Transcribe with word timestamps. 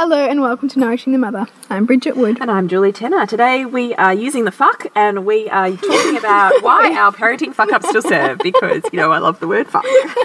Hello 0.00 0.16
and 0.16 0.40
welcome 0.40 0.68
to 0.68 0.78
Nourishing 0.78 1.12
the 1.12 1.18
Mother. 1.18 1.48
I'm 1.68 1.84
Bridget 1.84 2.16
Wood. 2.16 2.38
And 2.40 2.52
I'm 2.52 2.68
Julie 2.68 2.92
Tenner. 2.92 3.26
Today 3.26 3.64
we 3.64 3.96
are 3.96 4.14
using 4.14 4.44
the 4.44 4.52
fuck 4.52 4.86
and 4.94 5.26
we 5.26 5.48
are 5.48 5.72
talking 5.72 6.16
about 6.16 6.52
why 6.62 6.94
our 6.96 7.10
parenting 7.10 7.52
fuck 7.52 7.72
ups 7.72 7.88
still 7.88 8.02
serve 8.02 8.38
because, 8.38 8.84
you 8.92 8.96
know, 8.96 9.10
I 9.10 9.18
love 9.18 9.40
the 9.40 9.48
word 9.48 9.66
fuck. 9.66 9.82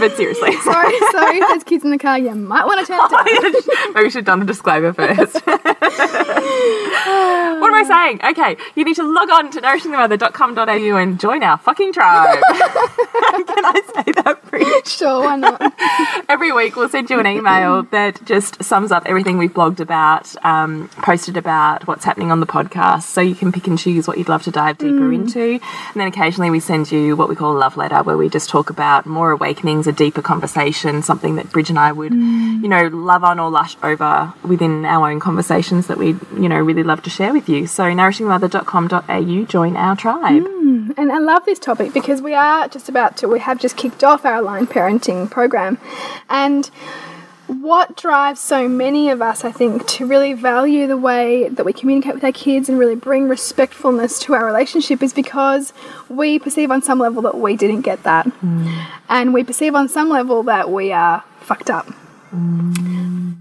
but 0.00 0.16
seriously. 0.16 0.50
Sorry, 0.62 0.98
sorry, 1.12 1.38
if 1.38 1.48
there's 1.48 1.62
kids 1.62 1.84
in 1.84 1.92
the 1.92 1.98
car, 1.98 2.18
you 2.18 2.34
might 2.34 2.66
want 2.66 2.84
to 2.84 2.86
turn 2.86 2.98
it 3.04 3.08
down. 3.68 3.94
Maybe 3.94 4.04
we 4.04 4.10
should 4.10 4.16
have 4.16 4.24
done 4.24 4.40
the 4.40 4.46
disclaimer 4.46 4.92
first. 4.92 5.34
what 5.46 5.46
am 7.68 7.74
I 7.74 7.84
saying? 7.86 8.18
Okay, 8.32 8.56
you 8.74 8.84
need 8.84 8.96
to 8.96 9.04
log 9.04 9.30
on 9.30 9.52
to 9.52 9.60
nourishingthemother.com.au 9.60 10.96
and 10.96 11.20
join 11.20 11.44
our 11.44 11.56
fucking 11.58 11.92
tribe. 11.92 12.42
Can 12.42 13.64
I 13.64 13.80
say 13.94 14.10
that, 14.22 14.40
Bridget? 14.50 14.88
Sure, 14.88 15.22
why 15.22 15.36
not? 15.36 15.72
Every 16.28 16.50
week 16.50 16.74
we'll 16.74 16.88
send 16.88 17.10
you 17.10 17.20
an 17.20 17.28
email 17.28 17.84
that 17.84 18.23
just 18.26 18.62
sums 18.62 18.92
up 18.92 19.04
everything 19.06 19.38
we've 19.38 19.52
blogged 19.52 19.80
about, 19.80 20.34
um, 20.44 20.88
posted 21.02 21.36
about, 21.36 21.86
what's 21.86 22.04
happening 22.04 22.32
on 22.32 22.40
the 22.40 22.46
podcast, 22.46 23.02
so 23.02 23.20
you 23.20 23.34
can 23.34 23.52
pick 23.52 23.66
and 23.66 23.78
choose 23.78 24.06
what 24.06 24.18
you'd 24.18 24.28
love 24.28 24.42
to 24.44 24.50
dive 24.50 24.78
deeper 24.78 25.10
mm. 25.10 25.14
into. 25.14 25.40
And 25.40 25.94
then 25.94 26.08
occasionally 26.08 26.50
we 26.50 26.60
send 26.60 26.90
you 26.90 27.16
what 27.16 27.28
we 27.28 27.36
call 27.36 27.56
a 27.56 27.58
love 27.58 27.76
letter, 27.76 28.02
where 28.02 28.16
we 28.16 28.28
just 28.28 28.48
talk 28.48 28.70
about 28.70 29.06
more 29.06 29.30
awakenings, 29.30 29.86
a 29.86 29.92
deeper 29.92 30.22
conversation, 30.22 31.02
something 31.02 31.36
that 31.36 31.50
Bridge 31.50 31.70
and 31.70 31.78
I 31.78 31.92
would, 31.92 32.12
mm. 32.12 32.62
you 32.62 32.68
know, 32.68 32.88
love 32.88 33.24
on 33.24 33.38
or 33.38 33.50
lush 33.50 33.76
over 33.82 34.32
within 34.42 34.84
our 34.84 35.10
own 35.10 35.20
conversations 35.20 35.86
that 35.86 35.98
we, 35.98 36.08
you 36.36 36.48
know, 36.48 36.58
really 36.58 36.82
love 36.82 37.02
to 37.02 37.10
share 37.10 37.32
with 37.32 37.48
you. 37.48 37.66
So 37.66 37.84
nourishingmother.com.au, 37.84 39.44
join 39.46 39.76
our 39.76 39.96
tribe. 39.96 40.42
Mm. 40.42 40.94
And 40.96 41.12
I 41.12 41.18
love 41.18 41.44
this 41.44 41.58
topic 41.58 41.92
because 41.92 42.22
we 42.22 42.34
are 42.34 42.68
just 42.68 42.88
about 42.88 43.16
to, 43.18 43.28
we 43.28 43.40
have 43.40 43.58
just 43.58 43.76
kicked 43.76 44.04
off 44.04 44.24
our 44.24 44.36
aligned 44.36 44.70
parenting 44.70 45.30
program. 45.30 45.78
And 46.28 46.70
what 47.62 47.96
drives 47.96 48.40
so 48.40 48.68
many 48.68 49.10
of 49.10 49.22
us, 49.22 49.44
I 49.44 49.52
think, 49.52 49.86
to 49.88 50.06
really 50.06 50.32
value 50.32 50.86
the 50.86 50.96
way 50.96 51.48
that 51.48 51.64
we 51.64 51.72
communicate 51.72 52.14
with 52.14 52.24
our 52.24 52.32
kids 52.32 52.68
and 52.68 52.78
really 52.78 52.94
bring 52.94 53.28
respectfulness 53.28 54.18
to 54.20 54.34
our 54.34 54.44
relationship 54.44 55.02
is 55.02 55.12
because 55.12 55.72
we 56.08 56.38
perceive 56.38 56.70
on 56.70 56.82
some 56.82 56.98
level 56.98 57.22
that 57.22 57.36
we 57.36 57.56
didn't 57.56 57.82
get 57.82 58.02
that. 58.04 58.26
Mm. 58.26 58.86
And 59.08 59.34
we 59.34 59.44
perceive 59.44 59.74
on 59.74 59.88
some 59.88 60.08
level 60.08 60.42
that 60.44 60.70
we 60.70 60.92
are 60.92 61.24
fucked 61.40 61.70
up. 61.70 61.86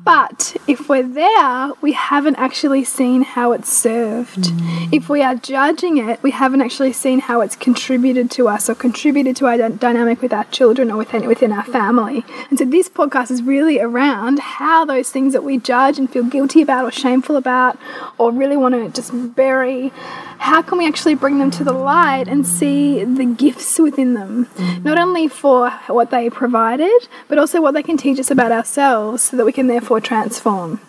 But 0.06 0.58
if 0.68 0.90
we're 0.90 1.08
there, 1.08 1.72
we 1.82 1.94
haven't 1.94 2.36
actually 2.36 2.84
seen 2.84 3.22
how 3.22 3.54
it's 3.54 3.72
served. 3.72 4.52
If 4.92 5.08
we 5.08 5.22
are 5.22 5.36
judging 5.36 5.98
it, 5.98 6.22
we 6.22 6.32
haven't 6.32 6.62
actually 6.62 6.92
seen 6.92 7.20
how 7.20 7.40
it's 7.40 7.56
contributed 7.56 8.30
to 8.32 8.50
us 8.50 8.70
or 8.70 8.76
contributed 8.76 9.38
to 9.38 9.48
our 9.48 9.58
dy- 9.58 9.78
dynamic 9.78 10.22
with 10.22 10.34
our 10.34 10.44
children 10.46 10.92
or 10.92 10.98
within, 10.98 11.26
within 11.26 11.54
our 11.54 11.64
family. 11.64 12.26
And 12.50 12.60
so 12.60 12.66
this 12.66 12.90
podcast 12.90 13.32
is 13.32 13.42
really 13.42 13.80
around 13.80 14.40
how 14.40 14.84
those 14.84 15.10
things 15.10 15.32
that 15.32 15.44
we 15.44 15.58
judge 15.58 15.98
and 15.98 16.10
feel 16.10 16.26
guilty 16.26 16.62
about 16.62 16.84
or 16.84 16.92
shameful 16.92 17.38
about 17.38 17.78
or 18.18 18.34
really 18.34 18.58
want 18.58 18.76
to 18.76 18.90
just 18.90 19.36
bury, 19.36 19.94
how 20.40 20.62
can 20.62 20.78
we 20.78 20.86
actually 20.86 21.16
bring 21.16 21.40
them 21.40 21.50
to 21.52 21.64
the 21.64 21.72
light 21.72 22.28
and 22.28 22.46
see 22.46 23.06
the 23.06 23.26
gifts 23.26 23.80
within 23.80 24.16
them? 24.16 24.50
Not 24.84 25.00
only 25.00 25.30
for 25.30 25.70
what 25.88 26.12
they 26.12 26.30
provided, 26.30 27.08
but 27.30 27.38
also 27.38 27.62
what 27.62 27.74
they 27.74 27.84
can 27.84 27.96
teach 27.96 28.20
us 28.20 28.30
about 28.30 28.52
ourselves 28.52 28.83
so 29.18 29.38
that 29.38 29.46
we 29.46 29.52
can 29.52 29.68
therefore 29.68 30.00
transform. 30.02 30.80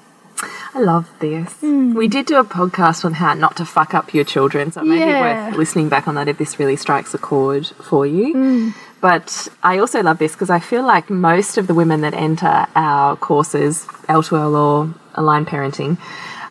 I 0.74 0.80
love 0.80 1.08
this. 1.20 1.50
We 1.62 2.08
did 2.08 2.26
do 2.26 2.36
a 2.38 2.44
podcast 2.44 3.04
on 3.04 3.14
how 3.14 3.34
not 3.34 3.56
to 3.58 3.64
fuck 3.64 3.94
up 3.94 4.12
your 4.12 4.24
children, 4.24 4.72
so 4.72 4.82
maybe 4.82 5.00
Yeah. 5.10 5.20
worth 5.48 5.56
listening 5.56 5.88
back 5.88 6.08
on 6.08 6.14
that 6.16 6.28
if 6.28 6.36
this 6.38 6.58
really 6.58 6.77
strikes 6.77 7.14
a 7.14 7.18
chord 7.18 7.66
for 7.88 8.04
you. 8.06 8.72
But 9.00 9.48
I 9.62 9.78
also 9.78 10.02
love 10.02 10.18
this 10.18 10.33
because 10.33 10.50
I 10.50 10.58
feel 10.58 10.83
like 10.94 11.08
most 11.10 11.56
of 11.58 11.66
the 11.68 11.74
women 11.74 12.00
that 12.00 12.14
enter 12.14 12.66
our 12.74 13.16
courses, 13.16 13.86
L2L 14.08 14.54
or 14.56 14.88
Aligned 15.14 15.46
Parenting, 15.46 15.98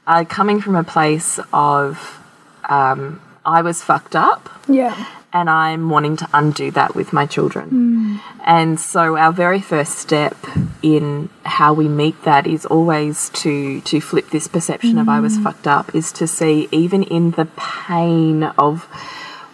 are 0.08 0.24
coming 0.24 0.62
from 0.62 0.76
a 0.76 0.84
place 0.84 1.40
of 1.52 2.20
um, 2.70 3.20
I 3.46 3.62
was 3.62 3.82
fucked 3.84 4.16
up 4.16 4.50
Yeah. 4.68 4.96
And 5.34 5.50
I'm 5.50 5.90
wanting 5.90 6.16
to 6.18 6.30
undo 6.32 6.70
that 6.72 6.94
with 6.94 7.12
my 7.12 7.26
children. 7.26 7.70
Hmm. 7.70 8.18
And 8.46 8.80
so 8.80 9.18
our 9.18 9.34
very 9.34 9.60
first 9.60 9.98
step 9.98 10.38
in 10.84 11.30
how 11.44 11.74
we 11.74 11.88
meet 11.88 12.24
that 12.24 12.46
is 12.46 12.66
always 12.66 13.30
to 13.30 13.82
to 13.82 14.00
flip 14.00 14.30
this 14.30 14.48
perception 14.48 14.98
of 15.00 15.10
I 15.10 15.20
was 15.20 15.38
hmm. 15.38 15.44
fucked 15.44 15.68
up 15.68 15.96
is 15.96 16.12
to 16.14 16.28
see 16.28 16.70
even 16.72 17.04
in 17.04 17.32
the 17.32 17.46
pain 17.58 18.44
of 18.44 18.88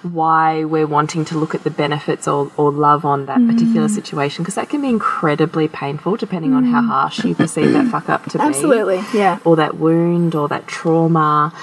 why 0.02 0.64
we're 0.64 0.88
wanting 0.88 1.26
to 1.26 1.38
look 1.38 1.54
at 1.54 1.64
the 1.66 1.70
benefits 1.70 2.26
or, 2.26 2.50
or 2.56 2.72
love 2.72 3.04
on 3.04 3.26
that 3.26 3.46
particular 3.46 3.88
hmm. 3.88 3.94
situation 3.94 4.44
because 4.44 4.56
that 4.56 4.70
can 4.70 4.82
be 4.82 4.90
incredibly 4.90 5.68
painful 5.68 6.16
depending 6.16 6.54
on 6.54 6.64
how 6.64 6.82
harsh 6.82 7.24
you 7.24 7.36
perceive 7.36 7.74
that 7.74 7.88
fuck 7.88 8.10
up 8.10 8.24
to 8.26 8.38
be 8.38 8.44
Absolutely. 8.44 9.02
Yeah. 9.14 9.40
or 9.46 9.56
that 9.58 9.78
wound 9.78 10.36
or 10.36 10.48
that 10.50 10.68
trauma. 10.68 11.54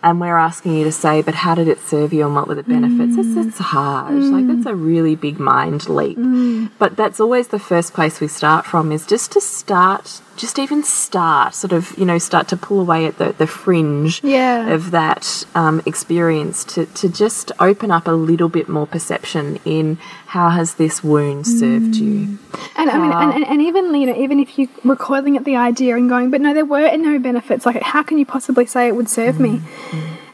And 0.00 0.20
we're 0.20 0.36
asking 0.36 0.74
you 0.74 0.84
to 0.84 0.92
say, 0.92 1.22
but 1.22 1.34
how 1.34 1.56
did 1.56 1.66
it 1.66 1.80
serve 1.80 2.12
you 2.12 2.24
and 2.24 2.34
what 2.34 2.46
were 2.46 2.54
the 2.54 2.62
benefits? 2.62 3.16
It's 3.18 3.28
mm. 3.28 3.44
that's 3.44 3.58
hard. 3.58 4.12
Mm. 4.12 4.30
Like, 4.32 4.46
that's 4.46 4.66
a 4.66 4.74
really 4.74 5.16
big 5.16 5.40
mind 5.40 5.88
leap. 5.88 6.16
Mm. 6.16 6.70
But 6.78 6.96
that's 6.96 7.18
always 7.18 7.48
the 7.48 7.58
first 7.58 7.94
place 7.94 8.20
we 8.20 8.28
start 8.28 8.64
from 8.64 8.92
is 8.92 9.04
just 9.04 9.32
to 9.32 9.40
start, 9.40 10.20
just 10.38 10.58
even 10.58 10.82
start, 10.82 11.54
sort 11.54 11.72
of, 11.72 11.96
you 11.98 12.04
know, 12.06 12.16
start 12.18 12.48
to 12.48 12.56
pull 12.56 12.80
away 12.80 13.04
at 13.06 13.18
the, 13.18 13.32
the 13.32 13.46
fringe 13.46 14.22
Yeah. 14.24 14.68
of 14.70 14.92
that 14.92 15.44
um, 15.54 15.82
experience 15.84 16.64
to, 16.72 16.86
to 16.86 17.08
just 17.08 17.52
open 17.60 17.90
up 17.90 18.06
a 18.06 18.12
little 18.12 18.48
bit 18.48 18.68
more 18.68 18.86
perception 18.86 19.58
in 19.64 19.98
how 20.28 20.48
has 20.50 20.74
this 20.74 21.02
wound 21.04 21.46
served 21.46 21.96
you. 21.96 22.38
And 22.76 22.88
I 22.90 22.98
mean, 22.98 23.12
and, 23.12 23.34
and, 23.34 23.46
and 23.46 23.62
even 23.62 23.94
you 23.94 24.06
know, 24.06 24.16
even 24.16 24.38
if 24.40 24.58
you 24.58 24.68
recoiling 24.84 25.36
at 25.36 25.44
the 25.44 25.56
idea 25.56 25.96
and 25.96 26.08
going, 26.08 26.30
but 26.30 26.40
no, 26.40 26.54
there 26.54 26.64
were 26.64 26.96
no 26.96 27.18
benefits. 27.18 27.66
Like, 27.66 27.82
how 27.82 28.02
can 28.02 28.18
you 28.18 28.26
possibly 28.26 28.66
say 28.66 28.88
it 28.88 28.94
would 28.96 29.08
serve 29.08 29.38
me? 29.40 29.60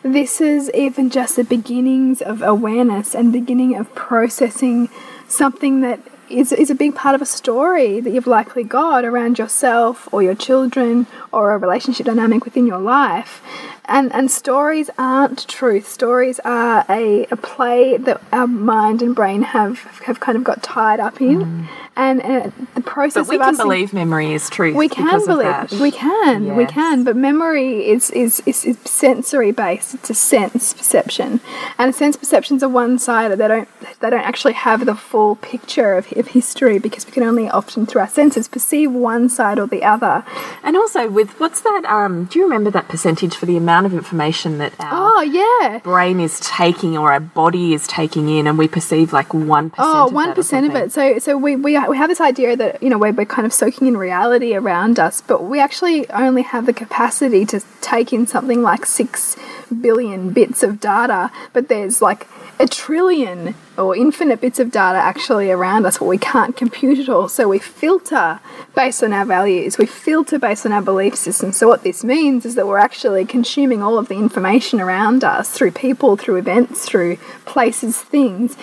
This 0.02 0.40
is 0.40 0.70
even 0.74 1.08
just 1.08 1.36
the 1.36 1.44
beginnings 1.44 2.20
of 2.20 2.42
awareness 2.42 3.14
and 3.14 3.32
beginning 3.32 3.74
of 3.76 3.94
processing 3.94 4.90
something 5.28 5.80
that 5.80 6.00
is, 6.28 6.52
is 6.52 6.70
a 6.70 6.74
big 6.74 6.94
part 6.94 7.14
of 7.14 7.22
a 7.22 7.26
story 7.26 8.00
that 8.00 8.10
you've 8.10 8.26
likely 8.26 8.64
got 8.64 9.04
around 9.04 9.38
yourself 9.38 10.08
or 10.12 10.22
your 10.22 10.34
children 10.34 11.06
or 11.32 11.52
a 11.52 11.58
relationship 11.58 12.06
dynamic 12.06 12.44
within 12.44 12.66
your 12.66 12.80
life. 12.80 13.42
And, 13.86 14.12
and 14.14 14.30
stories 14.30 14.88
aren't 14.96 15.46
truth. 15.46 15.86
Stories 15.86 16.40
are 16.40 16.86
a, 16.88 17.26
a 17.30 17.36
play 17.36 17.98
that 17.98 18.22
our 18.32 18.46
mind 18.46 19.02
and 19.02 19.14
brain 19.14 19.42
have, 19.42 19.80
have 20.06 20.20
kind 20.20 20.38
of 20.38 20.44
got 20.44 20.62
tied 20.62 21.00
up 21.00 21.20
in. 21.20 21.68
And 21.96 22.22
uh, 22.22 22.50
the 22.74 22.80
process 22.80 23.26
But 23.26 23.28
we 23.28 23.36
of 23.36 23.42
can 23.42 23.56
believe 23.56 23.92
memory 23.92 24.32
is 24.32 24.50
truth. 24.50 24.74
we 24.74 24.88
can 24.88 25.24
believe 25.26 25.46
that. 25.46 25.70
we 25.72 25.92
can 25.92 26.56
we 26.56 26.66
can 26.66 27.04
but 27.04 27.14
memory 27.14 27.88
is, 27.88 28.10
is 28.10 28.42
is 28.46 28.64
is 28.64 28.76
sensory 28.80 29.52
based 29.52 29.94
it's 29.94 30.10
a 30.10 30.14
sense 30.14 30.74
perception 30.74 31.38
and 31.78 31.94
sense 31.94 32.16
perceptions 32.16 32.64
are 32.64 32.68
one 32.68 32.98
sided 32.98 33.38
they 33.38 33.46
don't 33.46 33.68
they 34.00 34.10
don't 34.10 34.24
actually 34.24 34.54
have 34.54 34.86
the 34.86 34.96
full 34.96 35.36
picture 35.36 35.94
of, 35.94 36.12
of 36.18 36.28
history 36.28 36.78
because 36.78 37.06
we 37.06 37.12
can 37.12 37.22
only 37.22 37.48
often 37.48 37.86
through 37.86 38.00
our 38.00 38.08
senses 38.08 38.48
perceive 38.48 38.92
one 38.92 39.28
side 39.28 39.58
or 39.58 39.66
the 39.66 39.82
other 39.82 40.24
And 40.62 40.76
also 40.76 41.08
with 41.08 41.38
what's 41.40 41.60
that? 41.62 41.84
Um, 41.84 42.24
do 42.24 42.38
you 42.38 42.44
remember 42.44 42.70
that 42.70 42.88
percentage 42.88 43.34
for 43.34 43.46
the 43.46 43.56
amount 43.56 43.86
of 43.86 43.92
information 43.92 44.58
that 44.58 44.72
our 44.78 44.88
oh 44.92 45.20
yeah 45.22 45.78
brain 45.78 46.20
is 46.20 46.40
taking 46.40 46.96
or 46.96 47.12
our 47.12 47.20
body 47.20 47.74
is 47.74 47.86
taking 47.86 48.28
in, 48.28 48.46
and 48.46 48.58
we 48.58 48.68
perceive 48.68 49.12
like 49.12 49.34
one 49.34 49.70
percent? 49.70 49.88
Oh, 49.88 50.06
of 50.06 50.12
one 50.12 50.34
percent 50.34 50.66
of 50.66 50.74
it. 50.74 50.92
So, 50.92 51.18
so 51.18 51.36
we, 51.36 51.56
we 51.56 51.78
we 51.88 51.96
have 51.96 52.08
this 52.08 52.20
idea 52.20 52.56
that 52.56 52.82
you 52.82 52.90
know 52.90 52.98
we're, 52.98 53.12
we're 53.12 53.24
kind 53.24 53.46
of 53.46 53.52
soaking 53.52 53.88
in 53.88 53.96
reality 53.96 54.54
around 54.54 54.98
us, 54.98 55.20
but 55.20 55.44
we 55.44 55.60
actually 55.60 56.08
only 56.10 56.42
have 56.42 56.66
the 56.66 56.72
capacity 56.72 57.44
to 57.46 57.60
take 57.80 58.12
in 58.12 58.26
something 58.26 58.62
like 58.62 58.86
six 58.86 59.36
billion 59.80 60.30
bits 60.30 60.62
of 60.62 60.80
data. 60.80 61.30
But 61.52 61.68
there's 61.68 62.00
like 62.00 62.26
a 62.58 62.66
trillion 62.66 63.54
or 63.76 63.96
infinite 63.96 64.40
bits 64.40 64.58
of 64.58 64.70
data 64.70 64.98
actually 64.98 65.50
around 65.50 65.86
us, 65.86 65.98
but 65.98 66.06
we 66.06 66.18
can't 66.18 66.56
compute 66.56 66.98
it 66.98 67.08
all. 67.08 67.28
So 67.28 67.48
we 67.48 67.58
filter 67.58 68.40
based 68.74 69.02
on 69.02 69.12
our 69.12 69.24
values. 69.24 69.78
We 69.78 69.86
filter 69.86 70.38
based 70.38 70.66
on 70.66 70.72
our 70.72 70.82
belief 70.82 71.16
system. 71.16 71.52
So 71.52 71.68
what 71.68 71.82
this 71.82 72.04
means 72.04 72.44
is 72.44 72.54
that 72.54 72.66
we're 72.66 72.78
actually 72.78 73.24
consuming 73.24 73.82
all 73.82 73.98
of 73.98 74.08
the 74.08 74.14
information 74.14 74.80
around 74.80 75.24
us 75.24 75.50
through 75.50 75.72
people, 75.72 76.16
through 76.16 76.36
events, 76.36 76.84
through 76.84 77.16
places, 77.44 78.00
things 78.00 78.56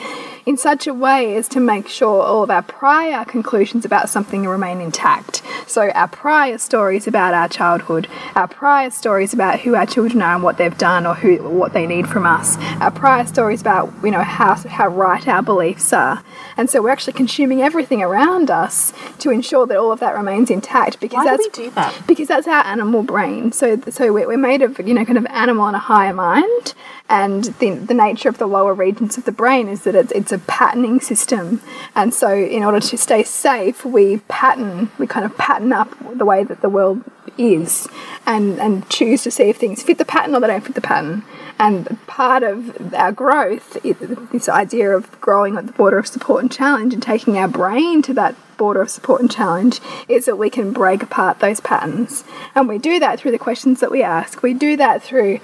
in 0.45 0.57
such 0.57 0.87
a 0.87 0.93
way 0.93 1.35
as 1.35 1.47
to 1.49 1.59
make 1.59 1.87
sure 1.87 2.23
all 2.23 2.43
of 2.43 2.49
our 2.49 2.61
prior 2.61 3.23
conclusions 3.25 3.85
about 3.85 4.09
something 4.09 4.47
remain 4.47 4.81
intact. 4.81 5.41
So, 5.67 5.89
our 5.91 6.07
prior 6.07 6.57
stories 6.57 7.07
about 7.07 7.33
our 7.33 7.47
childhood, 7.47 8.07
our 8.35 8.47
prior 8.47 8.89
stories 8.89 9.33
about 9.33 9.59
who 9.61 9.75
our 9.75 9.85
children 9.85 10.21
are 10.21 10.35
and 10.35 10.43
what 10.43 10.57
they've 10.57 10.77
done 10.77 11.05
or 11.05 11.15
who 11.15 11.37
what 11.37 11.73
they 11.73 11.85
need 11.85 12.07
from 12.07 12.25
us, 12.25 12.57
our 12.81 12.91
prior 12.91 13.25
stories 13.25 13.61
about 13.61 13.91
you 14.03 14.11
know 14.11 14.23
how 14.23 14.55
how 14.55 14.87
right 15.01 15.27
our 15.27 15.41
beliefs 15.41 15.91
are. 15.93 16.23
And 16.57 16.69
so 16.69 16.81
we're 16.81 16.89
actually 16.89 17.13
consuming 17.13 17.61
everything 17.61 18.01
around 18.01 18.51
us 18.51 18.93
to 19.19 19.29
ensure 19.31 19.65
that 19.67 19.77
all 19.77 19.91
of 19.91 19.99
that 19.99 20.15
remains 20.15 20.49
intact 20.49 20.99
because 20.99 21.17
Why 21.17 21.23
do 21.23 21.29
that's 21.43 21.57
we 21.57 21.63
do 21.65 21.71
that? 21.71 22.07
because 22.07 22.27
that's 22.27 22.47
our 22.47 22.63
animal 22.65 23.03
brain. 23.03 23.51
So 23.51 23.79
so 23.89 24.13
we're, 24.13 24.27
we're 24.27 24.37
made 24.37 24.61
of 24.61 24.79
you 24.79 24.93
know 24.93 25.05
kind 25.05 25.17
of 25.17 25.25
animal 25.27 25.65
and 25.67 25.75
a 25.75 25.79
higher 25.79 26.13
mind, 26.13 26.73
and 27.09 27.45
the 27.59 27.71
the 27.71 27.93
nature 27.93 28.29
of 28.29 28.37
the 28.37 28.47
lower 28.47 28.73
regions 28.73 29.17
of 29.17 29.25
the 29.25 29.31
brain 29.31 29.67
is 29.67 29.83
that 29.83 29.95
it's 29.95 30.11
it's 30.11 30.31
a 30.31 30.39
patterning 30.39 30.99
system, 31.01 31.61
and 31.95 32.13
so 32.13 32.29
in 32.33 32.63
order 32.63 32.79
to 32.79 32.97
stay 32.97 33.23
safe, 33.23 33.83
we 33.85 34.17
pattern 34.27 34.91
we 34.99 35.07
kind 35.07 35.25
of 35.25 35.35
pattern 35.37 35.73
up 35.73 35.89
the 36.17 36.25
way 36.25 36.43
that 36.43 36.61
the 36.61 36.69
world 36.69 37.03
is, 37.37 37.87
and 38.25 38.59
and 38.59 38.87
choose 38.89 39.23
to 39.23 39.31
see 39.31 39.43
if 39.43 39.57
things 39.57 39.83
fit 39.83 39.97
the 39.97 40.05
pattern 40.05 40.35
or 40.35 40.41
they 40.41 40.47
don't 40.47 40.63
fit 40.65 40.75
the 40.75 40.81
pattern. 40.81 41.23
And 41.59 41.97
part 42.07 42.41
of 42.41 42.93
our 42.93 43.11
growth, 43.11 43.77
is 43.85 43.95
this 44.31 44.49
idea 44.49 44.95
of 44.95 45.19
growing 45.21 45.57
at 45.57 45.67
the 45.67 45.73
border 45.73 45.99
of 45.99 46.07
support 46.07 46.41
and 46.41 46.51
challenge 46.51 46.93
and 46.93 47.03
taking 47.03 47.37
our 47.37 47.47
brain 47.47 48.01
to 48.03 48.13
that 48.15 48.35
border 48.57 48.81
of 48.81 48.89
support 48.89 49.21
and 49.21 49.29
challenge, 49.29 49.79
is 50.07 50.25
that 50.25 50.37
we 50.37 50.49
can 50.49 50.73
break 50.73 51.03
apart 51.03 51.39
those 51.39 51.59
patterns. 51.59 52.23
And 52.55 52.67
we 52.67 52.77
do 52.77 52.99
that 52.99 53.19
through 53.19 53.31
the 53.31 53.37
questions 53.37 53.79
that 53.79 53.91
we 53.91 54.01
ask. 54.01 54.41
We 54.41 54.53
do 54.53 54.75
that 54.77 55.03
through 55.03 55.39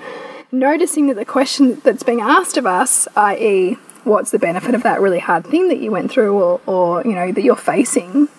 noticing 0.51 1.07
that 1.07 1.15
the 1.15 1.25
question 1.25 1.79
that's 1.83 2.03
being 2.03 2.21
asked 2.21 2.57
of 2.57 2.65
us, 2.65 3.07
i.e., 3.15 3.77
what's 4.03 4.31
the 4.31 4.39
benefit 4.39 4.73
of 4.73 4.83
that 4.83 5.01
really 5.01 5.19
hard 5.19 5.45
thing 5.45 5.67
that 5.67 5.79
you 5.79 5.91
went 5.91 6.09
through 6.09 6.33
or, 6.33 6.61
or 6.65 7.03
you 7.03 7.13
know, 7.13 7.31
that 7.31 7.43
you're 7.43 7.55
facing, 7.55 8.29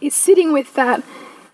is 0.00 0.14
sitting 0.14 0.52
with 0.52 0.74
that 0.74 1.04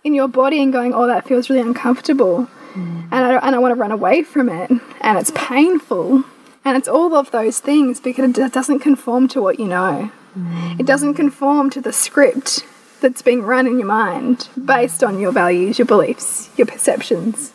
in 0.04 0.14
your 0.14 0.28
body 0.28 0.62
and 0.62 0.72
going, 0.72 0.94
oh, 0.94 1.06
that 1.06 1.26
feels 1.26 1.48
really 1.48 1.62
uncomfortable. 1.62 2.48
Mm. 2.72 3.08
And 3.12 3.14
I, 3.14 3.46
and 3.46 3.54
I 3.54 3.58
want 3.58 3.72
to 3.72 3.80
run 3.80 3.92
away 3.92 4.22
from 4.22 4.48
it, 4.48 4.70
and 5.00 5.18
it's 5.18 5.32
painful, 5.34 6.24
and 6.64 6.76
it's 6.76 6.88
all 6.88 7.14
of 7.14 7.30
those 7.30 7.60
things 7.60 8.00
because 8.00 8.38
it 8.38 8.52
doesn't 8.52 8.80
conform 8.80 9.28
to 9.28 9.42
what 9.42 9.58
you 9.58 9.66
know. 9.66 10.10
Mm. 10.38 10.80
It 10.80 10.86
doesn't 10.86 11.14
conform 11.14 11.70
to 11.70 11.80
the 11.80 11.92
script 11.92 12.64
that's 13.00 13.20
being 13.20 13.42
run 13.42 13.66
in 13.66 13.78
your 13.78 13.86
mind 13.86 14.48
based 14.64 15.04
on 15.04 15.18
your 15.18 15.32
values, 15.32 15.78
your 15.78 15.86
beliefs, 15.86 16.50
your 16.56 16.66
perceptions. 16.66 17.52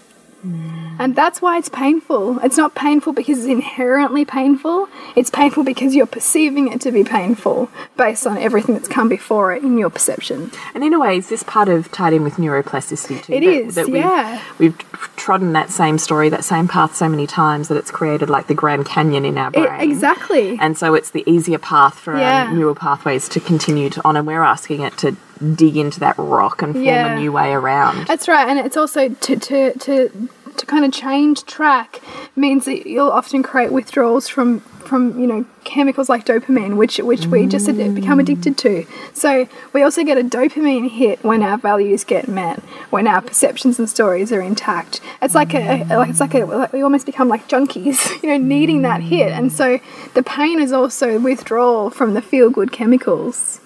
Mm. 0.47 0.95
And 0.99 1.15
that's 1.15 1.41
why 1.43 1.57
it's 1.59 1.69
painful. 1.69 2.39
It's 2.39 2.57
not 2.57 2.73
painful 2.73 3.13
because 3.13 3.37
it's 3.39 3.47
inherently 3.47 4.25
painful. 4.25 4.89
It's 5.15 5.29
painful 5.29 5.63
because 5.63 5.93
you're 5.93 6.07
perceiving 6.07 6.71
it 6.71 6.81
to 6.81 6.91
be 6.91 7.03
painful 7.03 7.69
based 7.97 8.25
on 8.25 8.37
everything 8.37 8.73
that's 8.73 8.87
come 8.87 9.07
before 9.07 9.53
it 9.53 9.61
in 9.61 9.77
your 9.77 9.91
perception. 9.91 10.49
And 10.73 10.83
in 10.83 10.93
a 10.93 10.99
way, 10.99 11.17
is 11.17 11.29
this 11.29 11.43
part 11.43 11.69
of 11.69 11.91
tied 11.91 12.13
in 12.13 12.23
with 12.23 12.35
neuroplasticity 12.35 13.21
too? 13.23 13.33
It 13.33 13.43
It 13.43 13.67
is, 13.67 13.77
is. 13.77 13.87
yeah. 13.89 14.41
We've, 14.57 14.75
we've 14.75 15.15
trodden 15.17 15.53
that 15.53 15.69
same 15.69 15.99
story, 15.99 16.29
that 16.29 16.43
same 16.43 16.67
path 16.67 16.95
so 16.95 17.07
many 17.07 17.27
times 17.27 17.67
that 17.67 17.75
it's 17.77 17.91
created 17.91 18.29
like 18.29 18.47
the 18.47 18.55
Grand 18.55 18.85
Canyon 18.87 19.23
in 19.25 19.37
our 19.37 19.49
It- 19.53 19.67
brain. 19.67 19.81
exactly. 19.91 20.57
And 20.59 20.75
so 20.77 20.95
it's 20.95 21.11
the 21.11 21.23
easier 21.29 21.59
path 21.59 21.99
for 21.99 22.17
Yeah. 22.17 22.45
our 22.45 22.53
neural 22.53 22.73
pathways 22.75 23.29
to 23.29 23.39
continue 23.39 23.89
to 23.91 24.01
on, 24.03 24.15
and 24.17 24.25
we're 24.25 24.41
asking 24.43 24.81
it 24.81 24.97
to 24.97 25.15
dig 25.53 25.77
into 25.77 25.99
that 25.99 26.15
rock 26.17 26.63
and 26.63 26.73
form 26.73 26.83
Yeah. 26.85 27.13
a 27.13 27.19
new 27.19 27.31
way 27.31 27.53
around. 27.53 28.07
That's 28.07 28.27
right, 28.27 28.47
and 28.49 28.57
it's 28.57 28.75
also 28.77 29.09
to 29.09 29.35
to 29.35 29.73
to 29.77 30.29
to 30.57 30.65
kind 30.65 30.85
of 30.85 30.91
change 30.91 31.43
track 31.45 32.01
means 32.35 32.65
that 32.65 32.87
you'll 32.87 33.11
often 33.11 33.43
create 33.43 33.71
withdrawals 33.71 34.27
from 34.27 34.61
from 34.87 35.19
you 35.19 35.27
know 35.27 35.45
chemicals 35.65 36.09
like 36.09 36.25
dopamine, 36.25 36.77
which 36.77 36.97
which 36.97 37.27
we 37.27 37.45
just 37.45 37.67
become 37.67 38.19
addicted 38.19 38.57
to. 38.59 38.85
So 39.13 39.47
we 39.73 39.83
also 39.83 40.03
get 40.03 40.17
a 40.17 40.23
dopamine 40.23 40.89
hit 40.89 41.23
when 41.23 41.43
our 41.43 41.57
values 41.57 42.03
get 42.03 42.27
met, 42.27 42.59
when 42.89 43.07
our 43.07 43.21
perceptions 43.21 43.77
and 43.77 43.89
stories 43.89 44.31
are 44.31 44.41
intact. 44.41 45.01
It's 45.21 45.35
like 45.35 45.53
a, 45.53 45.85
a 45.89 45.97
like 45.97 46.09
it's 46.09 46.19
like 46.19 46.33
a 46.33 46.45
like 46.45 46.73
we 46.73 46.81
almost 46.81 47.05
become 47.05 47.27
like 47.27 47.47
junkies, 47.47 48.21
you 48.23 48.29
know, 48.29 48.37
needing 48.37 48.81
that 48.83 49.01
hit, 49.01 49.31
and 49.31 49.51
so 49.51 49.79
the 50.13 50.23
pain 50.23 50.59
is 50.59 50.71
also 50.71 51.19
withdrawal 51.19 51.89
from 51.89 52.13
the 52.13 52.21
feel 52.21 52.49
good 52.49 52.71
chemicals. 52.71 53.59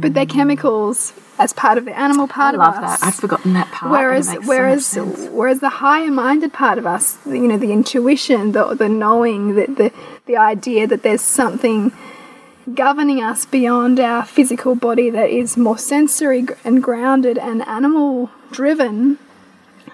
But 0.00 0.14
they're 0.14 0.24
chemicals 0.24 1.12
as 1.38 1.52
part 1.52 1.78
of 1.78 1.84
the 1.84 1.98
animal 1.98 2.28
part 2.28 2.54
I 2.54 2.58
love 2.58 2.76
of 2.76 2.84
us. 2.84 3.00
that. 3.00 3.06
I've 3.06 3.14
forgotten 3.16 3.54
that 3.54 3.70
part. 3.70 3.90
it 3.90 3.92
Whereas, 3.92 4.28
so 4.28 4.40
whereas, 4.42 5.28
whereas 5.32 5.60
the 5.60 5.68
higher-minded 5.68 6.52
part 6.52 6.78
of 6.78 6.86
us, 6.86 7.18
you 7.26 7.48
know, 7.48 7.58
the 7.58 7.72
intuition, 7.72 8.52
the 8.52 8.74
the 8.74 8.88
knowing, 8.88 9.54
that 9.56 9.76
the 9.76 9.92
the 10.26 10.36
idea 10.36 10.86
that 10.86 11.02
there's 11.02 11.22
something 11.22 11.92
governing 12.72 13.22
us 13.22 13.44
beyond 13.44 14.00
our 14.00 14.24
physical 14.24 14.74
body 14.74 15.10
that 15.10 15.28
is 15.28 15.56
more 15.56 15.76
sensory 15.76 16.46
and 16.64 16.82
grounded 16.82 17.36
and 17.36 17.62
animal 17.66 18.30
driven, 18.50 19.18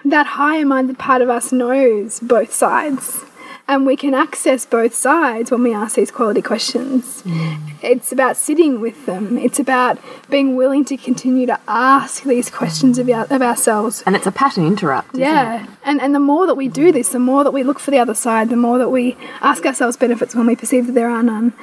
that 0.05 0.25
higher 0.25 0.65
minded 0.65 0.97
part 0.97 1.21
of 1.21 1.29
us 1.29 1.51
knows 1.51 2.19
both 2.19 2.53
sides. 2.53 3.25
And 3.71 3.85
we 3.85 3.95
can 3.95 4.13
access 4.13 4.65
both 4.65 4.93
sides 4.93 5.49
when 5.49 5.63
we 5.63 5.73
ask 5.73 5.95
these 5.95 6.11
quality 6.11 6.41
questions. 6.41 7.21
Mm. 7.21 7.71
It's 7.81 8.11
about 8.11 8.35
sitting 8.35 8.81
with 8.81 9.05
them. 9.05 9.37
It's 9.37 9.59
about 9.59 9.97
being 10.29 10.57
willing 10.57 10.83
to 10.85 10.97
continue 10.97 11.45
to 11.45 11.57
ask 11.69 12.23
these 12.23 12.49
questions 12.49 12.97
of, 12.97 13.07
our, 13.09 13.23
of 13.29 13.41
ourselves 13.41 14.03
and 14.05 14.13
it's 14.17 14.27
a 14.27 14.31
pattern 14.33 14.67
interrupt. 14.67 15.13
isn't 15.13 15.21
it? 15.21 15.25
yeah, 15.25 15.67
and 15.85 16.01
and 16.01 16.13
the 16.13 16.19
more 16.19 16.47
that 16.47 16.55
we 16.55 16.67
do 16.67 16.91
this, 16.91 17.09
the 17.09 17.19
more 17.19 17.45
that 17.45 17.51
we 17.51 17.63
look 17.63 17.79
for 17.79 17.91
the 17.91 17.99
other 17.99 18.13
side, 18.13 18.49
the 18.49 18.57
more 18.57 18.77
that 18.77 18.89
we 18.89 19.15
ask 19.39 19.65
ourselves 19.65 19.95
benefits 19.95 20.35
when 20.35 20.47
we 20.47 20.55
perceive 20.57 20.87
that 20.87 20.93
there 20.93 21.09
are 21.09 21.23
none, 21.23 21.53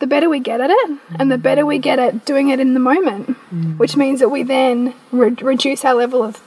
the 0.00 0.08
better 0.08 0.28
we 0.28 0.40
get 0.40 0.60
at 0.60 0.70
it, 0.70 0.98
and 1.20 1.30
the 1.30 1.38
better 1.38 1.64
we 1.64 1.78
get 1.78 2.00
at 2.00 2.24
doing 2.24 2.48
it 2.48 2.58
in 2.58 2.74
the 2.74 2.80
moment, 2.80 3.36
mm. 3.54 3.78
which 3.78 3.96
means 3.96 4.18
that 4.18 4.28
we 4.28 4.42
then 4.42 4.92
re 5.12 5.30
reduce 5.40 5.84
our 5.84 5.94
level 5.94 6.20
of 6.20 6.42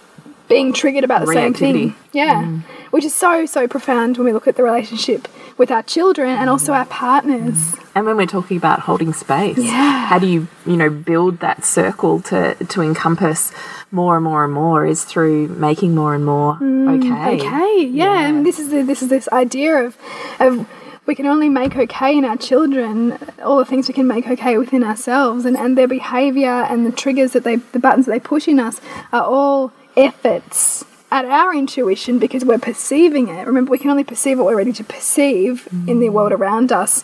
being 0.47 0.73
triggered 0.73 1.03
about 1.03 1.25
the 1.25 1.33
same 1.33 1.53
thing. 1.53 1.95
Yeah, 2.13 2.59
which 2.91 3.03
is 3.03 3.13
so 3.13 3.45
so 3.45 3.67
profound 3.67 4.17
when 4.17 4.25
we 4.25 4.33
look 4.33 4.47
at 4.47 4.55
the 4.55 4.63
relationship 4.63 5.27
with 5.57 5.71
our 5.71 5.83
children 5.83 6.29
and 6.29 6.49
also 6.49 6.73
our 6.73 6.85
partners. 6.85 7.75
And 7.95 8.05
when 8.05 8.15
we're 8.15 8.27
talking 8.27 8.57
about 8.57 8.81
holding 8.81 9.11
space, 9.11 9.57
Yeah. 9.57 10.05
how 10.05 10.19
do 10.19 10.27
you, 10.27 10.47
you 10.67 10.77
know, 10.77 10.89
build 10.89 11.39
that 11.39 11.65
circle 11.65 12.21
to 12.23 12.55
to 12.55 12.81
encompass 12.81 13.51
more 13.91 14.15
and 14.17 14.23
more 14.23 14.43
and 14.43 14.53
more 14.53 14.85
is 14.85 15.03
through 15.03 15.47
making 15.47 15.95
more 15.95 16.13
and 16.13 16.25
more 16.25 16.55
okay. 16.55 16.61
Mm, 16.61 17.39
okay 17.39 17.85
yeah, 17.85 18.27
and 18.27 18.45
this 18.45 18.59
is 18.59 18.69
the, 18.69 18.83
this 18.83 19.01
is 19.01 19.09
this 19.09 19.27
idea 19.31 19.77
of 19.85 19.97
of 20.39 20.67
we 21.05 21.15
can 21.15 21.25
only 21.25 21.47
make 21.47 21.75
okay 21.77 22.17
in 22.17 22.25
our 22.25 22.35
children 22.35 23.17
all 23.41 23.57
the 23.57 23.65
things 23.65 23.87
we 23.87 23.93
can 23.93 24.07
make 24.07 24.27
okay 24.27 24.57
within 24.57 24.83
ourselves 24.83 25.45
and, 25.45 25.55
and 25.55 25.77
their 25.77 25.87
behavior 25.87 26.49
and 26.69 26.85
the 26.85 26.91
triggers 26.91 27.31
that 27.31 27.43
they 27.45 27.55
the 27.55 27.79
buttons 27.79 28.05
that 28.05 28.11
they 28.11 28.19
push 28.19 28.47
in 28.47 28.59
us 28.59 28.81
are 29.13 29.23
all 29.23 29.71
efforts 29.97 30.85
at 31.11 31.25
our 31.25 31.55
intuition 31.55 32.19
because 32.19 32.45
we're 32.45 32.57
perceiving 32.57 33.29
it 33.29 33.47
remember 33.47 33.71
we 33.71 33.77
can 33.77 33.89
only 33.89 34.03
perceive 34.03 34.37
what 34.37 34.45
we're 34.45 34.57
ready 34.57 34.73
to 34.73 34.83
perceive 34.83 35.67
in 35.87 35.99
the 35.99 36.09
world 36.09 36.31
around 36.31 36.71
us 36.71 37.03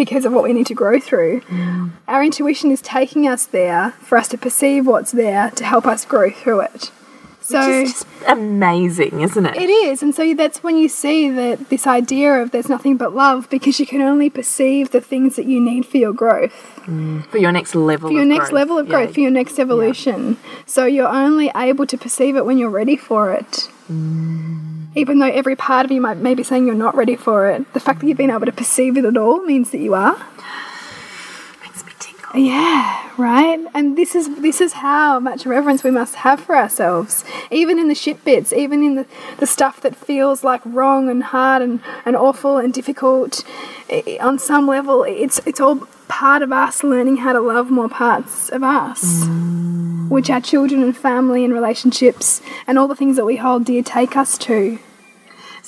because 0.00 0.24
of 0.24 0.32
what 0.32 0.42
we 0.42 0.54
need 0.54 0.66
to 0.66 0.74
grow 0.74 0.98
through. 0.98 1.42
Mm. 1.42 1.90
Our 2.08 2.24
intuition 2.24 2.70
is 2.70 2.80
taking 2.80 3.28
us 3.28 3.44
there 3.44 3.90
for 4.00 4.16
us 4.16 4.28
to 4.28 4.38
perceive 4.38 4.86
what's 4.86 5.12
there 5.12 5.50
to 5.50 5.62
help 5.62 5.86
us 5.86 6.06
grow 6.06 6.30
through 6.30 6.60
it. 6.60 6.90
So 7.50 7.58
Which 7.58 7.86
is 7.88 7.92
just 7.92 8.06
amazing, 8.28 9.20
isn't 9.22 9.44
it? 9.46 9.56
it 9.56 9.68
is, 9.70 10.02
and 10.02 10.14
so 10.14 10.34
that's 10.34 10.62
when 10.62 10.76
you 10.76 10.88
see 10.88 11.28
that 11.30 11.68
this 11.68 11.86
idea 11.86 12.40
of 12.40 12.50
there's 12.52 12.68
nothing 12.68 12.96
but 12.96 13.14
love 13.14 13.48
because 13.50 13.80
you 13.80 13.86
can 13.86 14.00
only 14.00 14.30
perceive 14.30 14.90
the 14.92 15.00
things 15.00 15.36
that 15.36 15.46
you 15.46 15.60
need 15.60 15.84
for 15.86 15.96
your 15.96 16.12
growth, 16.12 16.80
mm. 16.86 17.24
For 17.26 17.38
your 17.38 17.52
next 17.52 17.74
level 17.74 18.08
for 18.08 18.12
your 18.12 18.22
of 18.22 18.28
next 18.28 18.50
growth. 18.50 18.52
level 18.52 18.78
of 18.78 18.86
Yeah. 18.86 18.92
growth, 18.92 19.14
for 19.14 19.20
your 19.20 19.30
next 19.30 19.58
evolution. 19.58 20.36
So 20.66 20.84
you're 20.84 21.08
only 21.08 21.50
able 21.56 21.86
to 21.86 21.98
perceive 21.98 22.36
it 22.36 22.44
when 22.46 22.56
you're 22.58 22.70
ready 22.70 22.96
for 22.96 23.32
it. 23.32 23.68
Mm. 23.90 24.86
Even 24.94 25.18
though 25.18 25.26
every 25.30 25.56
part 25.56 25.84
of 25.84 25.90
you 25.92 26.00
might 26.00 26.18
may 26.18 26.34
be 26.34 26.42
saying 26.42 26.66
you're 26.66 26.74
not 26.86 26.94
ready 26.96 27.16
for 27.16 27.48
it, 27.50 27.72
the 27.74 27.80
fact 27.80 28.00
that 28.00 28.06
you've 28.06 28.16
been 28.18 28.30
able 28.30 28.46
to 28.46 28.52
perceive 28.52 28.96
it 28.96 29.04
at 29.04 29.16
all 29.16 29.42
means 29.44 29.70
that 29.70 29.78
you 29.78 29.94
are. 29.94 30.16
Yeah, 32.34 33.10
right. 33.16 33.58
And 33.74 33.98
this 33.98 34.14
is 34.14 34.36
this 34.40 34.60
is 34.60 34.74
how 34.74 35.18
much 35.18 35.46
reverence 35.46 35.82
we 35.82 35.90
must 35.90 36.14
have 36.16 36.38
for 36.38 36.56
ourselves, 36.56 37.24
even 37.50 37.78
in 37.78 37.88
the 37.88 37.94
shit 37.94 38.24
bits, 38.24 38.52
even 38.52 38.84
in 38.84 38.94
the, 38.94 39.06
the 39.38 39.46
stuff 39.46 39.80
that 39.80 39.96
feels 39.96 40.44
like 40.44 40.60
wrong 40.64 41.10
and 41.10 41.24
hard 41.24 41.60
and, 41.60 41.80
and 42.04 42.14
awful 42.14 42.58
and 42.58 42.72
difficult. 42.72 43.44
On 44.20 44.38
some 44.38 44.68
level, 44.68 45.02
it's 45.02 45.40
it's 45.44 45.60
all 45.60 45.88
part 46.06 46.42
of 46.42 46.52
us 46.52 46.84
learning 46.84 47.18
how 47.18 47.32
to 47.32 47.40
love 47.40 47.68
more 47.70 47.88
parts 47.88 48.48
of 48.50 48.62
us, 48.62 49.24
which 50.08 50.30
our 50.30 50.40
children 50.40 50.84
and 50.84 50.96
family 50.96 51.44
and 51.44 51.52
relationships 51.52 52.40
and 52.68 52.78
all 52.78 52.86
the 52.86 52.94
things 52.94 53.16
that 53.16 53.24
we 53.24 53.36
hold 53.36 53.64
dear 53.64 53.82
take 53.82 54.16
us 54.16 54.38
to. 54.38 54.78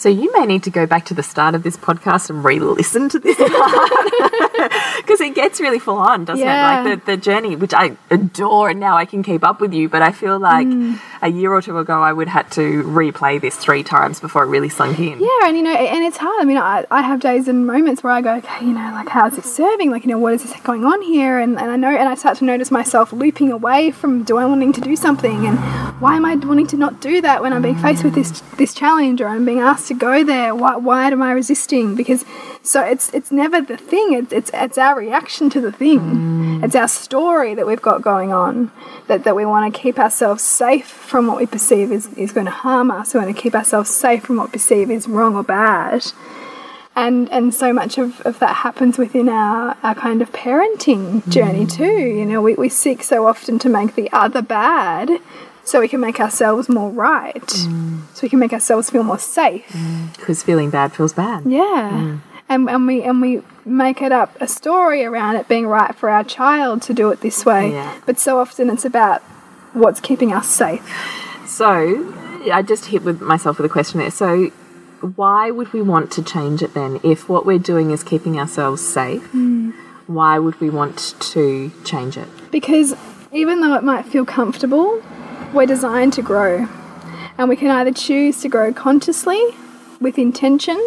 So 0.03 0.09
you 0.09 0.33
may 0.37 0.47
need 0.47 0.65
to 0.65 0.71
go 0.71 0.85
back 0.85 1.05
to 1.07 1.15
the 1.15 1.23
start 1.23 1.55
of 1.55 1.63
this 1.63 1.77
podcast 1.77 2.29
and 2.29 2.43
re-listen 2.45 3.09
to 3.11 3.21
this 3.21 3.37
part 3.59 3.91
because 4.97 5.21
it 5.21 5.33
gets 5.37 5.61
really 5.61 5.79
full 5.79 5.97
on, 5.97 6.25
doesn't 6.25 6.45
Yeah. 6.45 6.81
it? 6.81 6.85
Like 6.85 7.05
the, 7.05 7.13
the 7.13 7.17
journey, 7.17 7.55
which 7.55 7.73
I 7.73 7.97
adore, 8.11 8.71
and 8.71 8.81
now 8.81 8.97
I 8.97 9.05
can 9.05 9.23
keep 9.23 9.45
up 9.45 9.61
with 9.61 9.73
you. 9.73 9.89
But 9.89 10.03
I 10.03 10.11
feel 10.11 10.41
like 10.41 10.67
Mm. 10.67 10.99
A 11.23 11.29
year 11.29 11.53
or 11.53 11.63
two 11.63 11.79
ago, 11.79 12.03
I 12.03 12.13
would 12.13 12.27
had 12.27 12.51
to 12.53 12.83
replay 12.83 13.41
this 13.41 13.57
three 13.57 13.85
times 13.85 14.19
before 14.19 14.43
it 14.43 14.49
really 14.49 14.69
sunk 14.69 14.99
in. 14.99 15.21
Yeah, 15.21 15.45
and 15.45 15.57
you 15.57 15.63
know, 15.63 15.73
and 15.73 16.05
it's 16.05 16.17
hard. 16.17 16.43
I 16.43 16.45
mean, 16.45 16.57
I, 16.57 16.85
I 16.91 17.01
have 17.01 17.21
days 17.21 17.47
and 17.47 17.65
moments 17.65 18.03
where 18.03 18.13
I 18.13 18.21
go, 18.21 18.35
okay, 18.37 18.67
you 18.67 18.73
know, 18.73 18.91
like 18.93 19.09
how's 19.09 19.37
this 19.37 19.55
serving? 19.55 19.93
Like, 19.93 20.03
you 20.03 20.11
know, 20.11 20.19
what 20.19 20.35
is 20.35 20.43
this 20.43 20.61
going 20.63 20.85
on 20.85 21.01
here? 21.01 21.39
And, 21.39 21.59
and 21.59 21.71
I 21.71 21.77
know, 21.77 21.91
and 21.91 22.09
I 22.09 22.17
start 22.17 22.39
to 22.39 22.45
notice 22.45 22.73
myself 22.73 23.13
looping 23.13 23.53
away 23.53 23.93
from 23.93 24.25
do 24.25 24.37
I 24.37 24.47
wanting 24.47 24.73
to 24.73 24.81
do 24.81 24.97
something, 24.97 25.47
and 25.47 25.59
why 26.01 26.17
am 26.17 26.25
I 26.25 26.35
wanting 26.35 26.67
to 26.69 26.77
not 26.77 27.01
do 27.01 27.21
that 27.21 27.41
when 27.41 27.53
I'm 27.53 27.63
being 27.63 27.79
faced 27.79 28.03
with 28.03 28.15
this 28.15 28.41
this 28.59 28.75
challenge, 28.75 29.21
or 29.21 29.29
I'm 29.29 29.45
being 29.45 29.61
asked 29.61 29.87
to 29.89 29.95
go 29.95 30.25
there? 30.25 30.55
Why, 30.57 30.77
why 30.77 31.07
am 31.09 31.23
I 31.23 31.31
resisting? 31.33 31.95
Because 31.95 32.25
so 32.63 32.81
it's 32.83 33.13
it's 33.13 33.33
never 33.33 33.61
the 33.61 33.77
thing. 33.77 34.13
It's 34.13 34.33
it's, 34.33 34.51
it's 34.55 34.79
our 34.79 34.97
reaction 34.97 35.51
to 35.51 35.61
the 35.61 35.73
thing. 35.73 36.01
Mm. 36.01 36.65
It's 36.65 36.77
our 36.77 36.87
story 36.87 37.55
that 37.55 37.67
we've 37.67 37.83
got 37.83 38.03
going 38.03 38.33
on. 38.33 38.71
That 39.09 39.25
that 39.25 39.35
we 39.35 39.45
want 39.45 39.75
to 39.75 39.81
keep 39.81 39.99
ourselves 39.99 40.43
safe 40.43 40.87
from 40.87 41.27
what 41.27 41.39
we 41.39 41.47
perceive 41.47 41.91
is 41.91 42.13
is 42.15 42.31
going 42.31 42.47
to 42.47 42.53
harm 42.53 42.91
us. 42.91 43.15
We 43.15 43.21
want 43.21 43.35
to 43.35 43.41
keep 43.41 43.55
ourselves 43.55 43.91
safe 43.91 44.23
from 44.25 44.37
what 44.37 44.49
we 44.49 44.53
perceive 44.53 44.91
is 44.91 45.09
wrong 45.09 45.35
or 45.35 45.43
bad. 45.43 46.07
And 46.95 47.29
and 47.31 47.53
so 47.53 47.73
much 47.73 47.99
of, 47.99 48.21
of 48.21 48.39
that 48.39 48.57
happens 48.57 48.97
within 48.97 49.29
our, 49.29 49.77
our 49.83 49.95
kind 49.97 50.23
of 50.23 50.31
parenting 50.31 51.29
journey 51.29 51.67
mm. 51.67 51.73
too. 51.73 51.85
You 51.85 52.27
know, 52.27 52.41
we, 52.41 52.55
we 52.55 52.69
seek 52.69 53.03
so 53.03 53.27
often 53.27 53.59
to 53.61 53.69
make 53.69 53.97
the 53.97 54.09
other 54.13 54.43
bad 54.43 55.11
so 55.65 55.81
we 55.81 55.89
can 55.89 56.01
make 56.01 56.21
ourselves 56.21 56.69
more 56.69 56.91
right. 56.91 57.47
Mm. 57.47 58.03
So 58.15 58.21
we 58.23 58.29
can 58.29 58.39
make 58.39 58.53
ourselves 58.53 58.91
feel 58.91 59.03
more 59.03 59.19
safe. 59.19 59.75
Because 60.17 60.43
feeling 60.43 60.71
bad 60.71 60.93
feels 60.93 61.13
bad. 61.13 61.45
Yeah. 61.45 62.19
And, 62.49 62.69
and 62.69 62.87
we 62.87 63.03
and 63.03 63.21
we 63.21 63.43
make 63.65 64.03
it 64.03 64.13
up 64.13 64.37
a 64.41 64.47
story 64.47 65.05
around 65.05 65.37
it 65.37 65.49
being 65.49 65.67
right 65.67 65.95
for 65.95 66.11
our 66.11 66.25
child 66.25 66.83
to 66.83 66.95
do 66.95 67.11
it 67.11 67.21
this 67.21 67.47
way. 67.47 67.73
Yeah. 67.73 67.99
But 68.05 68.19
so 68.19 68.39
often 68.39 68.69
it's 68.69 68.85
about 68.85 69.23
what's 69.73 70.01
keeping 70.01 70.33
us 70.33 70.49
safe. 70.49 70.83
So, 71.47 72.15
I 72.53 72.63
just 72.63 72.87
hit 72.87 73.05
with 73.05 73.21
myself 73.21 73.59
with 73.59 73.67
a 73.67 73.73
question 73.73 74.01
there. 74.01 74.11
So, 74.11 74.47
why 75.17 75.51
would 75.51 75.73
we 75.73 75.83
want 75.83 76.11
to 76.13 76.23
change 76.23 76.63
it 76.63 76.75
then? 76.75 77.01
If 77.03 77.29
what 77.29 77.45
we're 77.45 77.59
doing 77.59 77.91
is 77.91 78.03
keeping 78.03 78.39
ourselves 78.39 78.87
safe, 78.87 79.25
hmm. 79.29 79.71
why 80.07 80.39
would 80.39 80.61
we 80.61 80.71
want 80.71 81.15
to 81.21 81.73
change 81.85 82.17
it? 82.17 82.29
Because 82.51 82.95
even 83.33 83.61
though 83.61 83.75
it 83.75 83.83
might 83.83 84.07
feel 84.07 84.25
comfortable, 84.25 85.03
we're 85.53 85.67
designed 85.67 86.13
to 86.15 86.23
grow. 86.23 86.69
And 87.39 87.49
we 87.49 87.57
can 87.57 87.71
either 87.71 87.93
choose 87.93 88.41
to 88.43 88.49
grow 88.49 88.73
consciously 88.73 89.43
with 90.01 90.19
intention, 90.19 90.79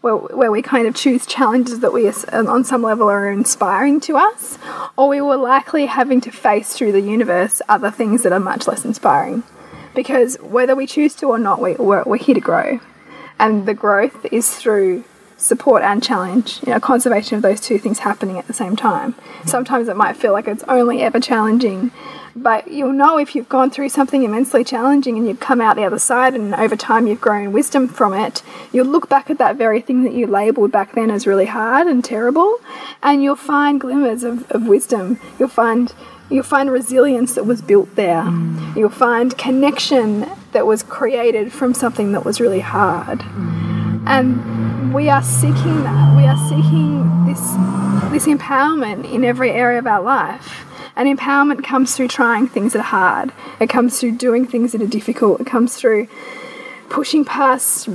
where, 0.00 0.14
where 0.16 0.50
we 0.50 0.62
kind 0.62 0.86
of 0.86 0.94
choose 0.94 1.26
challenges 1.26 1.80
that 1.80 1.92
we, 1.92 2.08
um, 2.08 2.46
on 2.46 2.64
some 2.64 2.82
level, 2.82 3.08
are 3.08 3.30
inspiring 3.30 4.00
to 4.00 4.16
us, 4.16 4.58
or 4.96 5.08
we 5.08 5.20
were 5.20 5.36
likely 5.36 5.86
having 5.86 6.20
to 6.20 6.30
face 6.30 6.72
through 6.72 6.92
the 6.92 7.00
universe 7.00 7.60
other 7.68 7.90
things 7.90 8.22
that 8.22 8.32
are 8.32 8.40
much 8.40 8.66
less 8.68 8.84
inspiring. 8.84 9.42
Because 9.94 10.36
whether 10.36 10.76
we 10.76 10.86
choose 10.86 11.14
to 11.16 11.26
or 11.26 11.38
not, 11.38 11.60
we, 11.60 11.74
we're, 11.74 12.04
we're 12.04 12.18
here 12.18 12.34
to 12.34 12.40
grow. 12.40 12.80
And 13.38 13.66
the 13.66 13.74
growth 13.74 14.26
is 14.32 14.54
through 14.54 15.04
support 15.38 15.82
and 15.82 16.02
challenge, 16.02 16.60
you 16.66 16.72
know, 16.72 16.80
conservation 16.80 17.36
of 17.36 17.42
those 17.42 17.60
two 17.60 17.78
things 17.78 18.00
happening 18.00 18.38
at 18.38 18.46
the 18.46 18.52
same 18.52 18.76
time. 18.76 19.14
Sometimes 19.46 19.88
it 19.88 19.96
might 19.96 20.16
feel 20.16 20.32
like 20.32 20.48
it's 20.48 20.64
only 20.64 21.00
ever 21.00 21.20
challenging, 21.20 21.92
but 22.34 22.68
you'll 22.68 22.92
know 22.92 23.18
if 23.18 23.34
you've 23.34 23.48
gone 23.48 23.70
through 23.70 23.88
something 23.88 24.24
immensely 24.24 24.64
challenging 24.64 25.16
and 25.16 25.26
you've 25.26 25.40
come 25.40 25.60
out 25.60 25.76
the 25.76 25.84
other 25.84 25.98
side 25.98 26.34
and 26.34 26.54
over 26.54 26.76
time 26.76 27.06
you've 27.06 27.20
grown 27.20 27.52
wisdom 27.52 27.86
from 27.86 28.12
it, 28.12 28.42
you'll 28.72 28.86
look 28.86 29.08
back 29.08 29.30
at 29.30 29.38
that 29.38 29.56
very 29.56 29.80
thing 29.80 30.02
that 30.02 30.12
you 30.12 30.26
labeled 30.26 30.72
back 30.72 30.92
then 30.94 31.10
as 31.10 31.26
really 31.26 31.46
hard 31.46 31.86
and 31.86 32.04
terrible, 32.04 32.58
and 33.02 33.22
you'll 33.22 33.36
find 33.36 33.80
glimmers 33.80 34.24
of, 34.24 34.50
of 34.50 34.66
wisdom. 34.66 35.20
You'll 35.38 35.48
find 35.48 35.92
you'll 36.30 36.42
find 36.42 36.70
resilience 36.70 37.34
that 37.34 37.46
was 37.46 37.62
built 37.62 37.94
there. 37.94 38.24
You'll 38.76 38.90
find 38.90 39.38
connection 39.38 40.28
that 40.52 40.66
was 40.66 40.82
created 40.82 41.52
from 41.52 41.72
something 41.72 42.12
that 42.12 42.24
was 42.24 42.38
really 42.38 42.60
hard. 42.60 43.22
And 44.06 44.57
we 44.92 45.08
are 45.08 45.22
seeking 45.22 45.82
that. 45.82 46.16
We 46.16 46.24
are 46.24 46.36
seeking 46.48 47.26
this 47.26 47.40
this 48.10 48.26
empowerment 48.26 49.10
in 49.12 49.24
every 49.24 49.50
area 49.50 49.78
of 49.78 49.86
our 49.86 50.02
life. 50.02 50.64
And 50.96 51.16
empowerment 51.16 51.62
comes 51.62 51.94
through 51.94 52.08
trying 52.08 52.48
things 52.48 52.72
that 52.72 52.80
are 52.80 52.82
hard. 52.82 53.32
It 53.60 53.68
comes 53.68 54.00
through 54.00 54.16
doing 54.16 54.46
things 54.46 54.72
that 54.72 54.82
are 54.82 54.86
difficult. 54.86 55.40
It 55.40 55.46
comes 55.46 55.76
through 55.76 56.08
pushing 56.88 57.24
past 57.24 57.88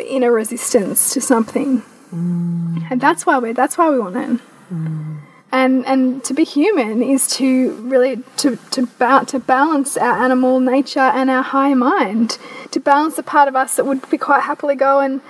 inner 0.00 0.32
resistance 0.32 1.12
to 1.12 1.20
something. 1.20 1.82
Mm. 2.12 2.90
And 2.90 3.00
that's 3.00 3.26
why 3.26 3.38
we 3.38 3.52
that's 3.52 3.78
why 3.78 3.90
we 3.90 3.98
want 3.98 4.16
it. 4.16 4.40
Mm. 4.72 5.18
And 5.52 5.86
and 5.86 6.24
to 6.24 6.34
be 6.34 6.44
human 6.44 7.02
is 7.02 7.28
to 7.36 7.72
really 7.74 8.22
to 8.38 8.56
to, 8.72 8.86
ba 8.86 9.24
to 9.28 9.38
balance 9.38 9.96
our 9.96 10.22
animal 10.22 10.60
nature 10.60 11.00
and 11.00 11.30
our 11.30 11.42
higher 11.42 11.76
mind. 11.76 12.38
To 12.72 12.80
balance 12.80 13.16
the 13.16 13.22
part 13.22 13.48
of 13.48 13.56
us 13.56 13.76
that 13.76 13.86
would 13.86 14.08
be 14.10 14.18
quite 14.18 14.42
happily 14.42 14.74
go 14.74 15.00
and 15.00 15.20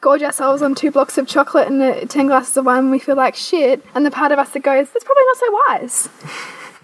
gorge 0.00 0.22
ourselves 0.22 0.62
on 0.62 0.74
two 0.74 0.90
blocks 0.90 1.18
of 1.18 1.26
chocolate 1.26 1.68
and 1.68 1.82
uh, 1.82 2.00
ten 2.06 2.26
glasses 2.26 2.56
of 2.56 2.66
wine 2.66 2.84
when 2.84 2.90
we 2.90 2.98
feel 2.98 3.16
like 3.16 3.34
shit, 3.34 3.84
and 3.94 4.04
the 4.06 4.10
part 4.10 4.32
of 4.32 4.38
us 4.38 4.50
that 4.50 4.60
goes, 4.60 4.90
that's 4.90 5.04
probably 5.04 5.24
not 5.26 5.36
so 5.36 5.52
wise. 5.68 6.08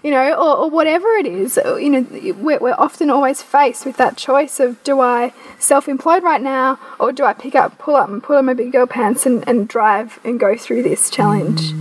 You 0.03 0.11
know, 0.11 0.33
or, 0.33 0.57
or 0.57 0.69
whatever 0.69 1.07
it 1.13 1.25
is, 1.25 1.57
you 1.65 1.89
know, 1.89 2.05
we're, 2.39 2.59
we're 2.59 2.75
often 2.77 3.09
always 3.09 3.41
faced 3.41 3.87
with 3.87 3.97
that 3.97 4.17
choice 4.17 4.59
of 4.59 4.83
do 4.83 4.99
I 5.01 5.33
self-employed 5.57 6.21
right 6.21 6.41
now, 6.43 6.77
or 6.99 7.11
do 7.11 7.25
I 7.25 7.33
pick 7.33 7.55
up, 7.55 7.79
pull 7.79 7.95
up, 7.95 8.07
and 8.07 8.21
put 8.21 8.37
on 8.37 8.45
my 8.45 8.53
big 8.53 8.71
girl 8.71 8.85
pants 8.85 9.25
and, 9.25 9.43
and 9.49 9.67
drive 9.67 10.19
and 10.23 10.39
go 10.39 10.55
through 10.55 10.83
this 10.83 11.09
challenge? 11.09 11.71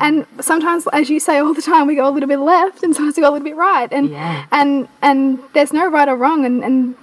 And 0.00 0.26
sometimes, 0.40 0.88
as 0.92 1.08
you 1.08 1.20
say 1.20 1.38
all 1.38 1.54
the 1.54 1.62
time, 1.62 1.86
we 1.86 1.94
go 1.94 2.08
a 2.08 2.10
little 2.10 2.28
bit 2.28 2.40
left, 2.40 2.82
and 2.82 2.96
sometimes 2.96 3.16
we 3.16 3.20
go 3.22 3.30
a 3.30 3.34
little 3.34 3.44
bit 3.46 3.54
right, 3.54 3.92
and 3.92 4.10
Yeah. 4.10 4.46
and 4.50 4.88
and 5.00 5.38
there's 5.54 5.72
no 5.72 5.86
right 5.88 6.08
or 6.08 6.16
wrong, 6.16 6.44
and 6.44 6.64
and 6.64 6.96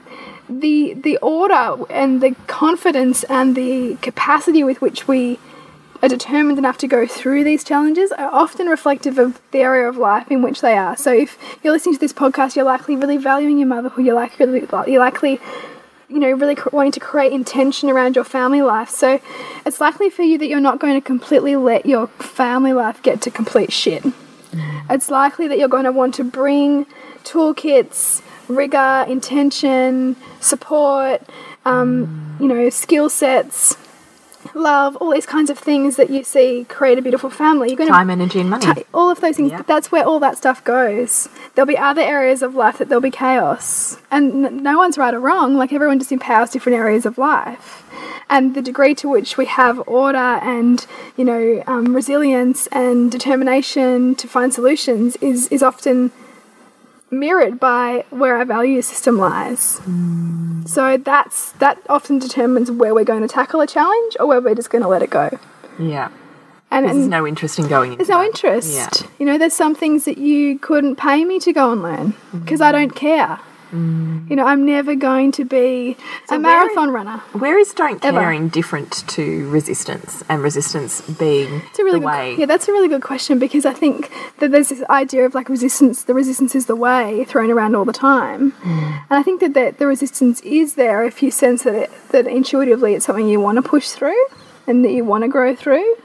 the 0.49 0.93
the 0.93 1.17
order 1.17 1.83
and 1.89 2.21
the 2.21 2.35
confidence 2.47 3.23
and 3.25 3.55
the 3.55 3.95
capacity 4.01 4.63
with 4.63 4.81
which 4.81 5.07
we 5.07 5.39
are 6.01 6.09
determined 6.09 6.57
enough 6.57 6.77
to 6.77 6.87
go 6.87 7.07
through 7.07 7.43
these 7.43 7.63
challenges 7.63 8.11
are 8.11 8.31
often 8.33 8.67
reflective 8.67 9.17
of 9.17 9.41
the 9.51 9.59
area 9.59 9.87
of 9.87 9.97
life 9.97 10.29
in 10.29 10.41
which 10.41 10.61
they 10.61 10.77
are. 10.77 10.95
So 10.95 11.11
if 11.11 11.37
you're 11.63 11.73
listening 11.73 11.95
to 11.95 11.99
this 11.99 12.13
podcast, 12.13 12.55
you're 12.55 12.65
likely 12.65 12.95
really 12.95 13.17
valuing 13.17 13.57
your 13.57 13.67
motherhood. 13.67 14.05
You're 14.05 14.15
likely 14.15 14.45
really, 14.45 14.67
you're 14.91 14.99
likely 14.99 15.39
you 16.07 16.19
know 16.19 16.31
really 16.31 16.55
wanting 16.71 16.91
to 16.91 16.99
create 16.99 17.33
intention 17.33 17.89
around 17.89 18.15
your 18.15 18.25
family 18.25 18.61
life. 18.61 18.89
So 18.89 19.19
it's 19.65 19.81
likely 19.81 20.09
for 20.09 20.23
you 20.23 20.37
that 20.37 20.47
you're 20.47 20.59
not 20.59 20.79
going 20.79 20.93
to 20.93 21.01
completely 21.01 21.55
let 21.55 21.85
your 21.85 22.07
family 22.07 22.73
life 22.73 23.01
get 23.01 23.21
to 23.21 23.31
complete 23.31 23.71
shit. 23.71 24.03
Mm. 24.03 24.85
It's 24.89 25.09
likely 25.09 25.47
that 25.47 25.57
you're 25.57 25.67
going 25.67 25.85
to 25.85 25.91
want 25.91 26.13
to 26.15 26.23
bring 26.23 26.85
toolkits, 27.23 28.21
rigor, 28.47 29.05
intention, 29.07 30.15
support, 30.39 31.21
um, 31.65 32.37
you 32.39 32.47
know, 32.47 32.69
skill 32.69 33.09
sets, 33.09 33.77
love, 34.53 34.95
all 34.97 35.11
these 35.11 35.25
kinds 35.25 35.49
of 35.49 35.57
things 35.57 35.95
that 35.95 36.09
you 36.09 36.23
see 36.23 36.65
create 36.69 36.97
a 36.97 37.01
beautiful 37.01 37.29
family. 37.29 37.69
You're 37.69 37.77
going 37.77 37.89
Time, 37.89 38.09
energy, 38.09 38.39
and 38.39 38.49
money. 38.49 38.83
All 38.93 39.09
of 39.09 39.21
those 39.21 39.35
things. 39.37 39.51
Yeah. 39.51 39.63
That's 39.63 39.91
where 39.91 40.05
all 40.05 40.19
that 40.19 40.37
stuff 40.37 40.63
goes. 40.63 41.29
There'll 41.55 41.67
be 41.67 41.77
other 41.77 42.01
areas 42.01 42.41
of 42.41 42.55
life 42.55 42.77
that 42.77 42.89
there'll 42.89 43.01
be 43.01 43.11
chaos, 43.11 43.97
and 44.11 44.45
n- 44.45 44.63
no 44.63 44.77
one's 44.77 44.97
right 44.97 45.13
or 45.13 45.19
wrong. 45.19 45.55
Like 45.55 45.73
everyone 45.73 45.99
just 45.99 46.11
empowers 46.11 46.51
different 46.51 46.77
areas 46.77 47.05
of 47.05 47.17
life. 47.17 47.81
And 48.29 48.55
the 48.55 48.61
degree 48.61 48.95
to 48.95 49.07
which 49.07 49.37
we 49.37 49.45
have 49.45 49.87
order 49.87 50.17
and 50.17 50.85
you 51.15 51.23
know 51.25 51.63
um, 51.67 51.95
resilience 51.95 52.67
and 52.67 53.11
determination 53.11 54.15
to 54.15 54.27
find 54.27 54.53
solutions 54.53 55.15
is 55.17 55.47
is 55.49 55.61
often 55.63 56.11
mirrored 57.11 57.59
by 57.59 58.05
where 58.09 58.37
our 58.37 58.45
value 58.45 58.81
system 58.81 59.17
lies. 59.17 59.79
So 60.65 60.97
that's 60.97 61.51
that 61.53 61.81
often 61.89 62.19
determines 62.19 62.71
where 62.71 62.93
we're 62.93 63.05
going 63.05 63.21
to 63.21 63.27
tackle 63.27 63.61
a 63.61 63.67
challenge 63.67 64.17
or 64.19 64.25
where 64.25 64.41
we're 64.41 64.55
just 64.55 64.69
going 64.69 64.81
to 64.81 64.87
let 64.87 65.01
it 65.01 65.09
go. 65.09 65.37
Yeah. 65.79 66.09
And, 66.71 66.85
There's 66.85 67.07
no 67.07 67.25
interest 67.25 67.59
in 67.59 67.67
going 67.67 67.93
into 67.93 67.97
there's 68.03 68.09
no 68.09 68.19
that. 68.19 68.25
interest. 68.25 68.73
Yeah. 68.73 69.07
You 69.19 69.25
know, 69.25 69.37
there's 69.37 69.53
some 69.53 69.75
things 69.75 70.05
that 70.05 70.17
you 70.17 70.59
couldn't 70.59 70.95
pay 70.97 71.23
me 71.23 71.39
to 71.39 71.53
go 71.53 71.71
and 71.71 71.81
learn 71.81 72.15
because 72.33 72.59
I 72.59 72.71
mm-hmm. 72.71 72.81
don't 72.81 72.95
care. 72.95 73.39
You 73.71 74.35
know, 74.35 74.45
I'm 74.45 74.65
never 74.65 74.95
going 74.95 75.31
to 75.33 75.43
be 75.45 75.97
a 76.29 76.33
where- 76.33 76.39
marathon 76.39 76.91
runner. 76.91 77.17
Where 77.33 77.57
is 77.59 77.73
don't 77.73 78.03
Ever. 78.05 78.19
caring 78.19 78.47
different 78.49 79.07
to 79.09 79.49
resistance 79.49 80.23
and 80.29 80.41
resistance 80.41 81.01
being 81.01 81.61
It's 81.69 81.79
a 81.79 81.83
really 81.83 81.99
the 81.99 82.05
good, 82.05 82.05
way? 82.07 82.35
yeah, 82.37 82.45
that's 82.45 82.67
a 82.67 82.71
really 82.71 82.87
good 82.87 83.01
question 83.01 83.37
because 83.39 83.65
I 83.65 83.73
think 83.73 84.11
that 84.39 84.51
there's 84.51 84.69
this 84.69 84.83
idea 84.89 85.25
of 85.25 85.35
like 85.35 85.49
resistance. 85.49 86.03
The 86.03 86.13
resistance 86.13 86.55
is 86.55 86.67
the 86.67 86.75
way 86.75 87.25
thrown 87.25 87.51
around 87.51 87.75
all 87.75 87.85
the 87.85 87.93
time, 87.93 88.51
Mm. 88.63 89.03
and 89.09 89.19
I 89.19 89.23
think 89.23 89.41
that 89.41 89.53
the, 89.53 89.75
the 89.77 89.87
resistance 89.87 90.41
is 90.41 90.75
there 90.75 91.03
if 91.03 91.21
you 91.23 91.31
sense 91.31 91.63
that 91.63 91.75
it, 91.75 91.91
that 92.11 92.27
intuitively 92.27 92.93
it's 92.95 93.05
something 93.05 93.27
you 93.27 93.39
want 93.39 93.57
to 93.57 93.61
push 93.61 93.89
through 93.89 94.25
and 94.67 94.83
that 94.85 94.91
you 94.91 95.03
want 95.03 95.23
to 95.23 95.27
grow 95.27 95.55
through. 95.55 95.95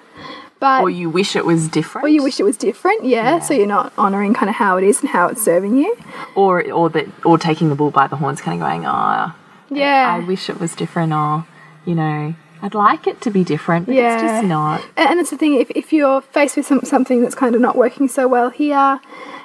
But 0.61 0.83
Or 0.83 0.91
you 0.91 1.09
wish 1.11 1.35
it 1.37 1.45
was 1.47 1.69
different. 1.69 2.05
or 2.05 2.09
you 2.09 2.23
wish 2.23 2.39
it 2.39 2.45
was 2.45 2.57
different, 2.59 3.05
yeah, 3.05 3.39
So 3.41 3.55
you're 3.55 3.67
not 3.67 3.93
honouring 3.99 4.35
kind 4.35 4.51
of 4.51 4.57
how 4.57 4.77
it 4.77 4.85
is 4.85 5.01
and 5.01 5.09
how 5.09 5.27
it's 5.29 5.43
serving 5.43 5.77
you. 5.79 5.97
or 6.35 6.71
or 6.71 6.91
that 6.91 7.07
or 7.25 7.39
taking 7.39 7.71
the 7.71 7.75
bull 7.75 7.91
by 7.91 8.07
the 8.07 8.17
horns, 8.17 8.41
kind 8.43 8.61
of 8.61 8.67
going, 8.69 8.85
oh, 8.87 9.33
Yeah. 9.71 10.15
I 10.15 10.19
wish 10.25 10.51
it 10.51 10.61
was 10.61 10.75
different, 10.77 11.13
or 11.15 11.47
you 11.87 11.95
know, 11.95 12.35
I'd 12.63 12.75
like 12.75 13.07
it 13.07 13.23
to 13.23 13.31
be 13.31 13.43
different, 13.43 13.87
but 13.87 13.95
Yeah. 13.95 14.13
it's 14.15 14.23
just 14.23 14.45
not. 14.45 14.83
And, 14.99 15.09
and 15.11 15.21
it's 15.21 15.31
the 15.31 15.39
thing, 15.39 15.55
if, 15.55 15.71
if 15.71 15.95
you're 15.95 16.21
faced 16.21 16.57
with 16.59 16.67
some, 16.67 16.83
something 16.85 17.23
that's 17.23 17.35
kind 17.35 17.55
of 17.55 17.61
not 17.63 17.75
working 17.75 18.07
so 18.07 18.29
well 18.29 18.51
here, 18.51 19.01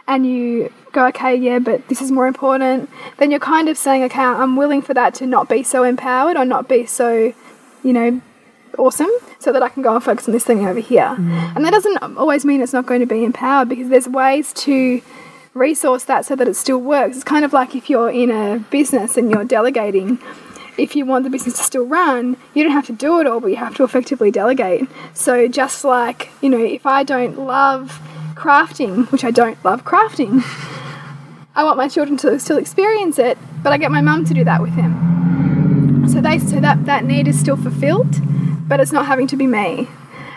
and 0.08 0.26
you 0.28 0.70
go, 0.92 1.06
okay, 1.08 1.34
yeah, 1.34 1.60
but 1.60 1.88
this 1.88 2.02
is 2.02 2.12
more 2.12 2.28
important, 2.28 2.90
then 3.18 3.32
you're 3.32 3.40
kind 3.40 3.70
of 3.70 3.78
saying, 3.78 4.04
okay, 4.04 4.20
I'm 4.22 4.58
willing 4.58 4.82
for 4.82 4.94
that 4.94 5.14
to 5.16 5.26
not 5.26 5.48
be 5.48 5.64
so 5.64 5.84
empowered 5.84 6.36
or 6.36 6.44
not 6.44 6.68
be 6.68 6.86
so, 6.86 7.34
you 7.84 7.94
know, 7.94 8.22
awesome, 8.78 9.10
so 9.40 9.52
that 9.52 9.64
I 9.64 9.70
can 9.70 9.84
go 9.84 9.96
and 9.96 10.04
focus 10.04 10.28
on 10.28 10.34
this 10.34 10.44
thing 10.44 10.66
over 10.66 10.80
here. 10.80 11.16
And 11.18 11.64
that 11.66 11.72
doesn't 11.72 11.98
always 12.18 12.46
mean 12.46 12.62
it's 12.62 12.74
not 12.74 12.86
going 12.86 13.00
to 13.00 13.06
be 13.06 13.24
empowered 13.24 13.70
because 13.70 13.90
there's 13.90 14.08
ways 14.08 14.54
to 14.54 15.02
resource 15.54 16.04
that 16.06 16.26
so 16.26 16.36
that 16.36 16.48
it 16.48 16.56
still 16.56 16.80
works. 16.80 17.16
It's 17.16 17.24
kind 17.24 17.46
of 17.46 17.54
like 17.54 17.76
if 17.76 17.90
you're 17.90 18.10
in 18.10 18.30
a 18.30 18.60
business 18.70 19.18
and 19.18 19.32
you're 19.32 19.46
delegating 19.46 20.20
if 20.78 20.96
you 20.96 21.06
want 21.06 21.24
the 21.24 21.30
business 21.30 21.58
to 21.58 21.64
still 21.64 21.86
run, 21.86 22.38
you 22.54 22.64
don't 22.64 22.74
have 22.74 22.88
to 22.88 22.94
do 22.94 23.20
it 23.20 23.28
all, 23.28 23.40
but 23.40 23.48
you 23.48 23.56
have 23.56 23.76
to 23.76 23.84
effectively 23.84 24.32
delegate. 24.32 24.88
So 25.14 25.48
just 25.48 25.86
like, 25.86 26.30
you 26.42 26.50
know, 26.50 26.60
if 26.60 26.86
I 26.86 27.04
don't 27.04 27.40
love 27.40 28.02
crafting, 28.36 29.10
which 29.12 29.24
I 29.24 29.32
don't 29.32 29.64
love 29.64 29.86
crafting, 29.86 30.44
I 31.56 31.64
want 31.64 31.78
my 31.78 31.88
children 31.88 32.18
to 32.18 32.40
still 32.40 32.58
experience 32.58 33.18
it, 33.18 33.38
but 33.64 33.72
I 33.72 33.78
get 33.78 33.92
my 33.92 34.02
mum 34.02 34.26
to 34.26 34.34
do 34.34 34.44
that 34.44 34.62
with 34.62 34.74
him. 34.74 36.10
So 36.10 36.22
they 36.22 36.40
so 36.40 36.60
that 36.60 36.86
that 36.86 37.06
need 37.06 37.28
is 37.28 37.40
still 37.40 37.58
fulfilled, 37.58 38.14
but 38.68 38.80
it's 38.80 38.92
not 38.92 39.06
having 39.06 39.28
to 39.28 39.38
be 39.38 39.48
me. 39.48 39.88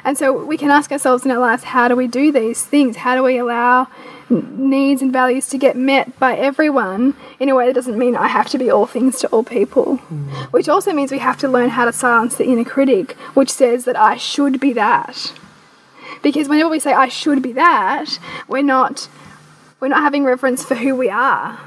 And 0.04 0.16
so 0.16 0.44
we 0.44 0.56
can 0.56 0.70
ask 0.70 0.92
ourselves 0.92 1.24
in 1.24 1.30
our 1.30 1.38
lives, 1.38 1.64
how 1.64 1.88
do 1.88 1.96
we 1.96 2.06
do 2.06 2.32
these 2.32 2.64
things? 2.64 2.96
How 2.96 3.14
do 3.14 3.22
we 3.22 3.38
allow 3.38 3.88
needs 4.30 5.02
and 5.02 5.12
values 5.12 5.48
to 5.48 5.58
get 5.58 5.76
met 5.76 6.18
by 6.18 6.36
everyone 6.36 7.14
in 7.40 7.48
a 7.48 7.54
way 7.54 7.66
that 7.66 7.74
doesn't 7.74 7.98
mean 7.98 8.16
I 8.16 8.28
have 8.28 8.48
to 8.50 8.58
be 8.58 8.70
all 8.70 8.86
things 8.86 9.18
to 9.20 9.28
all 9.28 9.42
people? 9.42 9.98
Mm. 9.98 10.52
Which 10.52 10.68
also 10.68 10.92
means 10.92 11.10
we 11.10 11.18
have 11.18 11.38
to 11.38 11.48
learn 11.48 11.70
how 11.70 11.84
to 11.84 11.92
silence 11.92 12.36
the 12.36 12.46
inner 12.46 12.64
critic, 12.64 13.12
which 13.34 13.50
says 13.50 13.84
that 13.84 13.96
I 13.96 14.16
should 14.16 14.60
be 14.60 14.72
that. 14.74 15.32
Because 16.22 16.48
whenever 16.48 16.70
we 16.70 16.80
say 16.80 16.92
I 16.92 17.08
should 17.08 17.42
be 17.42 17.52
that, 17.52 18.18
we're 18.46 18.62
not 18.62 19.08
we're 19.80 19.88
not 19.88 20.02
having 20.02 20.24
reverence 20.24 20.64
for 20.64 20.74
who 20.74 20.96
we 20.96 21.08
are. 21.08 21.60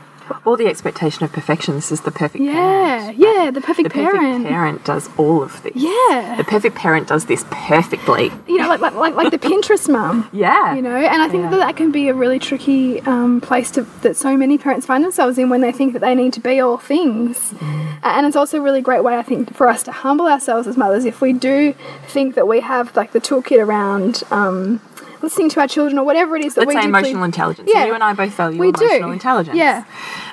Or 0.46 0.58
the 0.58 0.68
expectation 0.68 1.24
of 1.24 1.32
perfection. 1.32 1.76
This 1.76 1.92
is 1.92 2.02
the 2.02 2.12
perfect 2.12 2.44
yeah, 2.44 2.54
parent. 2.54 3.18
Yeah, 3.18 3.52
the 3.52 3.62
perfect 3.62 3.90
the 3.90 3.94
parent. 3.94 4.14
The 4.14 4.28
perfect 4.28 4.50
parent 4.50 4.86
does 4.86 5.10
all 5.18 5.44
of 5.44 5.62
this. 5.64 5.74
Yeah. 5.76 6.36
The 6.38 6.44
perfect 6.44 6.76
parent 6.76 7.08
does 7.08 7.26
this 7.26 7.46
perfectly. 7.50 8.32
You 8.48 8.58
know, 8.58 8.68
like 8.68 8.82
like, 8.82 8.94
like, 8.96 9.16
like 9.16 9.32
the 9.32 9.40
Pinterest 9.50 9.90
mum. 9.90 10.30
Yeah. 10.32 10.74
You 10.74 10.82
know, 10.82 10.96
and 10.96 11.22
I 11.22 11.28
think 11.28 11.44
yeah. 11.44 11.50
that 11.52 11.58
that 11.58 11.78
can 11.78 11.92
be 11.92 12.10
a 12.10 12.14
really 12.14 12.40
tricky 12.40 13.02
um, 13.02 13.42
place 13.42 13.72
to 13.72 13.84
that 14.02 14.16
so 14.16 14.36
many 14.38 14.58
parents 14.58 14.86
find 14.86 15.04
themselves 15.04 15.38
in 15.38 15.50
when 15.50 15.62
they 15.62 15.72
think 15.72 15.94
that 15.94 16.00
they 16.00 16.16
need 16.16 16.34
to 16.34 16.40
be 16.40 16.60
all 16.60 16.78
things. 16.78 17.38
Mm. 17.54 18.00
And 18.04 18.26
it's 18.26 18.36
also 18.36 18.58
a 18.58 18.62
really 18.62 18.82
great 18.82 19.04
way, 19.04 19.16
I 19.18 19.24
think, 19.24 19.54
for 19.56 19.68
us 19.68 19.84
to 19.84 19.92
humble 19.92 20.28
ourselves 20.28 20.68
as 20.68 20.78
mothers 20.78 21.06
if 21.06 21.22
we 21.22 21.34
do 21.34 21.74
think 22.08 22.36
that 22.36 22.48
we 22.48 22.62
have 22.62 22.96
like 22.96 23.12
the 23.12 23.22
toolkit 23.22 23.64
around. 23.64 24.24
Um, 24.32 24.82
listening 25.24 25.50
to 25.50 25.60
our 25.60 25.68
children 25.68 25.98
or 25.98 26.06
whatever 26.06 26.36
it 26.36 26.46
is 26.46 26.56
that 26.56 26.62
Let's 26.62 26.70
we 26.70 26.74
say 26.76 26.82
deeply, 26.88 27.00
emotional 27.00 27.24
intelligence. 27.24 27.70
Yeah, 27.74 27.86
you 27.86 27.94
and 27.94 28.04
I 28.04 28.14
both 28.14 28.34
value 28.34 28.60
we 28.60 28.70
emotional 28.70 29.10
do. 29.10 29.12
intelligence. 29.12 29.58
Yeah. 29.58 29.86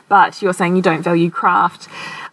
But 0.08 0.40
you're 0.40 0.52
saying 0.54 0.76
you 0.76 0.82
don't 0.82 1.02
value 1.02 1.30
craft. 1.30 1.88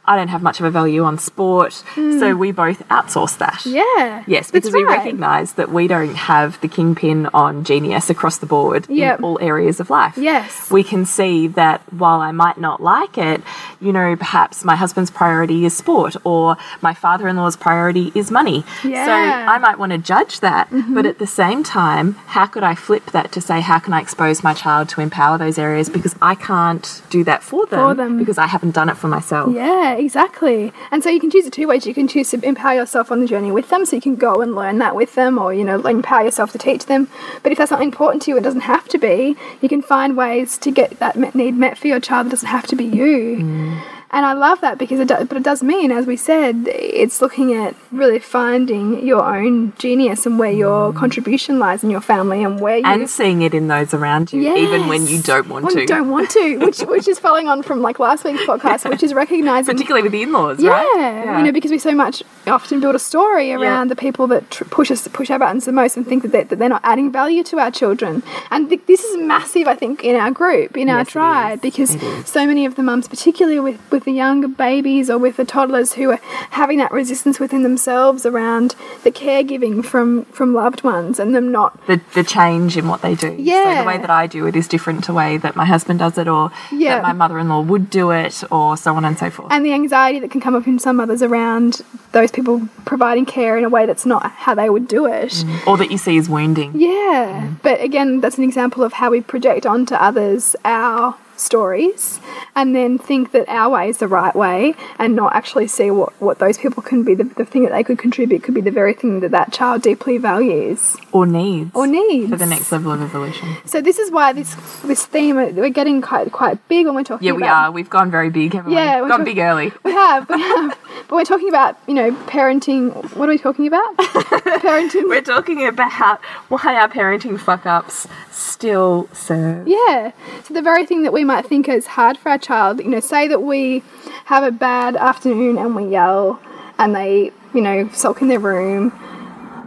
I 0.08 0.16
don't 0.16 0.28
have 0.28 0.42
much 0.42 0.60
of 0.60 0.66
a 0.66 0.72
value 0.72 1.04
on 1.04 1.18
sport, 1.18 1.84
mm. 1.96 2.20
so 2.20 2.36
we 2.36 2.52
both 2.52 2.80
outsource 2.90 3.38
that. 3.38 3.66
Yeah. 3.66 4.24
Yes, 4.28 4.52
because 4.52 4.72
right. 4.72 4.80
we 4.80 4.84
recognise 4.84 5.54
that 5.54 5.72
we 5.72 5.88
don't 5.88 6.16
have 6.16 6.60
the 6.62 6.68
kingpin 6.68 7.28
on 7.28 7.64
genius 7.64 8.10
across 8.10 8.38
the 8.38 8.46
board 8.46 8.88
yep. 8.90 9.20
in 9.20 9.26
all 9.26 9.40
areas 9.42 9.80
of 9.80 9.90
life. 9.90 10.18
Yes. 10.18 10.70
We 10.72 10.84
can 10.84 11.06
see 11.06 11.48
that 11.48 11.82
while 11.94 12.22
I 12.22 12.32
might 12.32 12.58
not 12.58 12.82
like 12.82 13.18
it, 13.18 13.42
you 13.80 13.92
know, 13.92 14.16
perhaps 14.16 14.64
my 14.64 14.76
husband's 14.76 15.12
priority 15.12 15.66
is 15.66 15.76
sport 15.76 16.16
or 16.24 16.58
my 16.82 16.94
father 16.94 17.28
in 17.28 17.36
law's 17.36 17.56
priority 17.56 18.12
is 18.16 18.32
money. 18.32 18.64
Yeah. 18.84 19.06
So 19.06 19.12
I 19.12 19.58
might 19.58 19.80
want 19.80 19.92
to 19.92 19.98
judge 19.98 20.40
that, 20.42 20.72
mm 20.72 20.82
-hmm. 20.82 20.94
but 20.96 21.06
at 21.06 21.18
the 21.18 21.28
same 21.28 21.64
time, 21.64 22.16
how 22.28 22.46
could 22.46 22.64
I 22.64 22.76
flip 22.76 23.12
that 23.12 23.32
to 23.32 23.42
say, 23.42 23.62
how 23.62 23.80
can 23.80 23.94
I 23.94 24.02
expose 24.02 24.44
my 24.44 24.54
child 24.54 24.90
to 24.90 25.02
empower 25.02 25.38
those 25.38 25.62
areas 25.62 25.90
because 25.90 26.16
I 26.22 26.36
can't 26.36 27.02
do 27.10 27.24
that 27.24 27.44
for 27.44 27.66
them, 27.68 27.80
for 27.80 27.94
them. 27.96 28.18
because 28.18 28.38
I 28.38 28.48
haven't 28.48 28.74
done 28.76 28.90
it 28.90 28.98
for 28.98 29.08
myself. 29.08 29.54
Yeah, 29.54 29.95
exactly. 29.96 30.72
And 30.92 31.04
so 31.04 31.10
you 31.10 31.20
can 31.20 31.30
choose 31.30 31.46
it 31.46 31.54
two 31.54 31.68
ways. 31.68 31.86
You 31.86 31.94
can 31.94 32.08
choose 32.08 32.30
to 32.32 32.46
empower 32.46 32.76
yourself 32.76 33.12
on 33.12 33.20
the 33.20 33.28
journey 33.28 33.52
with 33.52 33.70
them, 33.70 33.86
so 33.86 33.96
you 33.96 34.02
can 34.02 34.16
go 34.16 34.42
and 34.42 34.56
learn 34.56 34.78
that 34.80 34.96
with 34.96 35.16
them, 35.16 35.38
or 35.38 35.54
you 35.54 35.64
know, 35.64 35.80
empower 35.82 36.24
yourself 36.24 36.52
to 36.54 36.58
teach 36.58 36.86
them. 36.86 37.08
But 37.44 37.52
if 37.52 37.58
that's 37.58 37.72
not 37.72 37.82
important 37.82 38.24
to 38.24 38.32
you, 38.32 38.38
it 38.38 38.44
doesn't 38.44 38.62
have 38.62 38.88
to 38.90 38.98
be. 38.98 39.36
You 39.62 39.70
can 39.70 39.82
find 39.82 40.18
ways 40.18 40.58
to 40.60 40.72
get 40.72 41.00
that 41.00 41.36
need 41.36 41.56
met 41.56 41.78
for 41.78 41.88
your 41.88 42.00
child. 42.00 42.28
It 42.28 42.32
doesn't 42.32 42.48
have 42.48 42.68
to 42.68 42.76
be 42.76 42.86
you. 42.86 43.38
Mm. 43.38 43.82
And 44.16 44.26
I 44.26 44.32
love 44.32 44.62
that 44.62 44.78
because 44.78 45.02
it 45.02 45.10
does, 45.10 45.28
but 45.28 45.36
it 45.36 45.44
does 45.44 45.62
mean, 45.62 45.92
as 45.92 46.06
we 46.06 46.16
said, 46.16 46.70
it's 46.70 47.22
looking 47.22 47.54
at 47.54 47.76
really 47.92 48.20
finding 48.20 49.06
your 49.06 49.22
own 49.38 49.74
genius 49.78 50.26
and 50.26 50.40
where 50.40 50.52
your 50.64 50.94
Mm. 50.94 50.96
contribution 50.96 51.60
lies 51.60 51.84
in 51.84 51.90
your 51.90 52.00
family 52.00 52.42
and 52.42 52.62
where 52.62 52.78
you 52.78 52.86
and 52.86 53.10
seeing 53.10 53.42
it 53.42 53.54
in 53.54 53.68
those 53.68 53.94
around 53.94 54.32
you, 54.32 54.42
yes, 54.42 54.58
even 54.58 54.88
when 54.88 55.06
you 55.06 55.20
don't 55.22 55.50
want 55.50 55.66
when 55.66 55.74
to. 55.76 55.82
You 55.82 55.88
don't 55.88 56.10
want 56.10 56.30
to, 56.32 56.58
which 56.66 56.80
which 56.94 57.08
is 57.10 57.20
following 57.20 57.50
on 57.50 57.62
from 57.62 57.82
like 57.82 58.00
last 58.00 58.24
week's 58.24 58.44
podcast, 58.44 58.90
which 58.90 59.04
is 59.04 59.14
recognizing, 59.14 59.74
particularly 59.76 60.04
with 60.04 60.14
the 60.14 60.22
in-laws, 60.22 60.62
yeah, 60.64 60.70
right? 60.70 60.94
Yeah, 60.96 61.38
you 61.40 61.44
know, 61.44 61.52
because 61.52 61.72
we 61.72 61.78
so 61.78 61.94
much 61.94 62.24
often 62.48 62.80
build 62.80 62.96
a 62.96 63.00
story 63.00 63.52
around 63.52 63.90
the 63.90 63.98
people 63.98 64.28
that 64.28 64.50
push 64.78 64.92
us 64.92 65.06
push 65.10 65.30
our 65.30 65.40
buttons 65.40 65.66
the 65.66 65.74
most 65.74 65.98
and 65.98 66.08
think 66.08 66.24
that 66.24 66.32
they're, 66.32 66.46
that 66.46 66.58
they're 66.60 66.70
not 66.78 66.82
adding 66.86 67.12
value 67.12 67.44
to 67.52 67.60
our 67.60 67.72
children, 67.82 68.24
and 68.50 68.70
th 68.70 68.80
this 68.88 69.04
is 69.04 69.18
massive, 69.18 69.68
I 69.68 69.76
think, 69.76 70.06
in 70.10 70.16
our 70.16 70.32
group, 70.32 70.78
in 70.78 70.88
yes, 70.88 70.96
our 70.98 71.06
tribe, 71.16 71.62
because 71.62 71.92
so 72.38 72.42
many 72.48 72.66
of 72.66 72.76
the 72.78 72.84
mums, 72.84 73.10
particularly 73.10 73.60
with 73.60 73.80
with 73.92 74.05
the 74.06 74.12
younger 74.12 74.48
babies 74.48 75.10
or 75.10 75.18
with 75.18 75.36
the 75.38 75.46
toddlers 75.46 75.94
who 75.94 76.12
are 76.12 76.20
having 76.52 76.78
that 76.78 76.92
resistance 76.92 77.40
within 77.40 77.64
themselves 77.64 78.26
around 78.26 78.76
the 79.04 79.12
caregiving 79.12 79.84
from 79.84 80.26
from 80.26 80.54
loved 80.54 80.84
ones 80.84 81.20
and 81.20 81.36
them 81.36 81.52
not 81.52 81.86
the 81.88 82.00
the 82.14 82.24
change 82.24 82.78
in 82.78 82.88
what 82.88 83.02
they 83.02 83.16
do. 83.16 83.36
Yeah. 83.38 83.76
So 83.76 83.82
the 83.82 83.88
way 83.88 83.98
that 83.98 84.10
I 84.10 84.28
do 84.28 84.46
it 84.48 84.56
is 84.56 84.68
different 84.68 85.04
to 85.06 85.08
the 85.08 85.14
way 85.14 85.38
that 85.38 85.56
my 85.56 85.66
husband 85.66 86.00
does 86.00 86.18
it 86.18 86.28
or 86.28 86.52
Yeah. 86.72 86.96
that 86.96 87.04
my 87.04 87.14
mother-in-law 87.14 87.62
would 87.62 87.90
do 87.90 88.12
it 88.12 88.44
or 88.52 88.78
so 88.78 88.96
on 88.96 89.04
and 89.06 89.18
so 89.18 89.30
forth. 89.30 89.52
and 89.52 89.66
the 89.66 89.74
anxiety 89.74 90.20
that 90.20 90.32
can 90.32 90.42
come 90.42 90.56
up 90.56 90.68
in 90.68 90.80
some 90.80 90.96
mothers 90.98 91.22
around 91.22 91.82
those 92.14 92.32
people 92.32 92.62
providing 92.86 93.26
care 93.26 93.58
in 93.58 93.64
a 93.66 93.70
way 93.70 93.86
that's 93.86 94.06
not 94.06 94.32
how 94.32 94.54
they 94.56 94.70
would 94.70 94.88
do 94.88 95.06
it. 95.06 95.32
Mm. 95.32 95.68
or 95.68 95.78
that 95.78 95.92
you 95.92 95.98
see 95.98 96.18
as 96.18 96.30
wounding. 96.30 96.72
Yeah, 96.76 97.48
mm. 97.50 97.62
but 97.62 97.82
again, 97.82 98.22
that's 98.22 98.38
an 98.38 98.44
example 98.44 98.84
of 98.84 98.94
how 98.94 99.10
we 99.12 99.22
project 99.22 99.66
onto 99.66 99.96
others 99.96 100.56
our 100.64 101.16
stories 101.38 102.20
and 102.56 102.76
then 102.76 102.98
think 102.98 103.32
that 103.32 103.48
our 103.50 103.70
way 103.70 103.90
is 103.90 103.98
the 103.98 104.08
right 104.08 104.36
way 104.36 104.74
and 105.00 105.16
not 105.16 105.36
actually 105.36 105.68
see 105.68 105.92
what, 105.92 106.14
what 106.22 106.40
those 106.40 106.58
people 106.58 106.82
can 106.82 107.04
be 107.04 107.14
the, 107.16 107.24
the 107.24 107.46
thing 107.46 107.64
that 107.64 107.72
they 107.72 107.84
could 107.84 107.98
contribute 108.00 108.44
could 108.44 108.54
be 108.54 108.62
the 108.62 108.72
very 108.72 108.94
thing 108.94 109.20
that 109.20 109.32
that 109.32 109.52
child 109.52 109.82
deeply 109.82 110.18
values 110.18 110.96
Or 111.12 111.26
needs. 111.26 111.72
or 111.74 111.88
needs 111.88 112.30
For 112.30 112.38
the 112.38 112.46
next 112.46 112.72
level 112.72 112.92
of 112.92 113.02
evolution. 113.02 113.58
so 113.66 113.82
this 113.82 114.00
is 114.00 114.12
why 114.12 114.34
this 114.34 114.56
this 114.84 115.06
theme 115.06 115.36
we're 115.36 115.70
getting 115.70 116.02
quite 116.02 116.32
quite 116.32 116.66
big 116.68 116.86
when 116.86 116.96
we're 116.96 117.04
talking 117.04 117.26
Yeah, 117.28 117.34
we 117.34 117.44
about 117.44 117.66
are. 117.68 117.72
We've 117.72 117.90
gone 117.90 118.10
very 118.12 118.30
big, 118.30 118.54
haven't 118.54 118.72
Yeah, 118.72 119.02
we? 119.02 119.10
Gone 119.10 119.24
big 119.24 119.38
early. 119.40 119.72
we 119.84 119.92
have 119.92 120.30
we 120.30 120.40
have 120.42 120.78
but 121.08 121.16
we're 121.16 121.26
talking 121.26 121.50
about 121.50 121.78
you 121.88 121.94
know 121.94 122.12
parenting 122.28 122.94
what 123.16 123.28
are 123.28 123.34
we 123.34 123.38
talking 123.38 123.68
about 123.68 123.98
parenting 123.98 125.10
We're 125.10 125.22
talking 125.22 125.66
about 125.68 126.22
why 126.50 126.76
our 126.76 126.88
parenting 126.90 127.40
fuck 127.40 127.66
ups 127.66 128.08
still 128.32 129.10
serve. 129.14 129.68
Yeah. 129.68 130.12
So 130.44 130.54
the 130.54 130.62
very 130.62 130.86
thing 130.86 131.04
that 131.04 131.14
we 131.14 131.24
might 131.26 131.46
think 131.46 131.68
it's 131.68 131.88
hard 131.88 132.18
for 132.18 132.30
our 132.30 132.38
child, 132.38 132.80
you 132.80 132.90
know, 132.90 133.00
say 133.00 133.28
that 133.28 133.42
we 133.42 133.84
have 134.26 134.44
a 134.44 134.52
bad 134.52 134.96
afternoon 134.96 135.58
and 135.58 135.76
we 135.76 135.88
yell 135.90 136.40
and 136.78 136.96
they, 136.96 137.32
you 137.54 137.62
know, 137.62 137.90
sulk 137.94 138.22
in 138.22 138.28
their 138.28 138.40
room. 138.40 138.92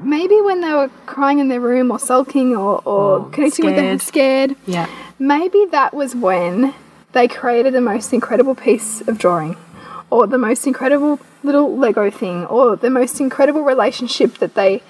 Maybe 0.03 0.41
when 0.41 0.61
they 0.61 0.73
were 0.73 0.91
crying 1.07 1.39
in 1.41 1.49
their 1.49 1.61
room 1.61 1.91
or 1.91 1.99
sulking 1.99 2.55
or, 2.57 2.81
or 2.85 3.19
Or 3.21 3.31
connecting 3.31 3.65
with 3.67 3.77
them 3.77 3.99
scared. 3.99 4.51
scared, 4.51 4.57
Yeah. 4.67 4.87
maybe 5.19 5.67
that 5.73 5.93
was 5.93 6.15
when 6.15 6.73
they 7.13 7.27
created 7.27 7.75
the 7.75 7.81
most 7.81 8.13
incredible 8.13 8.55
piece 8.55 9.01
of 9.09 9.19
drawing 9.19 9.57
or 10.11 10.27
the 10.27 10.39
most 10.39 10.67
incredible 10.67 11.19
little 11.43 11.77
Lego 11.77 12.11
thing 12.11 12.47
or 12.47 12.77
the 12.77 12.91
most 12.91 13.21
incredible 13.21 13.63
relationship 13.63 14.39
that 14.39 14.55
they 14.55 14.83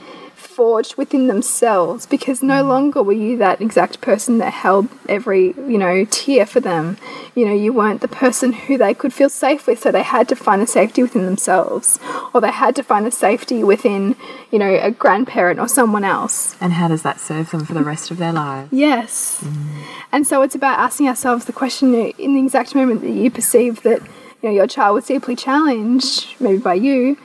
forged 0.59 0.97
within 0.97 1.29
themselves 1.29 2.05
because 2.05 2.43
no 2.43 2.65
mm. 2.65 2.69
longer 2.69 3.01
were 3.01 3.13
you 3.13 3.39
that 3.39 3.61
exact 3.61 4.01
person 4.01 4.39
that 4.39 4.53
held 4.53 4.89
every, 5.09 5.55
you 5.57 5.79
know, 5.79 6.05
tear 6.11 6.45
for 6.45 6.59
them. 6.59 6.97
You 7.37 7.47
know, 7.47 7.55
you 7.55 7.73
weren't 7.73 8.01
the 8.01 8.09
person 8.09 8.53
who 8.53 8.77
they 8.77 8.93
could 8.93 9.13
feel 9.13 9.29
safe 9.29 9.69
with, 9.69 9.79
so 9.79 9.93
they 9.93 10.03
had 10.03 10.29
to 10.31 10.35
find 10.35 10.61
a 10.61 10.67
safety 10.67 11.01
within 11.01 11.27
themselves 11.27 12.01
or 12.35 12.41
they 12.41 12.51
had 12.51 12.75
to 12.75 12.83
find 12.83 13.07
a 13.07 13.13
safety 13.13 13.63
within, 13.63 14.17
you 14.51 14.59
know, 14.59 14.75
a 14.83 14.91
grandparent 14.91 15.61
or 15.61 15.69
someone 15.69 16.03
else. 16.03 16.57
And 16.61 16.73
how 16.73 16.89
does 16.89 17.03
that 17.03 17.21
serve 17.21 17.53
them 17.53 17.65
for 17.65 17.75
the 17.75 17.85
rest 17.85 18.11
of 18.11 18.17
their 18.17 18.33
lives? 18.33 18.73
Yes. 18.73 19.41
Mm. 19.45 19.83
And 20.11 20.27
so 20.27 20.43
it's 20.43 20.57
about 20.57 20.81
asking 20.81 21.07
ourselves 21.07 21.45
the 21.45 21.53
question 21.53 21.95
in 21.95 22.35
the 22.35 22.41
exact 22.41 22.75
moment 22.75 23.03
that 23.03 23.11
you 23.13 23.31
perceive 23.31 23.83
that 23.83 24.03
you 24.43 24.49
know 24.49 24.55
your 24.57 24.67
child 24.67 24.97
was 24.97 25.07
deeply 25.07 25.37
challenged, 25.37 26.35
maybe 26.41 26.59
by 26.59 26.75
you, 26.75 27.17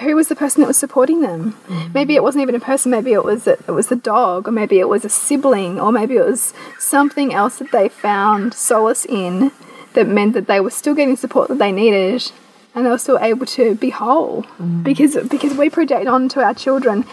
who 0.00 0.16
was 0.16 0.28
the 0.28 0.36
person 0.36 0.60
that 0.60 0.68
was 0.68 0.76
supporting 0.76 1.20
them? 1.22 1.56
Maybe 1.92 2.14
it 2.14 2.22
wasn't 2.22 2.42
even 2.42 2.54
a 2.54 2.60
person, 2.60 2.90
maybe 2.90 3.12
it 3.12 3.24
was 3.24 3.46
a, 3.46 3.52
it 3.52 3.72
was 3.72 3.88
the 3.88 3.96
dog, 3.96 4.48
or 4.48 4.52
maybe 4.52 4.78
it 4.78 4.88
was 4.88 5.04
a 5.04 5.08
sibling, 5.08 5.80
or 5.80 5.92
maybe 5.92 6.16
it 6.16 6.24
was 6.24 6.54
something 6.78 7.34
else 7.34 7.58
that 7.58 7.72
they 7.72 7.88
found 7.88 8.54
solace 8.54 9.04
in 9.04 9.50
that 9.94 10.06
meant 10.06 10.34
that 10.34 10.46
they 10.46 10.60
were 10.60 10.70
still 10.70 10.94
getting 10.94 11.16
support 11.16 11.48
that 11.48 11.58
they 11.58 11.72
needed 11.72 12.30
and 12.74 12.86
they 12.86 12.90
were 12.90 12.98
still 12.98 13.18
able 13.18 13.46
to 13.46 13.74
be 13.74 13.90
whole. 13.90 14.44
Mm. 14.60 14.84
Because 14.84 15.16
because 15.28 15.56
we 15.56 15.68
project 15.70 16.06
onto 16.06 16.40
our 16.40 16.54
children 16.54 17.04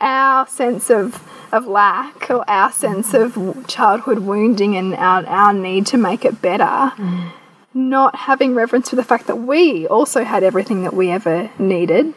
our 0.00 0.46
sense 0.46 0.90
of 0.90 1.22
of 1.52 1.66
lack 1.66 2.30
or 2.30 2.48
our 2.50 2.70
sense 2.72 3.14
of 3.14 3.66
childhood 3.68 4.18
wounding 4.18 4.76
and 4.76 4.94
our, 4.96 5.24
our 5.26 5.52
need 5.54 5.86
to 5.86 5.96
make 5.96 6.24
it 6.24 6.42
better, 6.42 6.64
mm. 6.96 7.30
not 7.72 8.14
having 8.16 8.54
reverence 8.54 8.90
for 8.90 8.96
the 8.96 9.04
fact 9.04 9.28
that 9.28 9.36
we 9.36 9.86
also 9.86 10.24
had 10.24 10.42
everything 10.42 10.82
that 10.82 10.92
we 10.92 11.10
ever 11.10 11.50
needed, 11.58 12.12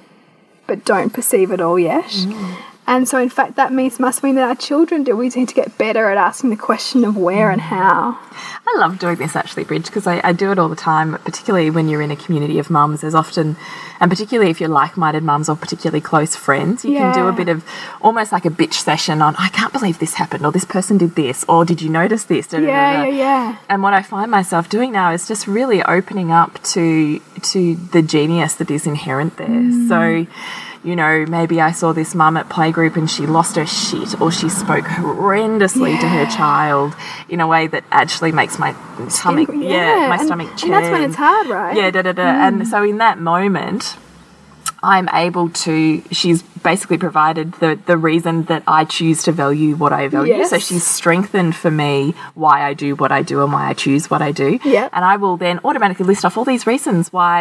but 0.67 0.86
don't 0.86 1.12
perceive 1.13 1.51
it 1.51 1.62
all 1.62 1.80
yet. 1.80 2.06
Mm. 2.06 2.58
And 2.88 3.08
so, 3.08 3.19
in 3.19 3.28
fact, 3.30 3.58
that 3.58 3.73
means 3.73 4.00
must 4.00 4.23
mean 4.23 4.36
that 4.36 4.47
our 4.47 4.56
children 4.56 5.04
do. 5.04 5.15
We 5.15 5.28
need 5.28 5.50
to 5.50 5.54
get 5.54 5.78
better 5.78 6.10
at 6.10 6.17
asking 6.17 6.52
the 6.52 6.56
question 6.56 7.04
of 7.04 7.17
where 7.17 7.52
and 7.52 7.60
how. 7.60 8.17
I 8.65 8.78
love 8.80 8.97
doing 8.97 9.17
this 9.17 9.36
actually, 9.36 9.65
Bridge, 9.65 9.88
because 9.88 10.08
I, 10.08 10.21
I 10.23 10.32
do 10.32 10.52
it 10.52 10.60
all 10.60 10.69
the 10.69 10.76
time, 10.76 11.17
particularly 11.26 11.69
when 11.69 11.89
you're 11.89 12.02
in 12.02 12.12
a 12.12 12.15
community 12.15 12.60
of 12.60 12.69
mums. 12.69 13.02
There's 13.02 13.15
often, 13.15 13.58
and 14.00 14.10
particularly 14.10 14.50
if 14.52 14.62
you're 14.62 14.69
like 14.69 14.95
minded 14.95 15.23
mums 15.23 15.50
or 15.50 15.58
particularly 15.58 16.00
close 16.00 16.36
friends, 16.36 16.86
you 16.86 16.93
can 16.93 17.13
do 17.13 17.28
a 17.28 17.34
bit 17.34 17.50
of 17.50 17.65
almost 18.02 18.32
like 18.32 18.45
a 18.45 18.50
bitch 18.50 18.76
session 18.76 19.21
on, 19.21 19.36
I 19.38 19.50
can't 19.50 19.73
believe 19.73 20.00
this 20.00 20.13
happened, 20.13 20.45
or 20.45 20.52
this 20.54 20.65
person 20.65 20.97
did 20.97 21.15
this, 21.15 21.43
or 21.50 21.65
did 21.65 21.82
you 21.82 21.89
notice 21.89 22.23
this? 22.23 22.47
Da, 22.47 22.60
da, 22.60 22.67
Yeah, 22.67 22.93
da. 22.93 23.04
yeah, 23.04 23.15
yeah. 23.15 23.58
And 23.67 23.84
what 23.84 23.93
I 23.93 24.02
find 24.02 24.32
myself 24.32 24.69
doing 24.69 24.93
now 24.93 25.12
is 25.12 25.28
just 25.28 25.45
really 25.45 25.84
opening 25.84 26.32
up 26.32 26.62
to 26.76 27.19
to 27.41 27.76
the 27.76 28.02
genius 28.02 28.56
that 28.56 28.71
is 28.71 28.88
inherent 28.88 29.38
there. 29.38 29.47
Mm. 29.47 29.88
So, 29.89 30.32
you 30.83 30.95
know, 30.95 31.25
maybe 31.27 31.59
I 31.61 31.71
saw 31.71 31.93
this 31.93 32.13
mum 32.15 32.37
at 32.37 32.49
playgroup 32.49 32.95
and 32.95 33.09
she 33.09 33.25
lost 33.25 33.55
her 33.55 33.65
shit, 33.65 34.19
or 34.21 34.31
she 34.31 34.49
spoke 34.49 34.85
horrendously 34.85 35.99
to 35.99 36.07
her 36.07 36.25
child 36.25 36.95
in 37.29 37.39
a 37.39 37.47
way 37.47 37.67
that 37.67 37.83
actually 37.91 38.31
makes 38.31 38.57
my 38.59 38.75
stomach, 39.09 39.49
yeah, 39.53 39.55
yeah, 39.59 40.07
my 40.07 40.15
and- 40.17 40.25
stomach 40.25 40.63
and 40.63 40.73
that's 40.73 40.89
when 40.89 41.03
it's 41.03 41.15
hard, 41.15 41.47
right? 41.47 41.75
Mm. 41.75 41.81
Yeah, 41.81 41.91
da 41.91 42.01
da 42.01 42.11
da. 42.13 42.23
And 42.47 42.67
so 42.67 42.83
in 42.83 42.97
that 42.97 43.19
moment. 43.19 43.97
I'm 44.83 45.09
able 45.11 45.49
to. 45.49 46.03
She's 46.11 46.43
basically 46.71 46.99
provided 47.10 47.47
the 47.63 47.71
the 47.91 47.97
reason 48.12 48.36
that 48.51 48.62
I 48.80 48.82
choose 48.97 49.19
to 49.27 49.32
value 49.43 49.71
what 49.84 49.91
I 49.99 50.01
value. 50.17 50.43
So 50.53 50.58
she's 50.67 50.86
strengthened 50.99 51.53
for 51.63 51.71
me 51.84 51.95
why 52.43 52.56
I 52.69 52.71
do 52.86 52.89
what 53.01 53.12
I 53.19 53.21
do 53.32 53.36
and 53.43 53.49
why 53.56 53.63
I 53.71 53.73
choose 53.86 54.03
what 54.12 54.21
I 54.30 54.32
do. 54.43 54.49
Yep. 54.77 54.88
And 54.95 55.03
I 55.13 55.15
will 55.23 55.38
then 55.45 55.56
automatically 55.67 56.06
list 56.12 56.23
off 56.25 56.36
all 56.38 56.47
these 56.53 56.65
reasons 56.73 57.03
why 57.17 57.36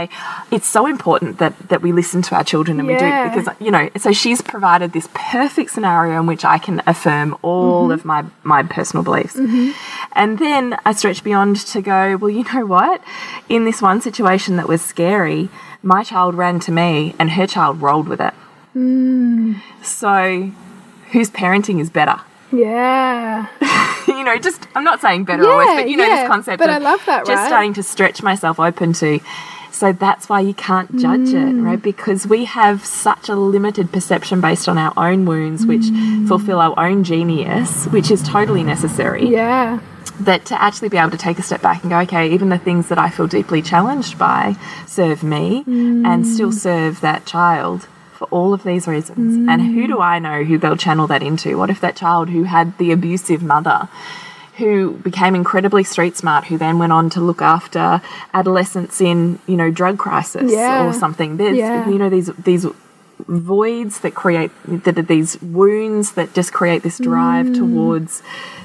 it's 0.55 0.69
so 0.77 0.83
important 0.95 1.31
that 1.43 1.53
that 1.71 1.81
we 1.87 1.91
listen 2.01 2.19
to 2.29 2.33
our 2.39 2.45
children 2.53 2.75
and 2.81 2.89
Yeah. 2.89 2.95
we 2.97 3.01
do 3.07 3.13
because 3.43 3.47
you 3.67 3.73
know. 3.77 3.85
So 4.05 4.11
she's 4.23 4.41
provided 4.55 4.89
this 4.99 5.09
perfect 5.15 5.69
scenario 5.75 6.15
in 6.21 6.27
which 6.33 6.45
I 6.45 6.59
can 6.67 6.77
affirm 6.93 7.29
all 7.43 7.57
Mm-hmm. 7.77 7.93
of 7.97 8.05
my 8.13 8.21
my 8.55 8.61
personal 8.77 9.03
beliefs. 9.09 9.37
And 10.23 10.31
then 10.45 10.65
I 10.89 10.93
stretch 11.01 11.21
beyond 11.31 11.55
to 11.73 11.79
go, 11.95 12.01
well, 12.21 12.31
you 12.39 12.45
know 12.53 12.65
what? 12.77 12.97
In 13.49 13.61
this 13.69 13.81
one 13.91 13.99
situation 14.09 14.53
that 14.59 14.69
was 14.73 14.81
scary, 14.93 15.49
my 15.83 16.03
child 16.11 16.33
ran 16.43 16.57
to 16.67 16.73
me 16.81 17.15
and 17.19 17.27
her 17.39 17.47
child 17.55 17.75
rolled 17.87 18.09
with 18.13 18.21
it. 18.29 18.35
Mm. 18.77 19.61
So 19.83 20.51
whose 21.13 21.31
parenting 21.31 21.81
is 21.81 21.91
better? 21.91 22.21
Yeah. 22.53 23.49
you 24.07 24.23
know, 24.23 24.39
just 24.39 24.69
I'm 24.77 24.85
not 24.85 25.01
saying 25.01 25.25
better 25.25 25.51
always, 25.51 25.67
Yeah, 25.69 25.75
but 25.81 25.91
you 25.91 25.97
know 25.97 26.05
yeah, 26.07 26.21
this 26.23 26.29
concept. 26.29 26.59
but 26.59 26.71
of 26.71 26.77
I 26.77 26.79
love 26.79 27.05
that, 27.07 27.27
Just 27.27 27.37
right? 27.41 27.47
starting 27.49 27.75
to 27.75 27.83
stretch 27.83 28.23
myself 28.23 28.61
open 28.61 28.93
to. 28.95 29.19
So 29.73 29.93
that's 29.93 30.29
why 30.29 30.41
you 30.41 30.55
can't 30.55 30.97
judge 30.97 31.31
it, 31.31 31.35
Mm. 31.55 31.65
right? 31.65 31.83
Because 31.83 32.27
we 32.27 32.45
have 32.45 32.85
such 32.87 33.29
a 33.29 33.35
limited 33.35 33.91
perception 33.93 34.41
based 34.41 34.69
on 34.69 34.79
our 34.79 34.93
own 34.97 35.27
wounds, 35.27 35.67
which 35.67 35.83
Mm. 35.83 36.29
fulfill 36.29 36.61
our 36.61 36.79
own 36.79 37.03
genius, 37.03 37.87
which 37.87 38.11
is 38.13 38.23
totally 38.23 38.63
necessary. 38.63 39.27
Yeah. 39.29 39.81
That 40.21 40.45
to 40.47 40.63
actually 40.63 40.89
be 40.89 40.97
able 40.99 41.11
to 41.11 41.19
take 41.19 41.39
a 41.41 41.43
step 41.43 41.61
back 41.63 41.83
and 41.83 41.91
go, 41.91 41.99
okay, 41.99 42.31
even 42.31 42.49
the 42.49 42.59
things 42.59 42.87
that 42.89 42.99
I 42.99 43.11
feel 43.11 43.27
deeply 43.27 43.61
challenged 43.61 44.17
by 44.19 44.57
serve 44.87 45.23
me 45.25 45.65
and 45.67 46.07
Mm. 46.25 46.25
still 46.25 46.53
serve 46.53 47.01
that 47.01 47.27
child 47.27 47.87
for 48.17 48.25
all 48.31 48.53
of 48.55 48.63
these 48.65 48.87
reasons. 48.89 49.49
And 49.49 49.61
who 49.63 49.87
do 49.87 50.01
I 50.01 50.19
know 50.19 50.43
who 50.45 50.59
they'll 50.59 50.77
channel 50.77 51.07
that 51.09 51.23
into? 51.23 51.57
What 51.59 51.71
if 51.71 51.81
that 51.81 51.97
child 51.97 52.29
who 52.31 52.45
had 52.45 52.77
the 52.79 52.91
abusive 52.93 53.43
mother, 53.43 53.89
who 54.59 54.93
became 54.93 55.35
incredibly 55.35 55.85
street 55.85 56.17
smart, 56.17 56.45
who 56.47 56.57
then 56.59 56.79
went 56.79 56.93
on 56.93 57.11
to 57.11 57.21
look 57.21 57.43
after 57.43 58.01
adolescents 58.33 59.01
in, 59.01 59.39
you 59.47 59.57
know, 59.57 59.71
drug 59.71 59.99
crisis 59.99 60.51
Yeah. 60.51 60.87
or 60.87 60.93
something? 60.93 61.37
There's, 61.37 61.57
Yeah. 61.57 61.89
you 61.89 61.99
know, 61.99 62.09
these 62.09 62.31
these 62.43 62.67
voids 63.29 64.01
that 64.01 64.15
create 64.15 64.51
that 64.67 64.99
are 64.99 65.03
these 65.03 65.41
wounds 65.41 66.13
that 66.13 66.35
just 66.35 66.53
create 66.53 66.83
this 66.83 66.99
drive 66.99 67.53
towards 67.55 68.23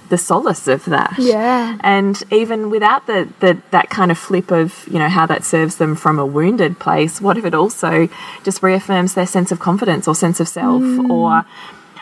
the 0.09 0.17
solace 0.17 0.67
of 0.67 0.83
that. 0.85 1.15
Yeah. 1.17 1.77
And 1.81 2.21
even 2.31 2.69
without 2.69 3.07
the, 3.07 3.29
the 3.39 3.61
that 3.71 3.89
kind 3.89 4.11
of 4.11 4.17
flip 4.17 4.51
of, 4.51 4.85
you 4.91 4.99
know, 4.99 5.07
how 5.07 5.25
that 5.25 5.45
serves 5.45 5.77
them 5.77 5.95
from 5.95 6.19
a 6.19 6.25
wounded 6.25 6.79
place, 6.79 7.21
what 7.21 7.37
if 7.37 7.45
it 7.45 7.53
also 7.53 8.09
just 8.43 8.61
reaffirms 8.61 9.13
their 9.13 9.25
sense 9.25 9.51
of 9.53 9.59
confidence 9.59 10.07
or 10.07 10.15
sense 10.15 10.39
of 10.39 10.47
self 10.47 10.81
Mm. 10.81 11.09
or 11.09 11.45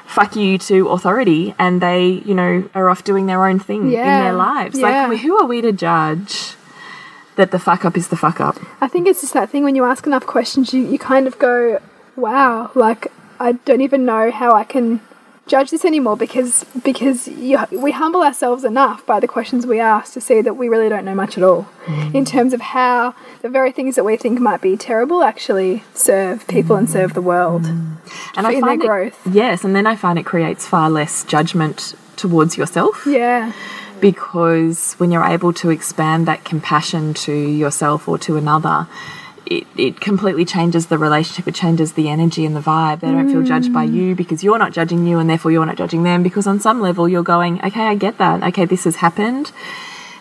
fuck 0.08 0.36
you 0.36 0.58
to 0.58 0.88
authority 0.90 1.54
and 1.60 1.82
they, 1.82 2.08
you 2.26 2.34
know, 2.34 2.68
are 2.74 2.90
off 2.90 3.04
doing 3.04 3.28
their 3.28 3.46
own 3.46 3.60
thing 3.60 3.92
in 3.92 4.24
their 4.24 4.34
lives. 4.34 4.80
Yeah. 4.80 5.06
Like 5.08 5.20
who 5.20 5.38
are 5.40 5.46
we 5.46 5.62
to 5.62 5.72
judge 5.72 6.56
that 7.36 7.52
the 7.52 7.60
fuck 7.60 7.86
up 7.86 7.96
is 7.96 8.08
the 8.08 8.18
fuck 8.18 8.42
up? 8.42 8.58
I 8.82 8.88
think 8.88 9.08
it's 9.08 9.22
just 9.22 9.34
that 9.34 9.52
thing 9.52 9.64
when 9.64 9.76
you 9.76 9.86
ask 9.86 10.08
enough 10.08 10.26
questions, 10.26 10.74
you, 10.74 10.82
you 10.84 10.98
kind 10.98 11.28
of 11.28 11.38
go, 11.38 11.80
wow, 12.20 12.72
like, 12.76 13.12
I 13.40 13.54
don't 13.54 13.82
even 13.82 14.06
know 14.06 14.32
how 14.32 14.54
I 14.54 14.64
can 14.64 15.02
judge 15.48 15.72
this 15.72 15.84
anymore 15.84 16.16
because 16.16 16.64
because 16.84 17.28
you, 17.28 17.58
we 17.72 17.92
humble 17.92 18.22
ourselves 18.22 18.64
enough 18.64 19.04
by 19.08 19.20
the 19.20 19.28
questions 19.28 19.66
we 19.66 19.80
ask 19.80 20.14
to 20.14 20.22
see 20.22 20.42
that 20.42 20.54
we 20.54 20.70
really 20.70 20.90
don't 20.90 21.04
know 21.04 21.16
much 21.16 21.38
at 21.40 21.44
all. 21.44 21.68
Mm. 21.86 22.14
In 22.14 22.24
terms 22.26 22.54
of 22.54 22.62
how 22.62 23.16
the 23.42 23.50
very 23.50 23.72
things 23.72 23.96
that 23.96 24.04
we 24.04 24.16
think 24.16 24.40
might 24.40 24.62
be 24.62 24.78
terrible 24.78 25.24
actually 25.24 25.84
serve 25.96 26.48
people 26.48 26.76
and 26.76 26.88
serve 26.88 27.16
the 27.16 27.22
world. 27.22 27.64
Mm. 27.64 27.98
And 28.36 28.46
in 28.46 28.52
their 28.54 28.62
find 28.62 28.84
it- 28.84 28.88
growth. 28.88 29.20
yes, 29.32 29.64
and 29.64 29.76
then 29.76 29.88
I 29.88 29.96
find 29.96 30.20
it 30.20 30.26
creates 30.26 30.68
far 30.68 30.90
less 30.90 31.24
judgment 31.24 31.96
towards 32.16 32.56
yourself. 32.58 33.08
Yeah, 33.08 33.54
because 34.00 34.94
when 35.00 35.12
you're 35.12 35.26
able 35.26 35.54
to 35.54 35.70
expand 35.72 36.28
that 36.28 36.44
compassion 36.46 37.14
to 37.14 37.34
yourself 37.34 38.08
or 38.08 38.18
to 38.20 38.38
another, 38.38 38.88
it, 39.50 39.66
it 39.76 40.00
completely 40.00 40.46
changes 40.46 40.88
the 40.88 40.98
relationship, 40.98 41.48
it 41.48 41.56
changes 41.56 41.94
the 41.94 42.08
energy 42.10 42.46
and 42.46 42.56
the 42.56 42.60
vibe. 42.60 43.00
They 43.00 43.12
don't 43.12 43.30
feel 43.30 43.42
judged 43.42 43.74
by 43.74 43.84
you 43.84 44.16
because 44.16 44.44
you're 44.44 44.60
not 44.60 44.74
judging 44.74 45.08
you, 45.08 45.18
and 45.18 45.30
therefore 45.30 45.52
you're 45.52 45.66
not 45.66 45.78
judging 45.78 46.04
them. 46.04 46.22
Because 46.22 46.46
on 46.46 46.60
some 46.60 46.82
level, 46.82 47.10
you're 47.10 47.24
going, 47.24 47.60
okay, 47.66 47.88
I 47.88 47.96
get 47.96 48.20
that. 48.20 48.44
Okay, 48.44 48.66
this 48.66 48.84
has 48.84 48.98
happened. 48.98 49.52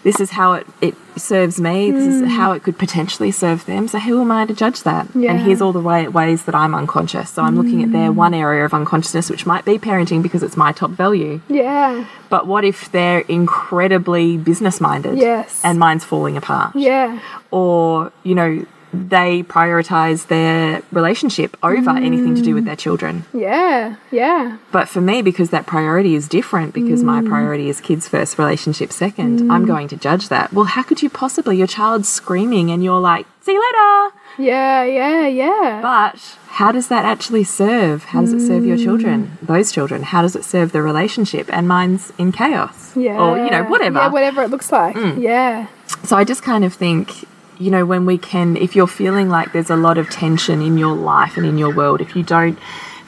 This 0.02 0.20
is 0.20 0.30
how 0.30 0.54
it, 0.54 0.66
it 0.80 0.94
serves 1.16 1.60
me. 1.60 1.90
This 1.90 2.06
is 2.06 2.20
hmm. 2.22 2.28
how 2.28 2.52
it 2.52 2.62
could 2.62 2.78
potentially 2.78 3.30
serve 3.30 3.66
them. 3.66 3.88
So 3.88 3.98
who 3.98 4.20
am 4.20 4.30
I 4.30 4.46
to 4.46 4.54
judge 4.54 4.84
that? 4.84 5.08
Yeah. 5.14 5.32
And 5.32 5.42
here's 5.42 5.60
all 5.60 5.72
the 5.72 5.80
way, 5.80 6.06
ways 6.08 6.44
that 6.44 6.54
I'm 6.54 6.74
unconscious. 6.74 7.30
So 7.30 7.42
I'm 7.42 7.56
looking 7.56 7.82
at 7.82 7.92
their 7.92 8.10
hmm. 8.10 8.16
one 8.16 8.32
area 8.32 8.64
of 8.64 8.72
unconsciousness, 8.72 9.28
which 9.28 9.44
might 9.44 9.64
be 9.64 9.76
parenting 9.78 10.22
because 10.22 10.42
it's 10.42 10.56
my 10.56 10.72
top 10.72 10.90
value. 10.90 11.40
yeah, 11.48 12.06
But 12.30 12.46
what 12.46 12.64
if 12.64 12.90
they're 12.92 13.20
incredibly 13.20 14.38
business 14.38 14.80
minded? 14.80 15.18
Yes. 15.18 15.60
And 15.64 15.78
mine's 15.78 16.04
falling 16.04 16.36
apart. 16.36 16.76
yeah, 16.76 17.20
Or, 17.50 18.12
you 18.22 18.34
know, 18.34 18.64
they 18.92 19.42
prioritize 19.42 20.28
their 20.28 20.82
relationship 20.92 21.56
over 21.62 21.90
anything 21.90 22.34
to 22.34 22.42
do 22.42 22.54
with 22.54 22.64
mm. 22.64 22.66
their 22.66 22.76
children. 22.76 23.24
yeah, 23.32 23.96
yeah, 24.10 24.58
But 24.72 24.88
for 24.88 25.00
me, 25.00 25.22
because 25.22 25.50
that 25.50 25.66
priority 25.66 26.14
is 26.14 26.28
different, 26.28 26.74
because 26.74 27.02
my 27.02 27.20
mm. 27.20 27.28
priority 27.28 27.68
is 27.68 27.80
kids 27.80 28.08
first, 28.08 28.38
relationship 28.38 28.92
second, 28.92 29.50
I'm 29.50 29.64
mm. 29.64 29.68
going 29.68 29.88
to 29.88 29.96
judge 29.96 30.28
that. 30.28 30.52
Well, 30.52 30.64
how 30.64 30.82
could 30.82 31.02
you 31.02 31.10
possibly? 31.10 31.56
Your 31.56 31.66
child's 31.66 32.08
screaming 32.08 32.70
and 32.70 32.82
you're 32.82 33.00
like, 33.00 33.26
see 33.40 33.52
you 33.52 33.60
later. 33.60 34.16
yeah, 34.38 34.84
yeah, 34.84 35.26
yeah. 35.26 35.80
But 35.82 36.38
how 36.58 36.72
does 36.72 36.88
that 36.88 37.04
actually 37.04 37.44
serve? 37.44 38.04
How 38.04 38.20
does 38.20 38.32
it 38.32 38.46
serve 38.46 38.64
your 38.64 38.76
children? 38.76 39.38
Those 39.42 39.70
children? 39.70 40.02
How 40.02 40.22
does 40.22 40.34
it 40.34 40.44
serve 40.44 40.72
the 40.72 40.82
relationship? 40.82 41.48
And 41.52 41.68
mine's 41.68 42.12
in 42.18 42.32
chaos. 42.32 42.96
yeah. 42.96 43.18
Or, 43.18 43.38
you 43.38 43.50
know, 43.50 43.64
whatever. 43.64 43.98
Mm. 43.98 44.02
Yeah, 44.02 44.08
whatever 44.08 44.42
it 44.42 44.50
looks 44.50 44.72
like. 44.72 44.96
Yeah. 45.18 45.68
So 46.04 46.16
I 46.16 46.24
just 46.24 46.42
kind 46.42 46.64
of 46.64 46.74
think, 46.74 47.26
you 47.58 47.70
know, 47.70 47.84
when 47.84 48.06
we 48.06 48.18
can, 48.18 48.56
if 48.56 48.76
you're 48.76 48.86
feeling 48.86 49.28
like 49.28 49.52
there's 49.52 49.70
a 49.70 49.76
lot 49.76 49.98
of 49.98 50.08
tension 50.10 50.62
in 50.62 50.78
your 50.78 50.94
life 50.94 51.36
and 51.36 51.44
in 51.46 51.58
your 51.58 51.74
world, 51.74 52.00
if 52.00 52.14
you 52.16 52.22
don't 52.22 52.58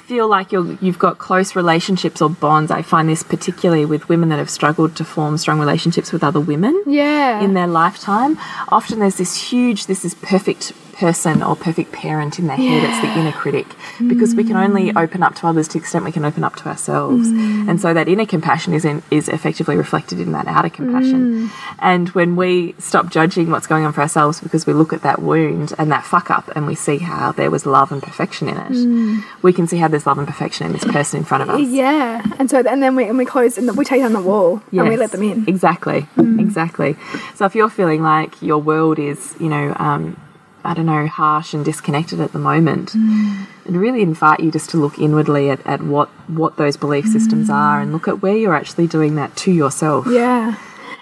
feel 0.07 0.27
like 0.27 0.51
you're, 0.51 0.73
you've 0.81 0.99
got 0.99 1.19
close 1.19 1.55
relationships 1.55 2.21
or 2.21 2.29
bonds, 2.29 2.73
I 2.73 2.83
find 2.83 3.09
this 3.09 3.23
particularly 3.23 3.85
with 3.85 4.09
women 4.09 4.29
that 4.31 4.39
have 4.39 4.51
struggled 4.51 4.97
to 4.97 5.05
form 5.05 5.39
strong 5.39 5.61
relationships 5.61 6.11
with 6.13 6.25
other 6.25 6.41
women 6.41 6.83
Yeah. 6.87 7.41
in 7.41 7.55
their 7.55 7.69
lifetime. 7.69 8.37
Often 8.71 8.99
there's 8.99 9.19
this 9.19 9.37
huge, 9.37 9.87
this 9.87 10.05
is 10.05 10.15
perfect 10.15 10.73
person 11.01 11.43
or 11.43 11.57
perfect 11.57 11.93
parent 11.93 12.39
in 12.39 12.47
their 12.47 12.59
head. 12.59 12.85
It's 12.85 13.01
the 13.01 13.19
inner 13.19 13.33
critic 13.33 13.67
because 14.07 14.35
we 14.35 14.45
can 14.45 14.57
mm. 14.57 14.65
only 14.65 14.95
open 14.95 15.23
up 15.23 15.35
to 15.37 15.47
others 15.47 15.67
to 15.69 15.73
the 15.75 15.79
extent 15.79 16.05
we 16.05 16.13
can 16.13 16.27
open 16.27 16.45
up 16.45 16.57
to 16.57 16.69
ourselves. 16.69 17.29
Mm. 17.29 17.71
And 17.71 17.81
so 17.81 17.95
that 17.95 18.07
inner 18.07 18.27
compassion 18.27 18.75
is 18.75 18.85
in, 18.85 19.03
is 19.11 19.29
effectively 19.29 19.77
reflected 19.77 20.21
in 20.21 20.33
that 20.33 20.47
outer 20.47 20.69
compassion. 20.69 21.49
Mm. 21.49 21.51
And 21.79 22.09
when 22.11 22.37
we 22.37 22.75
stop 22.79 23.11
judging 23.11 23.51
what's 23.51 23.67
going 23.67 23.87
on 23.87 23.95
for 23.95 24.03
ourselves 24.03 24.41
because 24.41 24.67
we 24.67 24.75
look 24.75 24.93
at 24.93 25.01
that 25.01 25.23
wound 25.23 25.73
and 25.79 25.91
that 25.91 26.05
fuck 26.05 26.31
up 26.31 26.49
and 26.55 26.67
we 26.67 26.75
see 26.75 26.99
how 26.99 27.33
there 27.33 27.51
was 27.51 27.65
love 27.65 27.93
and 27.93 28.03
perfection 28.03 28.49
in 28.51 28.57
it, 28.59 29.25
we 29.43 29.55
can 29.55 29.67
see 29.67 29.79
how 29.79 29.89
there's 29.89 30.07
love 30.07 30.19
and 30.19 30.29
perfection 30.29 30.67
in 30.67 30.73
this 30.75 30.85
person 30.85 31.21
in 31.21 31.25
front 31.25 31.43
of 31.43 31.49
us. 31.49 31.67
Yeah, 31.67 32.23
and 32.39 32.51
so 32.51 32.59
and 32.59 32.83
then 32.83 32.95
we 32.95 33.05
and 33.05 33.17
we 33.17 33.25
close 33.25 33.57
and 33.57 33.75
we 33.75 33.87
take 33.87 34.03
down 34.03 34.13
the 34.13 34.21
wall 34.21 34.63
and 34.71 34.87
we 34.87 34.99
let 34.99 35.13
them 35.13 35.23
in. 35.23 35.49
Exactly, 35.49 36.07
exactly. 36.19 36.97
So 37.37 37.47
if 37.47 37.55
you're 37.55 37.71
feeling 37.71 38.03
like 38.03 38.43
your 38.43 38.59
world 38.59 38.99
is, 38.99 39.35
you 39.41 39.49
know, 39.49 39.75
um, 39.79 40.17
I 40.65 40.75
don't 40.75 40.87
know, 40.87 41.07
harsh 41.07 41.55
and 41.55 41.65
disconnected 41.65 42.21
at 42.21 42.33
the 42.33 42.39
moment, 42.39 42.95
I'd 42.95 43.77
really 43.77 44.03
invite 44.03 44.41
you 44.41 44.51
just 44.51 44.71
to 44.71 44.77
look 44.77 44.99
inwardly 44.99 45.51
at, 45.51 45.65
at 45.67 45.83
what, 45.83 46.09
what 46.29 46.57
those 46.57 46.77
belief 46.77 47.07
systems 47.07 47.49
mm. 47.49 47.55
are 47.55 47.81
and 47.81 47.93
look 47.93 48.09
at 48.09 48.23
where 48.23 48.37
you're 48.37 48.55
actually 48.55 48.87
doing 48.87 49.15
that 49.17 49.37
to 49.39 49.53
yourself. 49.53 50.07
Yeah. 50.09 50.57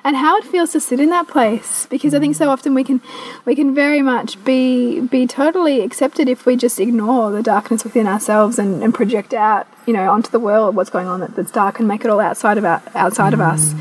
and 0.05 0.17
how 0.17 0.37
it 0.37 0.45
feels 0.45 0.73
to 0.73 0.81
sit 0.81 1.01
in 1.01 1.11
that 1.11 1.29
place 1.29 1.87
because 1.87 2.15
I 2.15 2.21
think 2.21 2.37
so 2.37 2.47
mm. 2.47 2.51
often 2.51 2.73
we 2.73 2.85
can 2.85 3.01
we 3.45 3.55
can 3.55 3.75
very 3.75 4.01
much 4.01 4.43
be 4.45 5.01
be 5.01 5.27
totally 5.27 5.83
accepted 5.83 6.29
if 6.29 6.47
we 6.47 6.57
just 6.57 6.79
ignore 6.79 7.31
the 7.31 7.43
darkness 7.43 7.85
within 7.85 8.07
ourselves 8.07 8.59
and, 8.59 8.83
and 8.83 8.95
project 8.95 9.35
out 9.35 9.67
you 9.87 9.93
know 9.93 10.11
onto 10.11 10.31
the 10.31 10.39
world 10.39 10.77
what's 10.77 10.91
going 10.91 11.09
on 11.09 11.21
that, 11.21 11.35
that's 11.35 11.51
dark 11.51 11.79
and 11.79 11.89
make 11.89 12.05
it 12.05 12.11
all 12.11 12.21
outside 12.21 12.59
of 12.59 12.65
our, 12.65 12.83
outside 12.95 13.35
of 13.35 13.41
us. 13.41 13.75
Mm. 13.75 13.81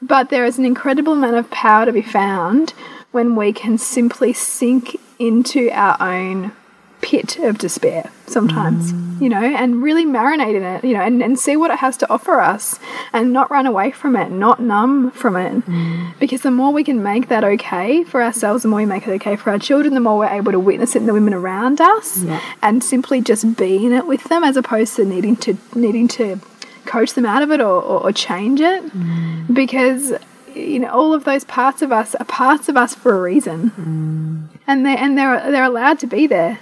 But 0.00 0.30
there 0.30 0.44
is 0.44 0.58
an 0.58 0.64
incredible 0.64 1.12
amount 1.12 1.36
of 1.36 1.50
power 1.50 1.84
to 1.84 1.92
be 1.92 2.02
found 2.02 2.72
when 3.10 3.36
we 3.36 3.52
can 3.52 3.78
simply 3.78 4.32
sink 4.32 4.96
into 5.18 5.70
our 5.72 5.96
own 6.00 6.52
pit 7.00 7.38
of 7.38 7.58
despair 7.58 8.10
sometimes, 8.26 8.92
mm. 8.92 9.20
you 9.20 9.28
know, 9.28 9.42
and 9.42 9.82
really 9.82 10.04
marinate 10.04 10.54
in 10.54 10.62
it, 10.62 10.84
you 10.84 10.92
know, 10.94 11.00
and, 11.00 11.22
and 11.22 11.38
see 11.38 11.56
what 11.56 11.70
it 11.70 11.78
has 11.78 11.96
to 11.96 12.10
offer 12.10 12.40
us 12.40 12.78
and 13.12 13.32
not 13.32 13.50
run 13.50 13.66
away 13.66 13.90
from 13.90 14.16
it, 14.16 14.30
not 14.30 14.60
numb 14.60 15.10
from 15.12 15.36
it. 15.36 15.64
Mm. 15.64 16.18
Because 16.18 16.42
the 16.42 16.50
more 16.50 16.72
we 16.72 16.84
can 16.84 17.02
make 17.02 17.28
that 17.28 17.44
okay 17.44 18.04
for 18.04 18.22
ourselves, 18.22 18.62
the 18.62 18.68
more 18.68 18.78
we 18.78 18.86
make 18.86 19.06
it 19.06 19.12
okay 19.12 19.36
for 19.36 19.50
our 19.50 19.58
children, 19.58 19.94
the 19.94 20.00
more 20.00 20.18
we're 20.18 20.26
able 20.28 20.52
to 20.52 20.60
witness 20.60 20.94
it 20.96 21.00
in 21.00 21.06
the 21.06 21.12
women 21.12 21.32
around 21.34 21.80
us 21.80 22.22
Yeah. 22.22 22.40
and 22.62 22.82
simply 22.82 23.20
just 23.20 23.56
be 23.56 23.86
in 23.86 23.92
it 23.92 24.06
with 24.06 24.24
them 24.24 24.44
as 24.44 24.56
opposed 24.56 24.96
to 24.96 25.04
needing 25.04 25.36
to 25.36 25.56
needing 25.74 26.08
to 26.08 26.40
coach 26.84 27.14
them 27.14 27.26
out 27.26 27.42
of 27.42 27.50
it 27.50 27.60
or, 27.60 27.80
or, 27.80 28.02
or 28.08 28.12
change 28.12 28.60
it. 28.60 28.84
Mm. 28.84 29.54
Because 29.54 30.12
you 30.54 30.80
know 30.80 30.90
all 30.90 31.14
of 31.14 31.24
those 31.24 31.44
parts 31.44 31.82
of 31.82 31.92
us 31.92 32.14
are 32.16 32.24
parts 32.24 32.68
of 32.68 32.76
us 32.76 32.94
for 32.94 33.16
a 33.16 33.20
reason 33.20 34.47
and 34.68 34.86
they 34.86 34.96
and 34.96 35.18
they're 35.18 35.50
they're 35.50 35.64
allowed 35.64 35.98
to 36.00 36.06
be 36.06 36.28
there 36.28 36.60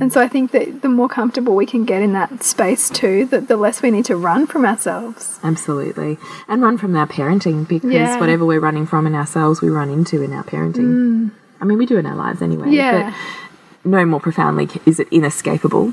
and 0.00 0.12
so 0.12 0.20
I 0.20 0.28
think 0.28 0.50
that 0.52 0.82
the 0.82 0.88
more 0.88 1.08
comfortable 1.08 1.54
we 1.54 1.66
can 1.66 1.84
get 1.84 2.02
in 2.02 2.12
that 2.14 2.42
space 2.42 2.90
too, 2.90 3.26
that 3.26 3.48
the 3.48 3.56
less 3.56 3.82
we 3.82 3.90
need 3.90 4.04
to 4.06 4.16
run 4.16 4.46
from 4.46 4.64
ourselves. 4.64 5.38
Absolutely. 5.42 6.18
And 6.48 6.62
run 6.62 6.78
from 6.78 6.96
our 6.96 7.06
parenting 7.06 7.68
because 7.68 7.90
Yeah. 7.90 8.18
whatever 8.18 8.44
we're 8.44 8.60
running 8.60 8.86
from 8.86 9.06
in 9.06 9.14
ourselves, 9.14 9.62
we 9.62 9.68
run 9.68 9.88
into 9.90 10.22
in 10.22 10.32
our 10.32 10.42
parenting. 10.42 11.30
I 11.60 11.64
mean, 11.64 11.78
we 11.78 11.86
do 11.86 11.96
in 11.98 12.06
our 12.06 12.16
lives 12.16 12.42
anyway. 12.42 12.68
Mm. 12.68 12.72
Yeah. 12.72 13.12
But 13.84 13.88
no 13.90 14.04
more 14.04 14.20
profoundly 14.20 14.68
is 14.86 14.98
it 14.98 15.08
inescapable 15.10 15.92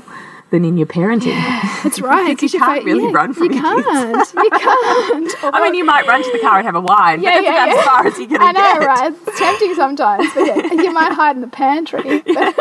than 0.50 0.64
in 0.64 0.76
your 0.76 0.86
parenting. 0.86 1.34
That's 1.82 2.00
right. 2.00 2.28
you 2.30 2.36
'cause 2.36 2.52
your 2.52 2.60
can't 2.62 2.84
really 2.84 3.04
yeah, 3.04 3.10
run 3.12 3.32
from 3.32 3.44
you 3.52 3.54
your 3.54 3.62
can't. 3.62 4.14
kids. 4.16 4.34
You 4.34 4.50
can't. 4.58 5.34
I 5.54 5.60
mean, 5.62 5.74
you 5.74 5.84
might 5.84 6.06
run 6.06 6.22
to 6.22 6.30
the 6.32 6.38
car 6.40 6.58
and 6.58 6.66
have 6.66 6.74
a 6.74 6.80
wine, 6.80 7.22
Yeah, 7.22 7.36
but 7.36 7.44
yeah, 7.44 7.66
that's 7.66 7.72
about 7.72 7.74
yeah. 7.74 7.78
as 7.80 7.84
far 7.86 8.06
as 8.06 8.18
you're 8.18 8.28
going 8.28 8.42
I 8.42 8.52
know, 8.52 8.80
get. 8.80 8.86
right? 8.86 9.14
It's 9.26 9.38
tempting 9.38 9.74
sometimes, 9.74 10.26
but 10.34 10.46
yeah, 10.46 10.72
you 10.82 10.92
might 10.92 11.12
hide 11.12 11.36
in 11.36 11.42
the 11.42 11.48
pantry. 11.48 12.22
But 12.26 12.54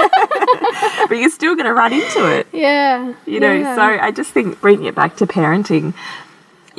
But 1.09 1.17
you're 1.17 1.29
still 1.29 1.55
going 1.55 1.65
to 1.65 1.73
run 1.73 1.93
into 1.93 2.25
it. 2.37 2.47
yeah, 2.53 3.13
you 3.25 3.39
know 3.39 3.51
yeah. 3.53 3.75
so 3.75 3.81
i 3.81 4.11
just 4.11 4.31
think 4.31 4.59
bringing 4.61 4.85
it 4.85 4.95
back 4.95 5.15
to 5.17 5.25
parenting 5.27 5.93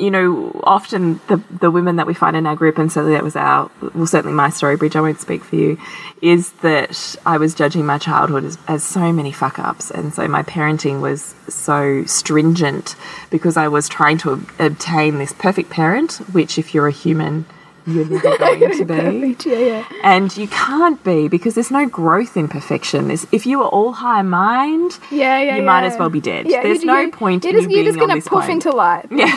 you 0.01 0.09
know 0.09 0.59
often 0.63 1.21
the 1.27 1.37
the 1.51 1.69
women 1.69 1.97
that 1.97 2.07
we 2.07 2.13
find 2.13 2.35
in 2.35 2.47
our 2.47 2.55
group 2.55 2.79
and 2.79 2.91
certainly 2.91 3.15
that 3.15 3.23
was 3.23 3.35
our 3.35 3.69
well 3.93 4.07
certainly 4.07 4.35
my 4.35 4.49
story 4.49 4.75
bridge 4.75 4.95
i 4.95 5.01
won't 5.01 5.19
speak 5.19 5.43
for 5.43 5.55
you 5.55 5.77
is 6.21 6.51
that 6.63 7.15
i 7.25 7.37
was 7.37 7.53
judging 7.53 7.85
my 7.85 7.99
childhood 7.99 8.43
as, 8.43 8.57
as 8.67 8.83
so 8.83 9.13
many 9.13 9.31
fuck 9.31 9.59
ups 9.59 9.91
and 9.91 10.13
so 10.13 10.27
my 10.27 10.41
parenting 10.41 11.01
was 11.01 11.35
so 11.47 12.03
stringent 12.05 12.95
because 13.29 13.55
i 13.57 13.67
was 13.67 13.87
trying 13.87 14.17
to 14.17 14.31
ob- 14.31 14.51
obtain 14.59 15.19
this 15.19 15.33
perfect 15.33 15.69
parent 15.69 16.13
which 16.31 16.57
if 16.57 16.73
you're 16.73 16.87
a 16.87 16.91
human 16.91 17.45
you're 17.87 18.05
never 18.05 18.37
going 18.37 18.77
to 18.77 18.85
be 18.85 19.35
yeah, 19.49 19.57
yeah. 19.57 19.85
and 20.03 20.35
you 20.37 20.47
can't 20.47 21.03
be 21.03 21.27
because 21.27 21.55
there's 21.55 21.71
no 21.71 21.87
growth 21.87 22.37
in 22.37 22.47
perfection. 22.47 23.07
There's, 23.07 23.25
if 23.31 23.45
you 23.45 23.61
are 23.61 23.67
all 23.69 23.91
high 23.93 24.21
mind, 24.21 24.99
Yeah, 25.09 25.39
yeah, 25.41 25.55
you 25.57 25.63
might 25.63 25.83
as 25.83 25.97
well 25.97 26.09
be 26.09 26.21
dead. 26.21 26.47
Yeah, 26.47 26.63
There's 26.63 26.81
you- 26.81 26.87
no 26.87 26.99
you- 26.99 27.11
point 27.11 27.43
You're 27.43 27.53
in 27.53 27.59
just, 27.61 27.69
you 27.71 27.77
you're 27.77 27.85
just 27.85 27.99
gonna 27.99 28.13
on 28.13 28.21
poof 28.21 28.43
plane. 28.43 28.51
into 28.51 28.71
light. 28.71 29.05
Yeah. 29.11 29.27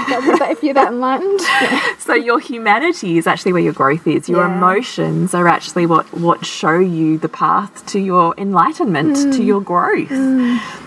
if 0.51 0.63
you're 0.63 0.75
that 0.75 0.89
enlightened. 0.93 1.41
Yeah. 1.41 1.81
So 1.99 2.13
your 2.15 2.39
humanity 2.39 3.17
is 3.17 3.27
actually 3.27 3.55
where 3.55 3.63
your 3.63 3.73
growth 3.73 4.07
is. 4.07 4.29
Your 4.29 4.47
Yeah. 4.47 4.57
emotions 4.57 5.33
are 5.35 5.49
actually 5.49 5.87
what 5.87 6.05
what 6.13 6.45
show 6.45 6.79
you 6.79 7.17
the 7.19 7.29
path 7.31 7.85
to 7.87 7.99
your 7.99 8.35
enlightenment, 8.37 9.17
to 9.17 9.41
Mm. 9.41 9.47
your 9.47 9.61
growth. 9.63 10.11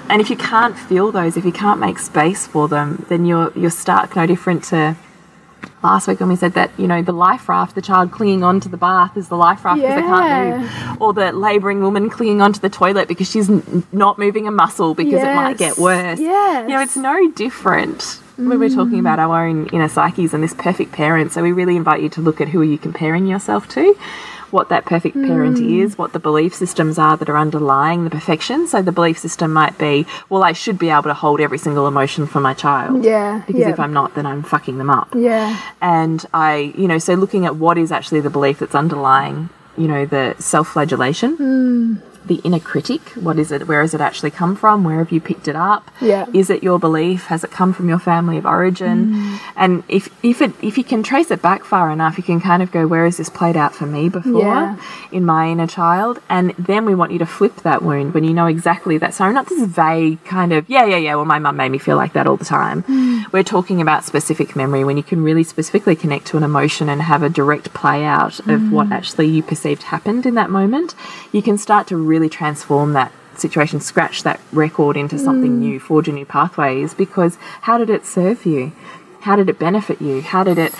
And 0.09 0.21
if 0.21 0.29
you 0.29 0.37
can't 0.37 0.77
feel 0.77 1.11
those, 1.11 1.35
if 1.35 1.43
you 1.43 1.51
can't 1.51 1.79
make 1.79 1.97
space 1.99 2.45
for 2.47 2.67
them, 2.67 3.03
then 3.09 3.25
you're 3.25 3.51
you're 3.55 3.71
stuck. 3.71 4.15
No 4.15 4.25
different 4.27 4.63
to 4.65 4.95
last 5.83 6.07
week 6.07 6.19
when 6.19 6.29
we 6.29 6.35
said 6.35 6.53
that 6.53 6.71
you 6.77 6.87
know 6.87 7.01
the 7.01 7.11
life 7.11 7.47
raft, 7.49 7.75
the 7.75 7.81
child 7.81 8.11
clinging 8.11 8.43
onto 8.43 8.67
the 8.69 8.77
bath 8.77 9.15
is 9.17 9.27
the 9.29 9.37
life 9.37 9.63
raft 9.65 9.79
because 9.81 9.95
they 9.95 10.07
can't 10.07 10.61
move, 10.61 11.01
or 11.01 11.13
the 11.13 11.31
labouring 11.31 11.81
woman 11.81 12.09
clinging 12.09 12.41
onto 12.41 12.59
the 12.59 12.69
toilet 12.69 13.07
because 13.07 13.29
she's 13.29 13.49
n- 13.49 13.83
not 13.91 14.17
moving 14.17 14.47
a 14.47 14.51
muscle 14.51 14.93
because 14.93 15.21
it 15.21 15.35
might 15.35 15.57
get 15.57 15.77
worse. 15.77 16.19
Yes. 16.19 16.69
You 16.69 16.75
know, 16.75 16.81
it's 16.81 16.97
no 16.97 17.31
different 17.31 18.19
when 18.37 18.59
we're 18.59 18.69
talking 18.69 18.99
about 18.99 19.17
our 19.17 19.47
own 19.47 19.67
inner 19.69 19.89
psyches 19.89 20.33
and 20.33 20.43
this 20.43 20.53
perfect 20.53 20.91
parent. 20.91 21.31
So 21.31 21.41
we 21.41 21.51
really 21.51 21.75
invite 21.75 22.01
you 22.03 22.09
to 22.09 22.21
look 22.21 22.39
at 22.39 22.47
who 22.49 22.61
are 22.61 22.65
you 22.65 22.77
comparing 22.77 23.25
yourself 23.25 23.67
to, 23.69 23.95
what 24.51 24.69
that 24.69 24.85
perfect 24.85 25.15
parent 25.15 25.57
Mm. 25.57 25.81
is, 25.83 25.97
what 25.97 26.13
the 26.13 26.19
belief 26.19 26.53
systems 26.55 26.97
are 26.97 27.17
that 27.17 27.29
are 27.29 27.37
underlying 27.37 28.03
the 28.03 28.09
perfection. 28.09 28.67
So 28.67 28.81
the 28.81 28.91
belief 28.91 29.17
system 29.17 29.51
might 29.53 29.77
be, 29.77 30.05
well, 30.29 30.43
I 30.43 30.53
should 30.53 30.77
be 30.79 30.89
able 30.89 31.03
to 31.03 31.13
hold 31.13 31.39
every 31.41 31.57
single 31.57 31.87
emotion 31.87 32.27
for 32.27 32.39
my 32.39 32.53
child. 32.53 33.03
Yeah, 33.03 33.41
Because 33.47 33.61
yeah. 33.61 33.69
if 33.69 33.79
I'm 33.79 33.93
not, 33.93 34.15
then 34.15 34.25
I'm 34.25 34.43
fucking 34.43 34.77
them 34.77 34.89
up. 34.89 35.09
Yeah. 35.15 35.57
And 35.81 36.25
I, 36.33 36.73
you 36.77 36.87
know, 36.87 36.97
so 36.97 37.13
looking 37.15 37.45
at 37.45 37.55
what 37.55 37.77
is 37.77 37.91
actually 37.91 38.21
the 38.21 38.29
belief 38.29 38.59
that's 38.59 38.75
underlying, 38.75 39.49
you 39.77 39.87
know, 39.87 40.05
the 40.05 40.35
self 40.39 40.69
flagellation, 40.69 41.35
Hmm. 41.37 41.95
The 42.27 42.35
inner 42.43 42.59
critic. 42.59 43.01
What 43.15 43.39
is 43.39 43.51
it? 43.51 43.67
Where 43.67 43.81
has 43.81 43.93
it 43.93 44.01
actually 44.01 44.31
come 44.31 44.55
from? 44.55 44.83
Where 44.83 44.97
have 44.99 45.11
you 45.11 45.21
picked 45.21 45.47
it 45.47 45.55
up? 45.55 45.89
Yeah. 46.01 46.25
Is 46.33 46.49
it 46.49 46.63
your 46.63 46.79
belief? 46.79 47.25
Has 47.27 47.43
it 47.43 47.51
come 47.51 47.73
from 47.73 47.87
your 47.89 47.99
family 47.99 48.37
of 48.37 48.45
origin? 48.45 49.13
Hmm. 49.13 49.35
And 49.55 49.83
if 49.87 50.09
if 50.23 50.41
it 50.41 50.51
if 50.61 50.77
you 50.77 50.83
can 50.83 51.03
trace 51.03 51.31
it 51.31 51.41
back 51.41 51.63
far 51.63 51.91
enough, 51.91 52.17
you 52.17 52.23
can 52.23 52.39
kind 52.41 52.61
of 52.63 52.71
go, 52.71 52.87
where 52.87 53.05
has 53.05 53.17
this 53.17 53.29
played 53.29 53.57
out 53.57 53.73
for 53.75 53.85
me 53.85 54.09
before 54.09 54.41
Yeah. 54.41 54.75
in 55.11 55.25
my 55.25 55.49
inner 55.49 55.67
child? 55.67 56.19
And 56.29 56.51
then 56.57 56.85
we 56.85 56.95
want 56.95 57.11
you 57.11 57.19
to 57.19 57.25
flip 57.25 57.55
that 57.57 57.81
wound 57.83 58.13
when 58.13 58.23
you 58.23 58.33
know 58.33 58.47
exactly 58.47 58.97
that. 58.97 59.13
So 59.13 59.31
not 59.31 59.47
this 59.47 59.63
vague 59.67 60.23
kind 60.25 60.51
of 60.53 60.69
yeah 60.69 60.85
yeah 60.85 60.97
yeah. 60.97 61.15
Well, 61.15 61.25
my 61.25 61.39
mum 61.39 61.55
made 61.57 61.69
me 61.69 61.77
feel 61.77 61.97
like 61.97 62.13
that 62.13 62.27
all 62.27 62.37
the 62.37 62.45
time. 62.45 62.81
Hmm. 62.83 63.21
We're 63.31 63.43
talking 63.43 63.81
about 63.81 64.03
specific 64.05 64.55
memory 64.55 64.83
when 64.83 64.97
you 64.97 65.03
can 65.03 65.23
really 65.23 65.43
specifically 65.43 65.95
connect 65.95 66.25
to 66.27 66.37
an 66.37 66.43
emotion 66.43 66.89
and 66.89 67.01
have 67.01 67.23
a 67.23 67.29
direct 67.29 67.73
play 67.73 68.03
out 68.05 68.39
of 68.39 68.59
Hmm. 68.61 68.71
what 68.71 68.91
actually 68.91 69.27
you 69.27 69.43
perceived 69.43 69.83
happened 69.83 70.25
in 70.25 70.33
that 70.35 70.49
moment. 70.49 70.95
You 71.31 71.41
can 71.43 71.57
start 71.57 71.87
to 71.87 71.95
really 71.97 72.16
transform 72.29 72.93
that 72.93 73.11
situation, 73.35 73.79
scratch 73.79 74.23
that 74.23 74.39
record 74.51 74.97
into 74.97 75.17
something 75.19 75.51
mm. 75.51 75.59
new, 75.59 75.79
forge 75.79 76.07
a 76.07 76.11
new 76.11 76.25
pathway 76.25 76.81
is 76.81 76.93
Because 76.93 77.37
how 77.61 77.77
did 77.77 77.89
it 77.89 78.05
serve 78.05 78.45
you? 78.45 78.71
How 79.21 79.35
did 79.35 79.49
it 79.49 79.59
benefit 79.59 80.01
you? 80.01 80.21
How 80.21 80.43
did 80.43 80.57
it, 80.57 80.73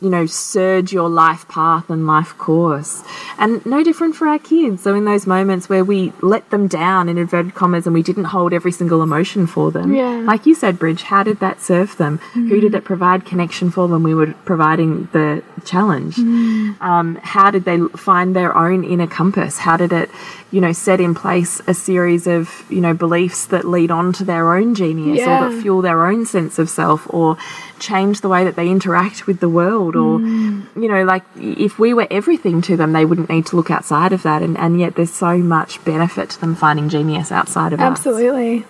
you 0.00 0.10
know, 0.10 0.26
surge 0.26 0.92
your 0.92 1.08
life 1.08 1.46
path 1.48 1.88
and 1.90 2.06
life 2.06 2.36
course? 2.38 3.02
And 3.38 3.64
no 3.66 3.84
different 3.84 4.16
for 4.16 4.26
our 4.28 4.38
kids. 4.38 4.82
So 4.82 4.94
in 4.94 5.04
those 5.04 5.26
moments 5.26 5.68
where 5.68 5.84
we 5.84 6.12
let 6.22 6.50
them 6.50 6.66
down 6.66 7.08
in 7.08 7.18
inverted 7.18 7.54
commas 7.54 7.86
and 7.86 7.94
we 7.94 8.02
didn't 8.02 8.24
hold 8.24 8.52
every 8.52 8.72
single 8.72 9.02
emotion 9.02 9.46
for 9.46 9.70
them, 9.70 9.94
Yeah. 9.94 10.22
like 10.24 10.46
you 10.46 10.54
said, 10.54 10.78
Bridge, 10.78 11.02
how 11.02 11.22
did 11.22 11.40
that 11.40 11.60
serve 11.60 11.96
them? 11.96 12.18
Who 12.34 12.60
did 12.60 12.74
it 12.74 12.84
provide 12.84 13.24
connection 13.24 13.70
for 13.70 13.86
when 13.86 14.02
we 14.02 14.14
were 14.14 14.34
providing 14.44 15.08
the 15.12 15.42
challenge? 15.64 16.18
um, 16.80 17.18
how 17.22 17.50
did 17.50 17.64
they 17.64 17.78
find 17.96 18.34
their 18.34 18.56
own 18.56 18.84
inner 18.84 19.06
compass? 19.06 19.58
How 19.58 19.76
did 19.76 19.92
it, 19.92 20.10
you 20.50 20.60
know, 20.60 20.72
set 20.72 21.00
in 21.00 21.14
place 21.14 21.60
a 21.66 21.74
series 21.74 22.26
of, 22.26 22.64
you 22.70 22.80
know, 22.80 22.94
beliefs 22.94 23.46
that 23.46 23.64
lead 23.64 23.90
on 23.90 24.12
to 24.14 24.24
their 24.24 24.54
own 24.56 24.74
genius 24.74 25.20
or 25.20 25.50
that 25.50 25.60
fuel 25.62 25.82
their 25.82 26.06
own 26.06 26.26
sense 26.26 26.58
of 26.58 26.68
self 26.70 27.06
or 27.12 27.36
change 27.78 28.20
the 28.22 28.28
way 28.28 28.44
that 28.44 28.56
they 28.56 28.68
interact 28.68 29.26
with 29.26 29.38
the 29.40 29.48
world 29.48 29.57
or, 29.66 30.18
mm. 30.18 30.66
you 30.76 30.88
know, 30.88 31.04
like 31.04 31.24
if 31.36 31.78
we 31.78 31.94
were 31.94 32.06
everything 32.10 32.62
to 32.62 32.76
them, 32.76 32.92
they 32.92 33.04
wouldn't 33.04 33.28
need 33.28 33.46
to 33.46 33.56
look 33.56 33.70
outside 33.70 34.12
of 34.12 34.22
that. 34.22 34.42
And, 34.42 34.56
and 34.58 34.78
yet 34.78 34.94
there's 34.94 35.12
so 35.12 35.38
much 35.38 35.84
benefit 35.84 36.30
to 36.30 36.40
them 36.40 36.54
finding 36.54 36.88
genius 36.88 37.32
outside 37.32 37.72
of 37.72 37.80
us. 37.80 37.98
Absolutely. 37.98 38.64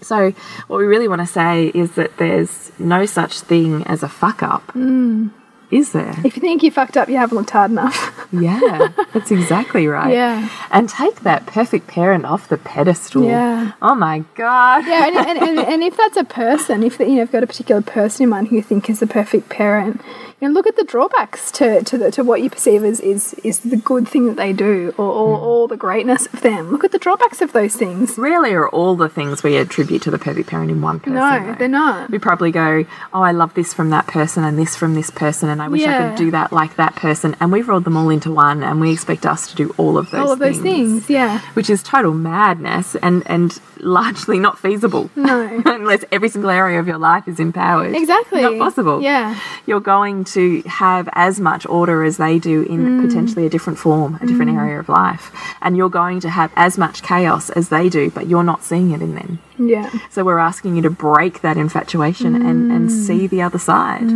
So, 0.00 0.32
what 0.68 0.78
we 0.78 0.84
really 0.84 1.08
want 1.08 1.20
to 1.22 1.26
say 1.26 1.72
is 1.74 1.92
that 1.92 2.16
there's 2.18 2.70
no 2.78 3.04
such 3.04 3.40
thing 3.40 3.84
as 3.86 4.02
a 4.02 4.08
fuck 4.08 4.42
up. 4.42 4.66
Mm. 4.68 5.30
Is 5.70 5.92
there? 5.92 6.14
If 6.24 6.34
you 6.34 6.40
think 6.40 6.62
you 6.62 6.70
fucked 6.70 6.96
up, 6.96 7.10
you 7.10 7.18
haven't 7.18 7.36
looked 7.36 7.50
hard 7.50 7.70
enough. 7.70 8.14
Yeah, 8.30 8.88
that's 9.14 9.30
exactly 9.30 9.86
right. 9.86 10.12
Yeah. 10.12 10.50
And 10.70 10.86
take 10.86 11.20
that 11.20 11.46
perfect 11.46 11.86
parent 11.86 12.26
off 12.26 12.46
the 12.46 12.58
pedestal. 12.58 13.24
Yeah. 13.24 13.72
Oh 13.80 13.94
my 13.94 14.22
God. 14.34 14.86
yeah, 14.86 15.06
and, 15.06 15.16
and, 15.16 15.38
and, 15.38 15.58
and 15.60 15.82
if 15.82 15.96
that's 15.96 16.18
a 16.18 16.24
person, 16.24 16.82
if 16.82 17.00
you 17.00 17.06
know, 17.06 17.14
you've 17.14 17.32
got 17.32 17.42
a 17.42 17.46
particular 17.46 17.80
person 17.80 18.24
in 18.24 18.28
mind 18.28 18.48
who 18.48 18.56
you 18.56 18.62
think 18.62 18.90
is 18.90 19.00
the 19.00 19.06
perfect 19.06 19.48
parent, 19.48 20.02
you 20.40 20.48
know, 20.48 20.54
look 20.54 20.66
at 20.66 20.76
the 20.76 20.84
drawbacks 20.84 21.50
to 21.52 21.82
to, 21.84 21.98
the, 21.98 22.10
to 22.12 22.22
what 22.24 22.42
you 22.42 22.50
perceive 22.50 22.84
as 22.84 23.00
is 23.00 23.34
is 23.44 23.60
the 23.60 23.76
good 23.76 24.06
thing 24.08 24.26
that 24.26 24.36
they 24.36 24.52
do, 24.52 24.94
or, 24.96 25.04
or 25.06 25.36
Hmm. 25.38 25.44
all 25.44 25.68
the 25.68 25.76
greatness 25.76 26.26
of 26.32 26.40
them. 26.42 26.70
Look 26.70 26.84
at 26.84 26.92
the 26.92 26.98
drawbacks 26.98 27.40
of 27.42 27.52
those 27.52 27.74
things. 27.76 28.16
Rarely 28.18 28.52
are 28.52 28.68
all 28.68 28.96
the 28.96 29.08
things 29.08 29.42
we 29.42 29.56
attribute 29.56 30.02
to 30.02 30.10
the 30.10 30.18
perfect 30.18 30.48
parent 30.48 30.70
in 30.70 30.80
one 30.80 31.00
person. 31.00 31.14
No, 31.14 31.44
though. 31.46 31.54
they're 31.58 31.68
not. 31.68 32.10
We 32.10 32.18
probably 32.18 32.50
go, 32.52 32.84
oh, 33.12 33.22
I 33.22 33.32
love 33.32 33.54
this 33.54 33.74
from 33.74 33.90
that 33.90 34.06
person 34.06 34.44
and 34.44 34.58
this 34.58 34.76
from 34.76 34.94
this 34.94 35.10
person, 35.10 35.48
and. 35.48 35.60
I 35.62 35.68
wish 35.68 35.84
I 35.84 36.08
could 36.08 36.16
do 36.18 36.30
that 36.30 36.52
like 36.52 36.76
that 36.76 36.94
person. 36.96 37.34
And 37.40 37.50
we've 37.52 37.68
rolled 37.68 37.84
them 37.84 37.96
all 37.96 38.08
into 38.08 38.30
one, 38.32 38.62
and 38.62 38.80
we 38.80 38.92
expect 38.92 39.26
us 39.26 39.48
to 39.50 39.56
do 39.56 39.74
all 39.76 39.98
of 39.98 40.10
those 40.10 40.20
All 40.20 40.32
of 40.32 40.38
those 40.38 40.58
things, 40.58 41.10
yeah. 41.10 41.40
which 41.54 41.68
is 41.68 41.82
total 41.82 42.14
madness 42.14 42.94
and 42.96 43.22
and 43.26 43.60
largely 43.80 44.38
not 44.38 44.58
feasible. 44.58 45.10
No. 45.16 45.62
Unless 45.66 46.04
every 46.12 46.28
single 46.28 46.50
area 46.50 46.78
of 46.80 46.86
your 46.86 46.98
life 46.98 47.26
is 47.28 47.38
empowered. 47.40 47.94
Exactly. 47.94 48.42
Not 48.42 48.58
possible. 48.58 49.02
Yeah. 49.02 49.38
You're 49.66 49.80
going 49.80 50.24
to 50.24 50.62
have 50.62 51.08
as 51.12 51.40
much 51.40 51.66
order 51.66 52.02
as 52.04 52.16
they 52.16 52.38
do 52.38 52.62
in 52.62 52.78
Mm. 52.78 53.06
potentially 53.06 53.44
a 53.46 53.50
different 53.50 53.78
form, 53.78 54.18
a 54.22 54.26
different 54.26 54.52
area 54.52 54.78
of 54.78 54.88
life. 54.88 55.32
And 55.62 55.76
you're 55.76 55.90
going 55.90 56.20
to 56.20 56.30
have 56.30 56.50
as 56.56 56.78
much 56.78 57.02
chaos 57.02 57.50
as 57.50 57.68
they 57.68 57.88
do, 57.88 58.10
but 58.10 58.26
you're 58.28 58.44
not 58.44 58.62
seeing 58.64 58.92
it 58.92 59.02
in 59.02 59.14
them. 59.14 59.38
Yeah. 59.58 59.90
So 60.10 60.24
we're 60.24 60.38
asking 60.38 60.76
you 60.76 60.82
to 60.82 60.90
break 60.90 61.40
that 61.42 61.56
infatuation 61.56 62.34
and, 62.36 62.70
and 62.72 62.88
Mm. 62.88 63.06
see 63.06 63.26
the 63.26 63.42
other 63.42 63.58
side. 63.58 64.08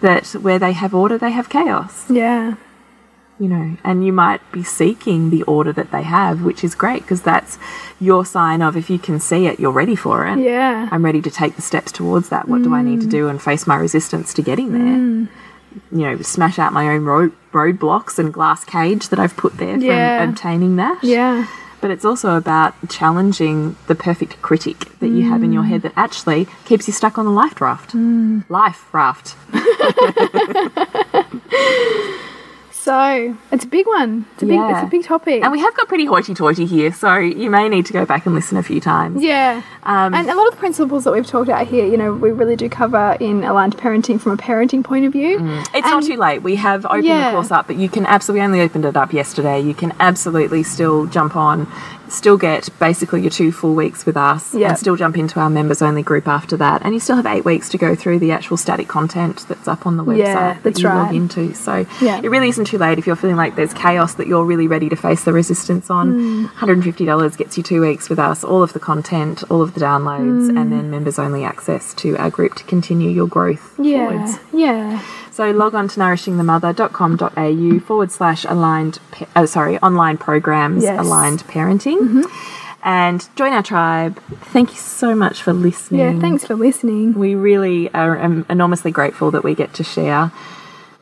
That 0.00 0.26
where 0.40 0.58
they 0.58 0.72
have 0.72 0.94
order, 0.94 1.18
they 1.18 1.30
have 1.32 1.48
chaos 1.48 2.06
Yeah. 2.10 2.54
You 3.40 3.48
know, 3.48 3.76
and 3.82 4.04
you 4.04 4.12
might 4.12 4.40
be 4.52 4.62
seeking 4.62 5.30
the 5.30 5.42
order 5.44 5.72
that 5.72 5.90
they 5.90 6.02
have, 6.02 6.42
which 6.42 6.62
is 6.62 6.74
great 6.74 7.02
because 7.02 7.22
that's 7.22 7.58
your 7.98 8.26
sign 8.26 8.60
of 8.60 8.76
if 8.76 8.90
you 8.90 8.98
can 8.98 9.18
see 9.18 9.46
it, 9.46 9.58
you're 9.58 9.72
ready 9.72 9.96
for 9.96 10.26
it. 10.26 10.38
Yeah. 10.38 10.88
I'm 10.92 11.02
ready 11.02 11.22
to 11.22 11.30
take 11.30 11.56
the 11.56 11.62
steps 11.62 11.90
towards 11.90 12.28
that. 12.28 12.48
What 12.48 12.62
do 12.62 12.74
I 12.74 12.82
need 12.82 13.00
to 13.00 13.06
mm. 13.06 13.10
do 13.10 13.28
and 13.28 13.40
face 13.40 13.66
my 13.66 13.76
resistance 13.76 14.34
to 14.34 14.42
getting 14.42 14.72
there? 14.72 14.82
Mm. 14.82 15.28
You 15.90 15.98
know, 15.98 16.20
smash 16.20 16.58
out 16.58 16.74
my 16.74 16.88
own 16.88 17.04
road 17.04 17.32
roadblocks 17.52 18.18
and 18.18 18.32
glass 18.32 18.64
cage 18.64 19.08
that 19.08 19.18
I've 19.18 19.36
put 19.36 19.56
there 19.56 19.78
Yeah. 19.78 20.20
from 20.20 20.30
obtaining 20.30 20.76
that. 20.76 21.02
Yeah. 21.02 21.46
But 21.80 21.90
it's 21.90 22.04
also 22.04 22.36
about 22.36 22.74
challenging 22.90 23.76
the 23.86 23.94
perfect 23.94 24.42
critic 24.42 24.98
that 24.98 25.08
you 25.08 25.30
have 25.30 25.42
in 25.42 25.50
your 25.50 25.62
mm. 25.62 25.68
head 25.68 25.82
that 25.82 25.94
actually 25.96 26.46
keeps 26.66 26.86
you 26.86 26.92
stuck 26.92 27.16
on 27.16 27.24
the 27.24 27.30
life 27.30 27.58
raft. 27.58 27.94
Life 28.50 28.92
raft. 28.92 29.34
So 32.82 33.36
it's 33.52 33.64
a 33.64 33.68
big 33.68 33.86
one. 33.86 34.24
It's 34.34 34.42
a 34.42 34.46
big. 34.46 34.54
Yeah. 34.56 34.78
It's 34.78 34.86
a 34.86 34.90
big 34.90 35.04
topic. 35.04 35.42
And 35.42 35.52
we 35.52 35.60
have 35.60 35.76
got 35.76 35.86
pretty 35.86 36.06
hoity-toity 36.06 36.64
here, 36.64 36.90
so 36.94 37.16
you 37.16 37.50
may 37.50 37.68
need 37.68 37.84
to 37.86 37.92
go 37.92 38.06
back 38.06 38.24
and 38.24 38.34
listen 38.34 38.56
a 38.56 38.62
few 38.62 38.80
times. 38.80 39.22
yeah. 39.22 39.62
Um, 39.82 40.14
and 40.14 40.28
a 40.30 40.34
lot 40.34 40.46
of 40.48 40.54
the 40.54 40.58
principles 40.58 41.04
that 41.04 41.12
we've 41.12 41.26
talked 41.26 41.48
about 41.48 41.66
here, 41.66 41.84
you 41.86 41.96
know, 41.98 42.12
we 42.14 42.30
really 42.30 42.56
do 42.56 42.68
cover 42.70 43.16
in 43.20 43.44
aligned 43.44 43.76
parenting 43.76 44.18
from 44.20 44.32
a 44.32 44.36
parenting 44.36 44.82
point 44.82 45.04
of 45.04 45.12
view. 45.12 45.38
It's 45.74 45.86
not 45.86 46.04
too 46.04 46.16
late. 46.16 46.42
We 46.42 46.56
have 46.56 46.86
opened 46.86 47.04
Yeah. 47.04 47.30
the 47.30 47.34
course 47.36 47.50
up, 47.50 47.66
but 47.66 47.76
you 47.76 47.88
can 47.90 48.06
absolutely 48.06 48.40
we 48.40 48.44
only 48.46 48.60
opened 48.60 48.84
it 48.84 48.96
up 48.96 49.12
yesterday. 49.12 49.60
You 49.60 49.74
can 49.74 49.92
absolutely 50.00 50.62
still 50.62 51.06
jump 51.06 51.34
on, 51.36 51.66
still 52.10 52.36
get 52.36 52.68
basically 52.78 53.20
your 53.22 53.30
two 53.30 53.52
full 53.52 53.74
weeks 53.74 54.04
with 54.04 54.16
us, 54.16 54.54
Yeah. 54.54 54.68
and 54.70 54.78
still 54.78 54.96
jump 54.96 55.16
into 55.16 55.40
our 55.40 55.48
members 55.50 55.80
only 55.82 56.02
group 56.02 56.26
after 56.28 56.56
that. 56.58 56.82
And 56.84 56.92
you 56.94 57.00
still 57.00 57.16
have 57.16 57.26
eight 57.26 57.44
weeks 57.44 57.68
to 57.70 57.78
go 57.78 57.94
through 57.94 58.18
the 58.18 58.32
actual 58.32 58.56
static 58.56 58.88
content 58.88 59.44
that's 59.48 59.68
up 59.68 59.86
on 59.86 59.96
the 59.96 60.04
website 60.04 60.18
Yeah, 60.18 60.56
that 60.62 60.78
you 60.78 60.88
log 60.88 61.14
into. 61.14 61.54
So 61.54 61.86
Yeah. 62.00 62.20
it 62.22 62.30
really 62.30 62.48
isn't 62.48 62.66
too 62.66 62.78
late 62.78 62.98
if 62.98 63.06
you're 63.06 63.16
feeling 63.16 63.36
like 63.36 63.56
there's 63.56 63.72
chaos 63.72 64.14
that 64.14 64.26
you're 64.26 64.44
really 64.44 64.66
ready 64.68 64.88
to 64.88 64.96
face 64.96 65.24
the 65.24 65.32
resistance 65.32 65.88
on. 65.90 66.12
Mm. 66.12 66.50
$150 66.58 67.36
gets 67.36 67.56
you 67.56 67.62
two 67.62 67.80
weeks 67.80 68.08
with 68.10 68.18
us, 68.18 68.42
all 68.44 68.62
of 68.62 68.72
the 68.72 68.80
content, 68.80 69.44
all 69.50 69.62
of 69.62 69.74
the 69.74 69.80
downloads, 69.80 70.50
Mm. 70.50 70.60
and 70.60 70.72
then 70.72 70.90
members 70.90 71.18
only 71.18 71.44
access 71.44 71.94
to 71.94 72.16
our 72.16 72.30
group 72.30 72.54
to 72.56 72.64
continue 72.64 73.08
your 73.10 73.26
growth 73.26 73.74
Yeah. 73.78 74.08
forwards. 74.08 74.38
Yeah. 74.52 74.98
So 75.30 75.50
log 75.50 75.74
on 75.74 75.88
to 75.88 76.00
nourishingthemother.com.au 76.00 77.80
forward 77.80 78.10
slash 78.10 78.44
aligned, 78.44 78.98
oh, 79.36 79.46
sorry, 79.46 79.78
online 79.78 80.18
programs, 80.18 80.82
Yes. 80.82 80.98
Aligned 81.00 81.40
parenting, 81.44 81.98
mm-hmm. 81.98 82.22
and 82.82 83.28
join 83.36 83.52
our 83.52 83.62
tribe. 83.62 84.20
Thank 84.52 84.70
you 84.70 84.76
so 84.76 85.14
much 85.14 85.42
for 85.42 85.52
listening. 85.52 86.00
Yeah. 86.00 86.18
Thanks 86.20 86.44
for 86.44 86.54
listening. 86.54 87.14
We 87.14 87.34
really 87.34 87.92
are 87.94 88.20
um, 88.20 88.44
enormously 88.50 88.90
grateful 88.90 89.30
that 89.30 89.44
we 89.44 89.54
get 89.54 89.74
to 89.74 89.84
share 89.84 90.32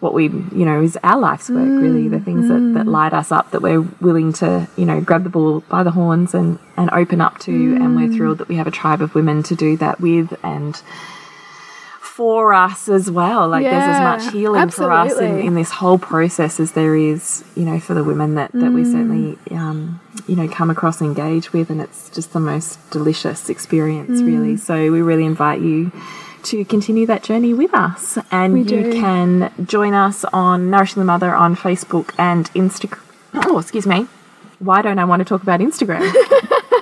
what 0.01 0.15
we, 0.15 0.25
you 0.25 0.65
know, 0.65 0.81
is 0.81 0.97
our 1.03 1.19
life's 1.19 1.51
work, 1.51 1.67
really, 1.67 2.07
the 2.07 2.21
things 2.21 2.47
that, 2.47 2.79
that 2.79 2.87
mm. 2.87 2.91
light 2.91 3.13
us 3.13 3.33
up, 3.33 3.51
that 3.51 3.63
we're 3.63 3.81
willing 4.01 4.33
to, 4.35 4.69
you 4.77 4.85
know, 4.85 5.01
grab 5.01 5.25
the 5.25 5.31
bull 5.31 5.61
by 5.63 5.83
the 5.83 5.91
horns 5.91 6.35
and, 6.35 6.61
and 6.77 6.89
open 6.93 7.21
up 7.21 7.39
to. 7.41 7.51
And 7.51 7.97
we're 7.97 8.07
mm. 8.09 8.17
thrilled 8.17 8.39
that 8.39 8.49
we 8.49 8.55
have 8.57 8.69
a 8.69 8.71
tribe 8.71 9.03
of 9.03 9.17
women 9.17 9.43
to 9.45 9.57
do 9.57 9.77
that 9.79 10.01
with 10.01 10.39
and 10.45 10.81
for 12.19 12.53
us 12.53 12.89
as 12.89 13.09
well. 13.09 13.47
Like 13.47 13.63
there's 13.63 13.85
as 13.85 14.01
much 14.01 14.33
healing 14.33 14.71
for 14.71 14.91
us 14.91 15.17
in, 15.21 15.39
in 15.39 15.55
this 15.55 15.71
whole 15.71 15.99
process 15.99 16.59
as 16.59 16.73
there 16.73 16.97
is, 16.97 17.45
you 17.55 17.65
know, 17.65 17.79
for 17.79 17.95
the 17.95 18.03
women 18.03 18.35
that, 18.35 18.51
that 18.55 18.73
we 18.73 18.83
certainly, 18.83 19.39
um, 19.53 20.01
you 20.27 20.35
know, 20.35 20.49
come 20.49 20.69
across 20.69 21.01
and 21.01 21.17
engage 21.17 21.53
with. 21.53 21.71
And 21.71 21.81
it's 21.81 22.11
just 22.11 22.33
the 22.33 22.41
most 22.41 22.91
delicious 22.91 23.49
experience, 23.49 24.21
really. 24.21 24.55
Mm. 24.55 24.59
So 24.59 24.91
we 24.91 25.01
really 25.01 25.27
invite 25.27 25.61
you 25.61 25.93
to 26.43 26.65
continue 26.65 27.07
that 27.07 27.23
journey 27.23 27.55
with 27.55 27.73
us. 27.73 28.19
And 28.33 28.53
We 28.53 28.63
you 28.63 28.83
do. 28.83 28.93
can 28.95 29.53
join 29.65 29.95
us 29.95 30.25
on 30.33 30.71
Nourishing 30.71 31.01
the 31.01 31.07
Mother 31.07 31.33
on 31.33 31.55
Facebook 31.55 32.13
and 32.19 32.53
Instagram. 32.53 32.99
Oh, 33.47 33.61
excuse 33.61 33.87
me. 33.87 34.09
Why 34.59 34.83
don't 34.83 34.99
I 34.99 35.05
want 35.05 35.21
to 35.21 35.25
talk 35.25 35.45
about 35.45 35.61
Instagram? 35.61 36.01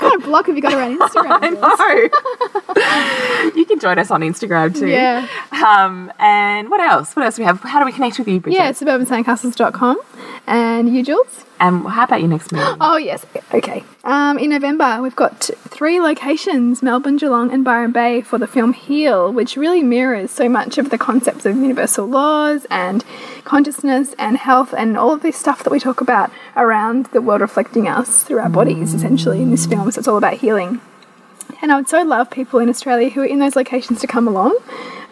What 0.00 0.10
kind 0.10 0.22
of 0.22 0.26
block 0.28 0.46
have 0.46 0.56
you 0.56 0.62
got 0.62 0.72
around 0.72 0.98
Instagram? 1.00 1.60
no. 1.60 3.50
you 3.56 3.64
can 3.66 3.78
join 3.78 3.98
us 3.98 4.10
on 4.10 4.22
Instagram 4.22 4.76
too. 4.76 4.88
Yeah. 4.88 5.28
Um, 5.52 6.12
and 6.18 6.70
what 6.70 6.80
else? 6.80 7.14
What 7.14 7.24
else 7.24 7.36
do 7.36 7.42
we 7.42 7.46
have? 7.46 7.60
How 7.60 7.78
do 7.78 7.84
we 7.84 7.92
connect 7.92 8.18
with 8.18 8.28
you, 8.28 8.40
Bridget? 8.40 8.56
Yeah, 8.58 8.72
suburbansandcastles.com. 8.72 10.00
And 10.46 10.94
you, 10.94 11.04
Jules? 11.04 11.44
And 11.60 11.86
how 11.86 12.04
about 12.04 12.20
your 12.20 12.30
next 12.30 12.52
meeting? 12.52 12.76
Oh, 12.80 12.96
yes. 12.96 13.26
Okay. 13.52 13.84
Um, 14.02 14.38
in 14.38 14.48
November, 14.48 15.02
we've 15.02 15.14
got 15.14 15.50
three 15.68 16.00
locations 16.00 16.82
Melbourne, 16.82 17.18
Geelong, 17.18 17.52
and 17.52 17.62
Byron 17.62 17.92
Bay 17.92 18.22
for 18.22 18.38
the 18.38 18.46
film 18.46 18.72
Heal, 18.72 19.30
which 19.30 19.56
really 19.58 19.82
mirrors 19.82 20.30
so 20.30 20.48
much 20.48 20.78
of 20.78 20.88
the 20.88 20.96
concepts 20.96 21.44
of 21.44 21.56
universal 21.56 22.06
laws 22.06 22.66
and 22.70 23.04
consciousness 23.50 24.14
and 24.16 24.36
health 24.36 24.72
and 24.78 24.96
all 24.96 25.12
of 25.12 25.22
this 25.22 25.36
stuff 25.36 25.64
that 25.64 25.70
we 25.70 25.80
talk 25.80 26.00
about 26.00 26.30
around 26.56 27.06
the 27.06 27.20
world 27.20 27.40
reflecting 27.40 27.88
us 27.88 28.22
through 28.22 28.38
our 28.38 28.48
bodies, 28.48 28.94
essentially, 28.94 29.42
in 29.42 29.50
this 29.50 29.66
film. 29.66 29.90
So 29.90 29.98
it's 29.98 30.06
all 30.06 30.18
about 30.18 30.34
healing. 30.34 30.80
And 31.60 31.72
I 31.72 31.76
would 31.76 31.88
so 31.88 32.04
love 32.04 32.30
people 32.30 32.60
in 32.60 32.68
Australia 32.68 33.10
who 33.10 33.22
are 33.22 33.26
in 33.26 33.40
those 33.40 33.56
locations 33.56 34.00
to 34.02 34.06
come 34.06 34.28
along 34.28 34.56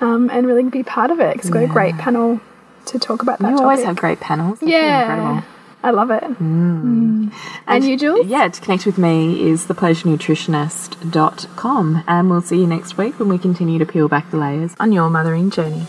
um, 0.00 0.30
and 0.30 0.46
really 0.46 0.62
be 0.62 0.84
part 0.84 1.10
of 1.10 1.18
it 1.18 1.32
because 1.32 1.50
we've 1.50 1.62
got 1.62 1.64
a 1.64 1.72
great 1.72 1.98
panel 1.98 2.40
to 2.86 3.00
talk 3.00 3.22
about 3.22 3.40
that 3.40 3.50
you 3.50 3.56
topic. 3.56 3.64
always 3.64 3.82
have 3.84 3.96
great 3.96 4.20
panels. 4.20 4.60
They're 4.60 4.68
yeah. 4.68 5.00
Incredible. 5.00 5.42
I 5.82 5.90
love 5.90 6.12
it. 6.12 6.22
Mm. 6.22 7.32
And 7.66 7.84
you, 7.84 7.96
Jules? 7.96 8.24
Yeah, 8.24 8.46
to 8.46 8.60
connect 8.60 8.86
with 8.86 8.98
me 8.98 9.48
is 9.48 9.66
thepleasurenutritionist.com. 9.66 12.04
And 12.06 12.30
we'll 12.30 12.42
see 12.42 12.60
you 12.60 12.68
next 12.68 12.96
week 12.96 13.18
when 13.18 13.28
we 13.28 13.38
continue 13.38 13.80
to 13.80 13.86
peel 13.86 14.06
back 14.06 14.30
the 14.30 14.36
layers 14.36 14.76
on 14.78 14.92
your 14.92 15.10
mothering 15.10 15.50
journey. 15.50 15.88